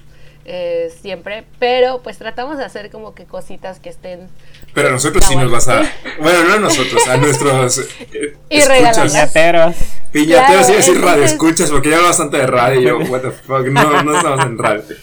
[0.49, 4.29] Eh, siempre, pero pues tratamos de hacer como que cositas que estén.
[4.73, 5.81] Pero a nosotros sí nos vas a.
[6.21, 7.81] Bueno, no a nosotros, a nuestros.
[8.49, 9.11] y regalos.
[9.11, 9.75] Piñateros.
[10.13, 13.31] Piñateros, y decir radio escuchas, porque ya hablo bastante de radio y yo, what the
[13.31, 14.83] fuck, no, no estamos en radio.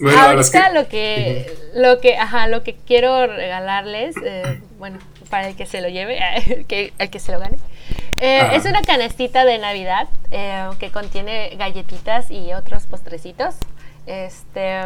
[0.00, 4.98] Bueno, Ahorita lo que, lo que, ajá, lo que quiero regalarles, eh, bueno,
[5.28, 7.58] para el que se lo lleve, el que, el que se lo gane,
[8.18, 13.56] eh, es una canastita de Navidad eh, que contiene galletitas y otros postrecitos.
[14.06, 14.80] Este,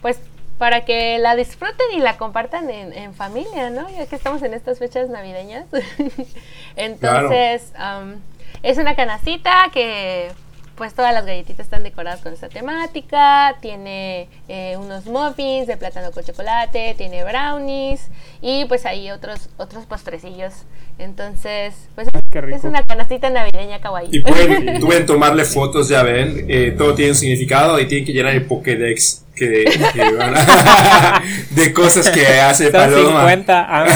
[0.00, 0.18] pues
[0.58, 3.88] para que la disfruten y la compartan en, familia, ¿no?
[3.90, 5.66] Ya que estamos en estas fechas navideñas.
[6.76, 7.72] Entonces,
[8.62, 10.30] es una canastita que
[10.76, 13.56] pues todas las galletitas están decoradas con esta temática.
[13.60, 18.08] Tiene eh, unos muffins de plátano con chocolate, tiene brownies
[18.40, 20.64] y pues hay otros otros postrecillos.
[20.98, 24.08] Entonces, pues es una canastita navideña kawaii.
[24.10, 26.46] Y pueden, tomarle fotos, ya ven.
[26.48, 29.64] Eh, todo tiene un significado y tienen que llenar el Pokédex que,
[31.50, 33.20] de cosas que hace son Paloma.
[33.20, 33.86] 50, ah,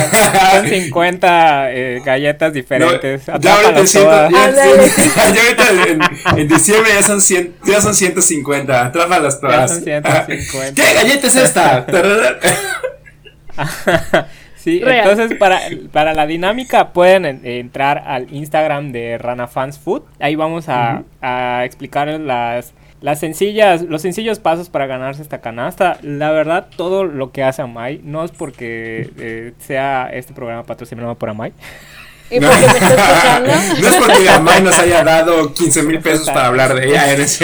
[0.55, 3.23] son 50 eh, galletas diferentes.
[3.27, 3.81] ya ahorita,
[6.37, 8.87] en, diciembre ya son, 100, ya son 150.
[8.87, 9.71] Atrápalas todas.
[9.71, 10.83] son 150.
[10.83, 11.87] ¿Qué galleta es esta?
[14.66, 15.60] Sí, entonces para,
[15.93, 20.02] para la dinámica pueden entrar al Instagram de Rana Fans Food.
[20.18, 25.98] Ahí vamos a, a explicarles las las sencillas, los sencillos pasos para ganarse esta canasta.
[26.02, 31.14] La verdad, todo lo que hace Amai no es porque eh, sea este programa patrocinado
[31.14, 31.52] por Amai.
[32.30, 33.52] ¿Y porque me está escuchando?
[33.80, 37.38] no es porque Amai nos haya dado 15 mil pesos para hablar de ella, eres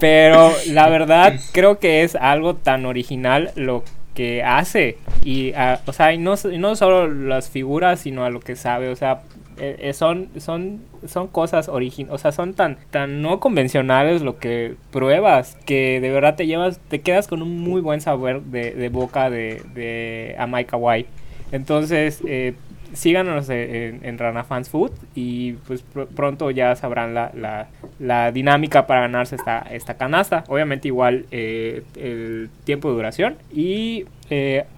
[0.00, 4.01] Pero la verdad, creo que es algo tan original lo que
[4.44, 4.98] hace.
[5.24, 8.88] Y, ah, o sea, no, no solo las figuras, sino a lo que sabe.
[8.88, 9.22] O sea,
[9.58, 14.38] eh, eh, son, son, son cosas originales, o sea, son tan, tan no convencionales lo
[14.38, 18.72] que pruebas que de verdad te llevas, te quedas con un muy buen sabor de,
[18.72, 21.06] de boca de, de Amai Kawaii.
[21.52, 22.54] Entonces, eh,
[22.94, 28.86] síganos en, en, Rana Fans Food y pues pronto ya sabrán la, la, la, dinámica
[28.86, 30.44] para ganarse esta, esta canasta.
[30.48, 34.06] Obviamente igual el tiempo de duración y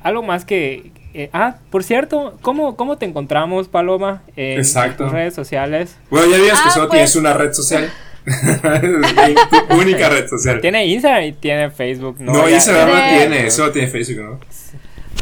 [0.02, 4.22] algo más que, eh, ah, por cierto, ¿cómo, ¿cómo te encontramos, Paloma?
[4.34, 4.62] En,
[4.96, 5.96] tus redes sociales.
[6.10, 6.98] Bueno, ya digas que ah, solo pues.
[6.98, 7.88] tienes una red social.
[9.70, 10.60] única red social.
[10.60, 12.32] Tiene Instagram y tiene Facebook, ¿no?
[12.32, 14.40] No, Instagram no tiene, solo tiene Facebook, ¿no?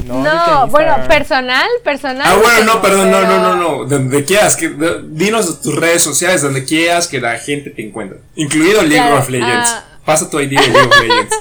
[0.04, 2.26] No, bueno, personal, personal.
[2.26, 3.84] Ah, bueno, no, perdón, no, no, no, no.
[3.84, 4.68] Donde quieras, que,
[5.04, 8.18] dinos tus redes sociales, donde quieras que la gente te encuentre.
[8.34, 9.70] Incluido League of Legends.
[9.70, 9.84] Ah.
[10.04, 11.36] Pasa tu ID de League of Legends.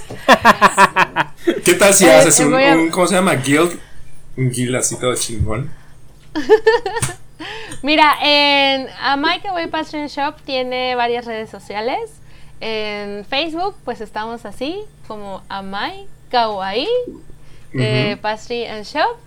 [1.65, 3.35] ¿Qué tal si eh, haces un, un, ¿cómo se llama?
[3.35, 3.79] Guild
[4.37, 5.71] un guild así todo chingón.
[7.81, 12.11] Mira, en a Mike Away Passion Shop tiene varias redes sociales.
[12.59, 16.87] En Facebook, pues estamos así, como Amai Kawaii
[17.73, 19.17] eh, Pastry and Shop.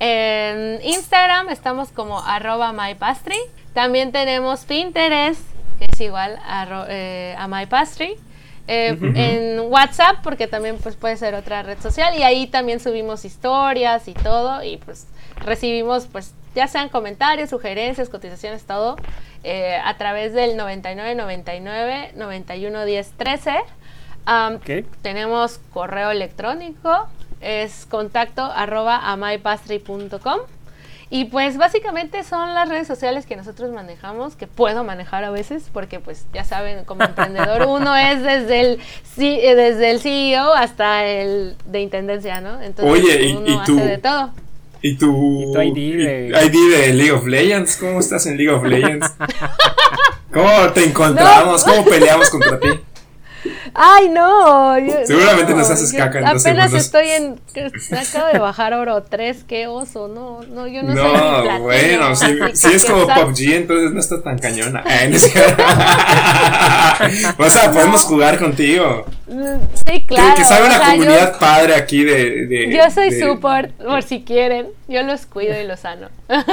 [0.00, 3.38] En Instagram estamos como arroba mypastry.
[3.72, 5.40] También tenemos Pinterest,
[5.78, 8.16] que es igual a, eh, a mypastry.
[8.66, 12.16] Eh, en WhatsApp, porque también pues, puede ser otra red social.
[12.18, 14.62] Y ahí también subimos historias y todo.
[14.62, 15.06] Y pues
[15.36, 18.96] recibimos pues ya sean comentarios, sugerencias, cotizaciones, todo.
[19.42, 23.56] Eh, a través del 9999 91 10 13.
[25.02, 27.08] Tenemos correo electrónico,
[27.40, 30.40] es contacto arroba amypastry.com.
[31.10, 35.70] Y pues básicamente son las redes sociales que nosotros manejamos, que puedo manejar a veces,
[35.72, 38.80] porque pues ya saben, como emprendedor uno es desde el,
[39.18, 42.60] eh, desde el CEO hasta el de intendencia, ¿no?
[42.60, 44.30] Entonces uno hace de todo.
[44.82, 46.92] ¿Y tu, ID, de...
[46.92, 47.76] League of Legends?
[47.76, 49.06] ¿Cómo estás en League of Legends?
[50.32, 51.64] ¿Cómo te encontramos?
[51.64, 52.68] ¿Cómo peleamos contra ti?
[53.74, 54.76] Ay, no.
[55.04, 57.40] Seguramente nos haces caca en Apenas estoy en.
[57.96, 60.08] Acabo de bajar oro 3, qué oso.
[60.08, 64.38] No, no, yo no, no bueno, si, si es como PUBG, entonces no está tan
[64.38, 64.82] cañona.
[67.38, 69.06] o sea, podemos jugar contigo.
[69.86, 70.34] Sí, claro.
[70.34, 74.68] Que, que sabe una comunidad padre aquí de, de Yo soy support, por si quieren.
[74.88, 76.08] Yo los cuido y los sano.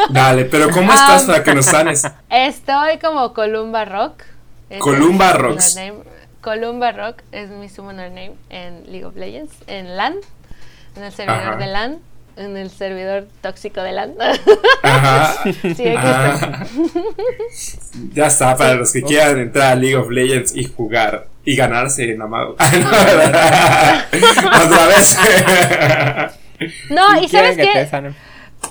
[0.10, 2.08] Dale, pero ¿cómo estás para que nos sanes?
[2.30, 4.24] Estoy como Columba Rock.
[4.80, 5.78] Columba Rocks.
[6.42, 10.16] Columba Rock es mi summoner name en League of Legends, en LAN,
[10.96, 12.00] en el servidor de LAN,
[12.36, 14.16] en el servidor tóxico de LAN.
[14.82, 15.44] Ajá.
[15.76, 15.84] sí,
[18.14, 22.12] ya está, para los que quieran entrar a League of Legends y jugar y ganarse
[22.12, 22.54] en Amado.
[22.54, 22.72] Otra
[24.88, 25.16] vez.
[26.90, 27.88] no, y sabes qué?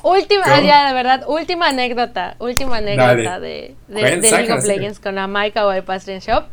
[0.03, 5.29] Última, ya de verdad, última anécdota, última anécdota de, de, League of Legends con la
[5.29, 6.47] Maika o Pastry Shop.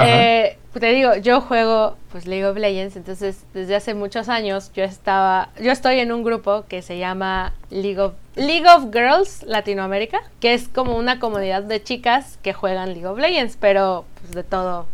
[0.00, 4.84] Eh, te digo, yo juego pues League of Legends, entonces desde hace muchos años yo
[4.84, 10.22] estaba, yo estoy en un grupo que se llama League of, League of Girls Latinoamérica,
[10.40, 14.44] que es como una comunidad de chicas que juegan League of Legends, pero pues de
[14.44, 14.86] todo,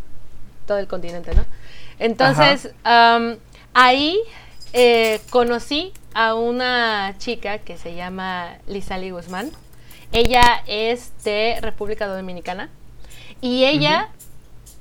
[0.65, 1.45] todo el continente, ¿no?
[1.99, 2.73] Entonces,
[3.73, 4.19] ahí
[4.73, 9.51] eh, conocí a una chica que se llama Lizali Guzmán.
[10.11, 12.69] Ella es de República Dominicana.
[13.41, 14.09] Y ella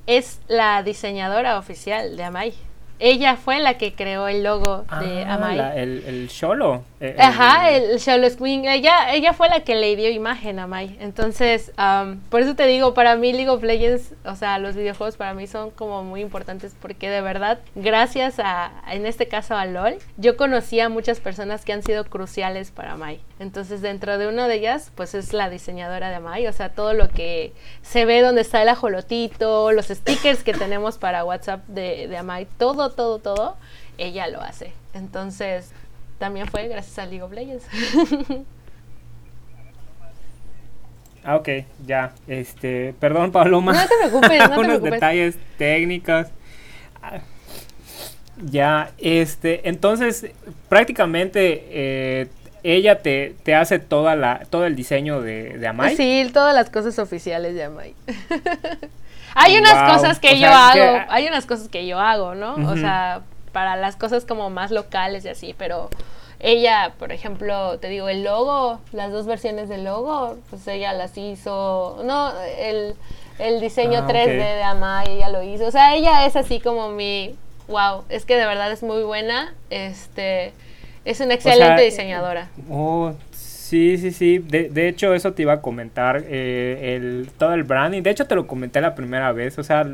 [0.06, 2.54] es la diseñadora oficial de Amai.
[2.98, 5.58] Ella fue la que creó el logo de ah, Amai.
[5.78, 6.82] el, el Sholo.
[7.04, 8.64] Eh, Ajá, el Sholo Swing.
[8.64, 10.96] Ella, ella fue la que le dio imagen a Amai.
[11.00, 11.70] Entonces,
[12.30, 15.46] por eso te digo, para mí League of Legends, o sea, los videojuegos para mí
[15.46, 20.38] son como muy importantes porque de verdad, gracias a, en este caso a LOL, yo
[20.38, 23.20] conocí a muchas personas que han sido cruciales para Amai.
[23.38, 26.46] Entonces, dentro de una de ellas, pues es la diseñadora de Amai.
[26.46, 27.52] O sea, todo lo que
[27.82, 32.46] se ve donde está el ajolotito, los stickers que tenemos para WhatsApp de, de Amai,
[32.56, 33.56] todo todo, todo,
[33.98, 34.72] ella lo hace.
[34.94, 35.72] Entonces,
[36.18, 37.64] también fue gracias a League of Legends.
[41.26, 41.48] Ah, ok,
[41.86, 42.12] ya.
[42.28, 43.72] Este, perdón, Paloma.
[43.72, 46.26] No te preocupes, no te detalles técnicos.
[48.36, 50.26] Ya, este, entonces,
[50.68, 52.28] prácticamente eh,
[52.62, 55.96] ella te, te, hace toda la, todo el diseño de, de Amai.
[55.96, 57.94] Sí, todas las cosas oficiales de Amai.
[59.34, 62.54] Hay unas cosas que yo hago, hay unas cosas que yo hago, ¿no?
[62.70, 63.22] O sea,
[63.54, 65.88] para las cosas como más locales y así, pero
[66.40, 71.16] ella, por ejemplo, te digo, el logo, las dos versiones del logo, pues ella las
[71.16, 72.96] hizo, no, el,
[73.38, 76.90] el diseño 3D ah, de Amay, ella lo hizo, o sea, ella es así como
[76.90, 77.36] mi,
[77.68, 80.52] wow, es que de verdad es muy buena, este,
[81.04, 82.48] es una excelente diseñadora.
[82.68, 83.12] Oh,
[83.74, 84.38] Sí, sí, sí.
[84.38, 86.22] De, de, hecho, eso te iba a comentar.
[86.28, 88.02] Eh, el, todo el branding.
[88.02, 89.58] De hecho, te lo comenté la primera vez.
[89.58, 89.84] O sea,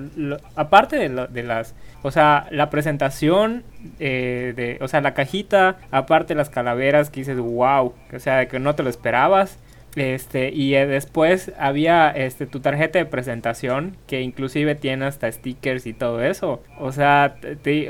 [0.55, 1.75] aparte de, de, las.
[2.03, 3.63] O sea, la presentación.
[3.99, 5.79] Eh, de, o sea, la cajita.
[5.93, 7.95] Aparte de las calaveras que dices, wow.
[8.13, 9.59] O sea, que no te lo esperabas.
[9.97, 15.87] Este, y eh, después había este tu tarjeta de presentación que inclusive tiene hasta stickers
[15.87, 16.61] y todo eso.
[16.79, 17.37] O sea,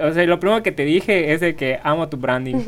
[0.02, 2.56] o sea, lo primero que te dije es de que amo tu branding.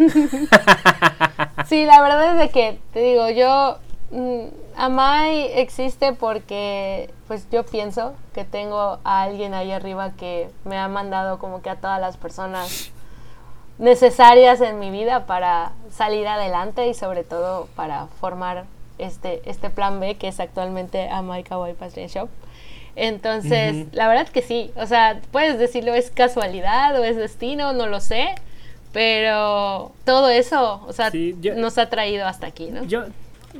[1.66, 3.78] sí, la verdad es de que te digo, yo
[4.10, 4.44] mm,
[4.76, 10.88] Amai existe porque pues yo pienso que tengo a alguien ahí arriba que me ha
[10.88, 12.92] mandado como que a todas las personas
[13.78, 18.64] necesarias en mi vida para salir adelante y sobre todo para formar
[19.04, 22.28] este, este plan B que es actualmente a My Kawaii Pastry Shop.
[22.94, 27.86] Entonces, la verdad que sí, o sea, puedes decirlo, es casualidad o es destino, no
[27.86, 28.34] lo sé,
[28.92, 31.10] pero todo eso, o sea,
[31.56, 32.84] nos ha traído hasta aquí, ¿no?
[32.84, 33.04] Yo,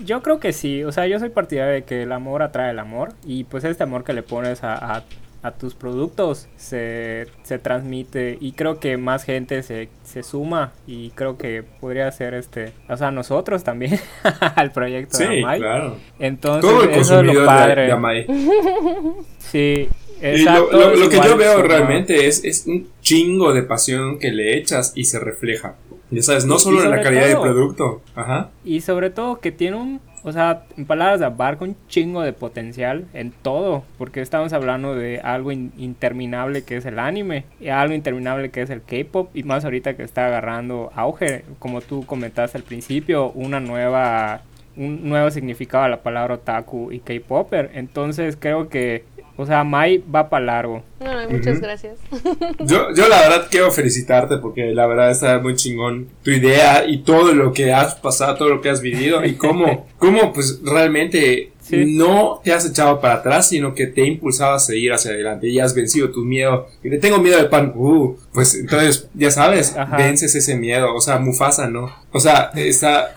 [0.05, 2.79] yo creo que sí, o sea, yo soy partidario de que el amor atrae el
[2.79, 5.03] amor y pues este amor que le pones a, a
[5.51, 11.37] tus productos se, se transmite y creo que más gente se, se, suma y creo
[11.37, 13.99] que podría ser este, o sea, nosotros también
[14.55, 15.59] al proyecto sí, de Amai.
[15.59, 15.97] claro.
[16.21, 17.83] Entonces, Todo el eso es lo de, padre.
[17.87, 18.27] de Amai.
[19.39, 19.89] Sí,
[20.21, 20.69] exacto.
[20.73, 21.67] lo, lo- lo es que yo veo suma.
[21.69, 25.75] realmente es, es un chingo de pasión que le echas y se refleja.
[26.11, 28.03] Ya sabes, no solo en la calidad del todo- producto.
[28.15, 28.51] Ajá.
[28.65, 33.07] Y sobre todo que tiene un, o sea, en palabras abarca un chingo de potencial
[33.13, 37.95] en todo, porque estamos hablando de algo in- interminable que es el anime, y algo
[37.95, 42.59] interminable que es el K-pop, y más ahorita que está agarrando auge, como tú comentaste
[42.59, 44.43] al principio, una nueva,
[44.77, 47.73] un nuevo significado a la palabra otaku y K-popper.
[47.75, 49.05] Entonces creo que,
[49.43, 50.83] o sea, Mai va para largo.
[51.01, 51.99] No, no, muchas gracias.
[52.61, 57.03] Yo, yo la verdad quiero felicitarte porque la verdad está muy chingón tu idea y
[57.03, 61.49] todo lo que has pasado, todo lo que has vivido y cómo, cómo pues realmente
[61.63, 61.97] Sí.
[61.97, 65.47] no te has echado para atrás, sino que te ha impulsado a seguir hacia adelante
[65.49, 66.67] y has vencido tus miedos.
[66.83, 69.97] Y le tengo miedo al pan, uh, pues entonces ya sabes, Ajá.
[69.97, 71.89] vences ese miedo, o sea, Mufasa, ¿no?
[72.11, 73.13] O sea, está...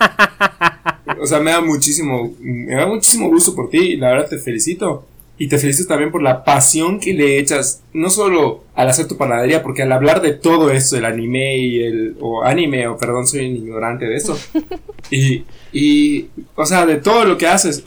[1.20, 4.38] O sea, me da muchísimo, me da muchísimo gusto por ti y la verdad te
[4.38, 5.06] felicito.
[5.38, 9.16] Y te felicito también por la pasión que le echas, no solo al hacer tu
[9.18, 13.26] panadería, porque al hablar de todo esto, el anime y el, o anime, o perdón,
[13.26, 14.36] soy un ignorante de esto.
[15.10, 17.84] y, y, o sea, de todo lo que haces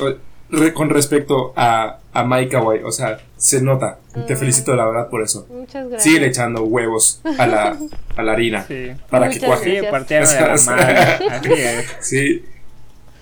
[0.51, 3.97] re- con respecto a, a Mai Kawaii, o sea, se nota.
[4.27, 4.37] Te Mm.
[4.37, 5.47] felicito la verdad por eso.
[5.49, 6.03] Muchas gracias.
[6.03, 7.77] Sigue echando huevos a la,
[8.15, 8.63] a la harina.
[8.67, 8.91] Sí.
[9.09, 9.63] Para que cuaje.
[9.63, 11.27] Sí, de la madre.
[11.29, 11.85] Así es.
[12.01, 12.43] Sí.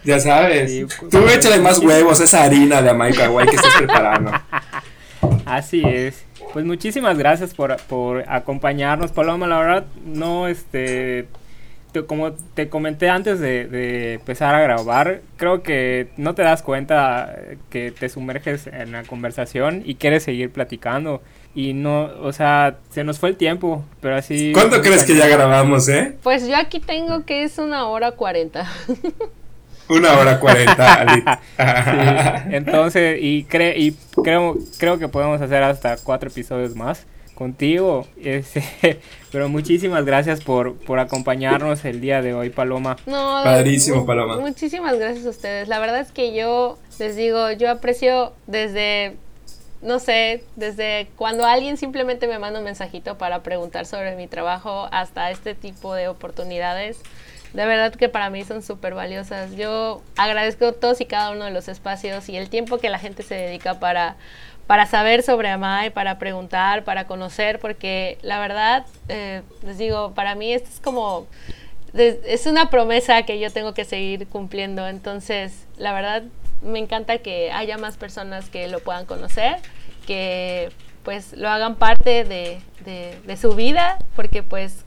[0.07, 0.71] Ya sabes.
[0.71, 4.31] Sí, Tú pues, échale más huevos esa harina de Amai Kawaii que estás preparando.
[5.45, 6.23] Así es.
[6.53, 9.47] Pues muchísimas gracias por, por acompañarnos, Paloma.
[9.47, 11.27] La verdad, no, este,
[11.91, 16.61] te- como te comenté antes de, de empezar a grabar, creo que no te das
[16.63, 17.35] cuenta
[17.69, 21.21] que te sumerges en la conversación y quieres seguir platicando.
[21.53, 24.51] Y no, o sea, se nos fue el tiempo, pero así...
[24.53, 26.15] ¿Cuánto crees que ya grabamos, eh?
[26.23, 28.71] Pues yo aquí tengo que es una hora cuarenta.
[29.89, 31.41] Una hora cuarenta.
[31.57, 33.93] Sí, entonces, y, cre y
[34.23, 37.05] creo, creo que podemos hacer hasta cuatro episodios más
[37.37, 38.07] contigo.
[38.21, 38.99] Este,
[39.31, 42.97] pero muchísimas gracias por, por acompañarnos el día de hoy, Paloma.
[43.05, 44.37] No, Padrísimo, Paloma.
[44.39, 45.67] Muchísimas gracias a ustedes.
[45.67, 49.15] La verdad es que yo les digo, yo aprecio desde,
[49.81, 54.89] no sé, desde cuando alguien simplemente me manda un mensajito para preguntar sobre mi trabajo
[54.91, 56.97] hasta este tipo de oportunidades.
[57.53, 59.55] De verdad que para mí son súper valiosas.
[59.55, 63.23] Yo agradezco todos y cada uno de los espacios y el tiempo que la gente
[63.23, 64.15] se dedica para,
[64.67, 70.35] para saber sobre Amai, para preguntar, para conocer, porque la verdad, eh, les digo, para
[70.35, 71.27] mí esto es como
[71.93, 74.87] es una promesa que yo tengo que seguir cumpliendo.
[74.87, 76.23] Entonces, la verdad,
[76.61, 79.55] me encanta que haya más personas que lo puedan conocer,
[80.05, 80.69] que
[81.03, 84.83] pues lo hagan parte de, de- de su vida, porque pues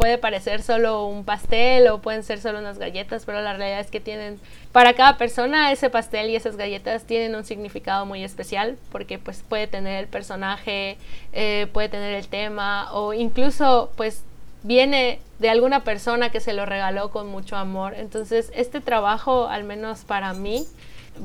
[0.00, 3.90] puede parecer solo un pastel o pueden ser solo unas galletas, pero la realidad es
[3.90, 4.40] que tienen,
[4.72, 9.44] para cada persona ese pastel y esas galletas tienen un significado muy especial, porque pues
[9.46, 10.96] puede tener el personaje,
[11.34, 14.22] eh, puede tener el tema o incluso pues
[14.62, 17.92] viene de alguna persona que se lo regaló con mucho amor.
[17.94, 20.64] Entonces, este trabajo, al menos para mí,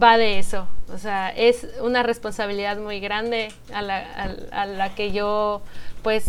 [0.02, 0.68] va de eso.
[0.94, 3.98] O sea, es una responsabilidad muy grande a la,
[4.52, 5.62] a- a la que yo,
[6.04, 6.26] pues,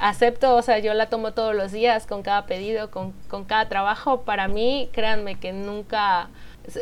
[0.00, 0.56] acepto.
[0.56, 4.22] O sea, yo la tomo todos los días con cada pedido, con, con cada trabajo.
[4.22, 6.28] Para mí, créanme que nunca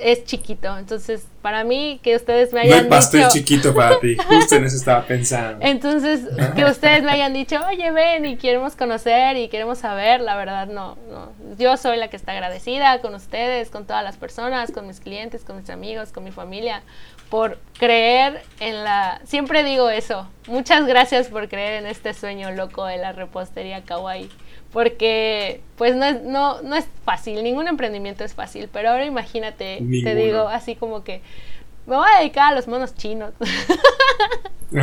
[0.00, 0.76] es, chiquito.
[0.76, 3.32] Entonces, para mí, que ustedes me No hay hayan pastel dicho...
[3.32, 4.16] chiquito para ti.
[4.16, 5.64] Justo en eso estaba pensando.
[5.64, 6.22] Entonces,
[6.54, 10.66] que ustedes me hayan dicho, oye, ven y queremos conocer y queremos saber, la verdad
[10.66, 11.32] no, no.
[11.58, 15.44] Yo soy la que está agradecida con ustedes, con todas las personas, con mis clientes,
[15.44, 16.82] con mis amigos, con mi familia,
[17.30, 19.20] por creer en la...
[19.24, 24.28] Siempre digo eso, muchas gracias por creer en este sueño loco de la repostería kawaii.
[24.72, 29.78] Porque, pues, no es, no, no es fácil, ningún emprendimiento es fácil, pero ahora imagínate,
[30.04, 31.22] te digo así como que
[31.88, 33.32] me voy a dedicar a los monos chinos.
[34.70, 34.82] Voy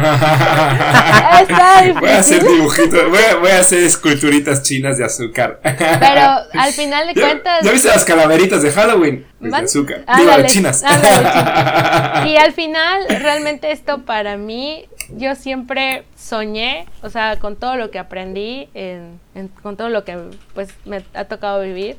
[2.10, 5.60] a hacer dibujitos, voy a, voy a hacer esculturitas chinas de azúcar.
[5.64, 6.22] Pero
[6.60, 7.64] al final de ¿Ya, cuentas.
[7.64, 9.28] ¿Ya viste las calaveritas de Halloween?
[9.40, 9.98] Pues de azúcar.
[10.00, 10.84] Digo, Ándale, de chinas.
[12.26, 17.92] Y al final, realmente esto para mí, yo siempre soñé, o sea, con todo lo
[17.92, 20.18] que aprendí, en- en- con todo lo que
[20.56, 21.98] pues me ha tocado vivir,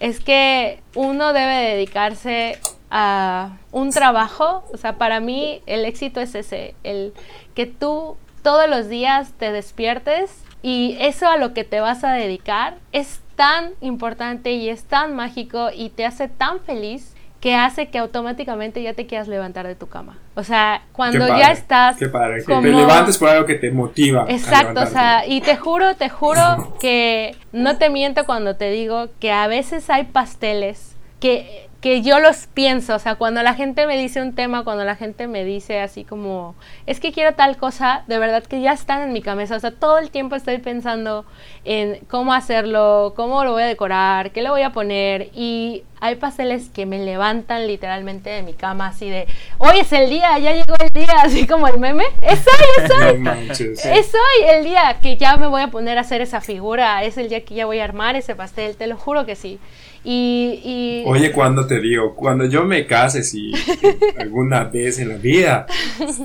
[0.00, 2.58] es que uno debe dedicarse
[2.90, 7.12] a un trabajo, o sea, para mí el éxito es ese, el
[7.54, 12.12] que tú todos los días te despiertes y eso a lo que te vas a
[12.12, 17.88] dedicar es tan importante y es tan mágico y te hace tan feliz que hace
[17.88, 20.18] que automáticamente ya te quieras levantar de tu cama.
[20.34, 21.96] O sea, cuando ya estás...
[21.96, 24.24] Qué padre, que como- te levantes por algo que te motiva.
[24.24, 24.92] a Exacto, o levantarte.
[24.92, 29.46] sea, y te juro, te juro que no te miento cuando te digo que a
[29.46, 34.20] veces hay pasteles que, que yo los pienso, o sea, cuando la gente me dice
[34.20, 36.56] un tema, cuando la gente me dice así como,
[36.86, 39.70] es que quiero tal cosa, de verdad que ya están en mi cabeza, o sea,
[39.70, 41.24] todo el tiempo estoy pensando
[41.64, 46.16] en cómo hacerlo, cómo lo voy a decorar, qué le voy a poner, y hay
[46.16, 49.28] pasteles que me levantan literalmente de mi cama, así de,
[49.58, 52.90] hoy es el día, ya llegó el día, así como el meme, es hoy, es
[52.90, 53.18] hoy.
[53.20, 53.32] No.
[53.32, 57.18] Es hoy el día que ya me voy a poner a hacer esa figura, es
[57.18, 59.60] el día que ya voy a armar ese pastel, te lo juro que sí.
[60.10, 63.52] Y, y Oye, cuando te digo, cuando yo me case, si
[64.18, 65.66] alguna vez en la vida,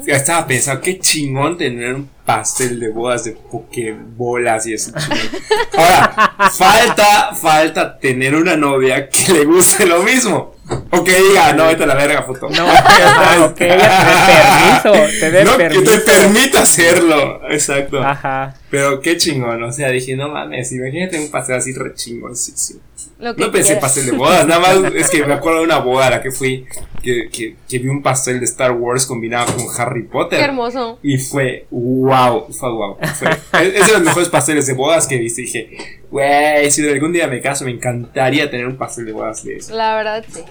[0.08, 4.94] ya estaba pensando, qué chingón tener un pastel de bodas de pokebolas y eso.
[4.98, 5.28] chingón.
[5.76, 10.54] Ahora, falta, falta tener una novia que le guste lo mismo.
[10.92, 12.48] O que diga, no, vete a la verga, foto.
[12.50, 17.42] No, no, que ella te dé permiso, te dé No, que te permita hacerlo.
[17.50, 18.02] Exacto.
[18.02, 18.56] Ajá.
[18.70, 22.54] Pero qué chingón, o sea, dije, no mames, imagínate un pastel así re chingón, sí,
[22.56, 22.80] sí.
[23.24, 23.82] Lo que No pensé en quieras.
[23.82, 26.32] pastel de bodas, nada más es que me acuerdo de una boda a la que
[26.32, 26.66] fui,
[27.02, 30.40] que, que, que vi un pastel de Star Wars combinado con Harry Potter.
[30.40, 31.00] Qué hermoso.
[31.02, 32.98] Y fue wow, fue wow.
[33.16, 33.30] Fue,
[33.62, 35.16] es, es de los mejores pasteles de bodas que.
[35.16, 39.44] Y dije, güey, si algún día me caso, me encantaría tener un pastel de bodas
[39.44, 39.76] de eso.
[39.76, 40.42] La verdad, sí.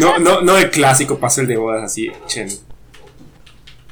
[0.00, 2.48] No, no, no el clásico pastel de bodas así, chen.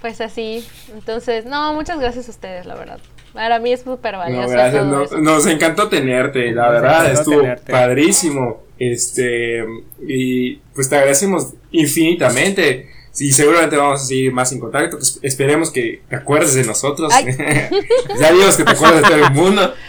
[0.00, 0.66] Pues así.
[0.92, 2.98] Entonces, no, muchas gracias a ustedes, la verdad.
[3.36, 4.48] Para mí es súper No, valioso.
[4.50, 5.18] gracias, todo no- eso.
[5.18, 7.70] nos encantó tenerte, la Nos verdad, estuvo tenerte.
[7.72, 8.64] padrísimo.
[8.78, 9.64] Este,
[10.06, 12.90] y pues te agradecemos infinitamente.
[13.18, 14.98] Y seguramente vamos a seguir más en contacto.
[14.98, 17.12] Pues esperemos que te acuerdes de nosotros.
[18.20, 19.74] Ya vimos que te acuerdas de todo el mundo.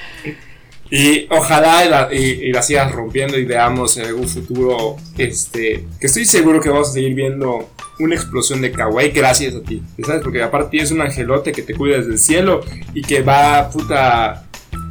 [0.89, 5.85] Y ojalá y la, y- y la sigas rompiendo y veamos en algún futuro, este,
[5.99, 7.69] que estoy seguro que vamos a seguir viendo
[7.99, 9.81] una explosión de kawaii gracias a ti.
[10.05, 10.21] ¿Sabes?
[10.23, 12.61] Porque aparte tienes un angelote que te cuida desde el cielo
[12.93, 14.45] y que va, puta,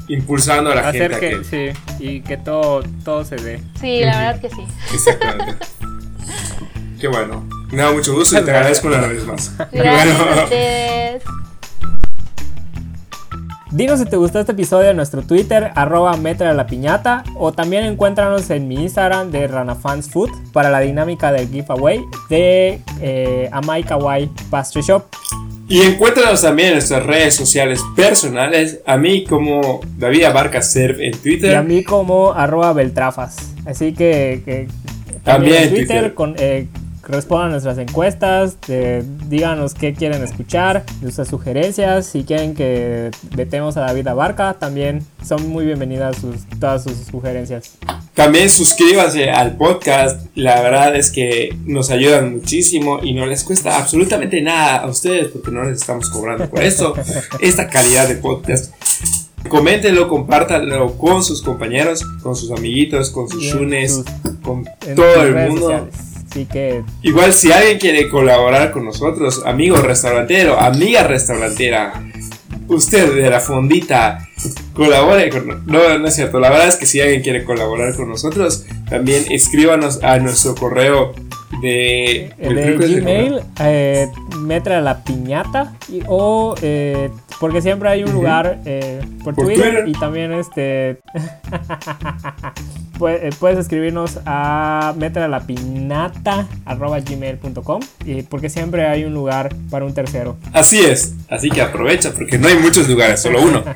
[0.08, 1.16] impulsando a la Hacer gente.
[1.16, 3.60] a que, que- sí, y que todo, todo se dé.
[3.80, 4.64] Sí, la verdad que sí.
[4.92, 5.54] Exactamente.
[7.00, 7.46] Qué bueno.
[7.70, 9.52] Me da mucho gusto y te agradezco una vez más.
[9.72, 11.22] Gracias a Bueno, ustedes.
[13.72, 17.84] Dinos si te gustó este episodio en nuestro Twitter, arroba metra la piñata, o también
[17.84, 23.82] encuéntranos en mi Instagram de Ranafans Food para la dinámica del giveaway de eh, Amai
[23.82, 25.04] Kawaii Pastry Shop.
[25.68, 28.78] Y encuéntranos también en nuestras redes sociales personales.
[28.86, 31.56] A mí como David Abarca Serv en Y Twitter.
[31.56, 33.36] a mí como arroba beltrafas.
[33.66, 34.68] Así que, que
[35.24, 36.14] También en Twitter, Twitter.
[36.14, 36.68] con, eh,
[37.06, 43.82] respondan nuestras encuestas, eh, díganos qué quieren escuchar, nuestras sugerencias, si quieren que vetemos a
[43.82, 47.72] David Abarca, también son muy bienvenidas sus, todas sus sugerencias.
[48.14, 50.26] También suscríbanse al podcast.
[50.34, 55.28] La verdad es que nos ayudan muchísimo y no les cuesta absolutamente nada a ustedes
[55.28, 56.94] porque no les estamos cobrando por eso.
[57.40, 58.72] Esta calidad de podcast.
[59.50, 64.02] Coméntenlo, compártanlo con sus compañeros, con sus amiguitos, con sus shunes,
[64.42, 65.68] con en todo el mundo.
[65.68, 66.15] sociales.
[66.28, 72.04] Así que Igual si alguien quiere colaborar con nosotros, amigo restaurantero, amiga restaurantera,
[72.68, 74.28] usted de la fondita,
[74.74, 78.08] colabore con no, no es cierto, la verdad es que si alguien quiere colaborar con
[78.08, 81.14] nosotros, también escríbanos a nuestro correo
[81.62, 84.08] de, Gmail, eh,
[84.40, 87.10] metra la piñata, y- o eh,
[87.40, 89.88] porque siempre hay un lugar eh, por, Por Twitter, Twitter.
[89.88, 90.90] y también este
[93.08, 99.92] eh, puedes escribirnos a metralapinata arroba gmail.com y porque siempre hay un lugar para un
[99.94, 100.36] tercero.
[100.52, 103.62] Así es, así que aprovecha porque no hay muchos lugares, solo uno.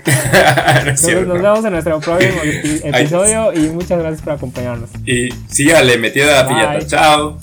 [0.86, 1.26] No cierto.
[1.34, 2.32] nos vemos en nuestro próximo
[2.84, 4.88] episodio y muchas gracias por acompañarnos.
[5.06, 6.86] Y sígale metiendo la piñata.
[6.86, 7.38] Chao.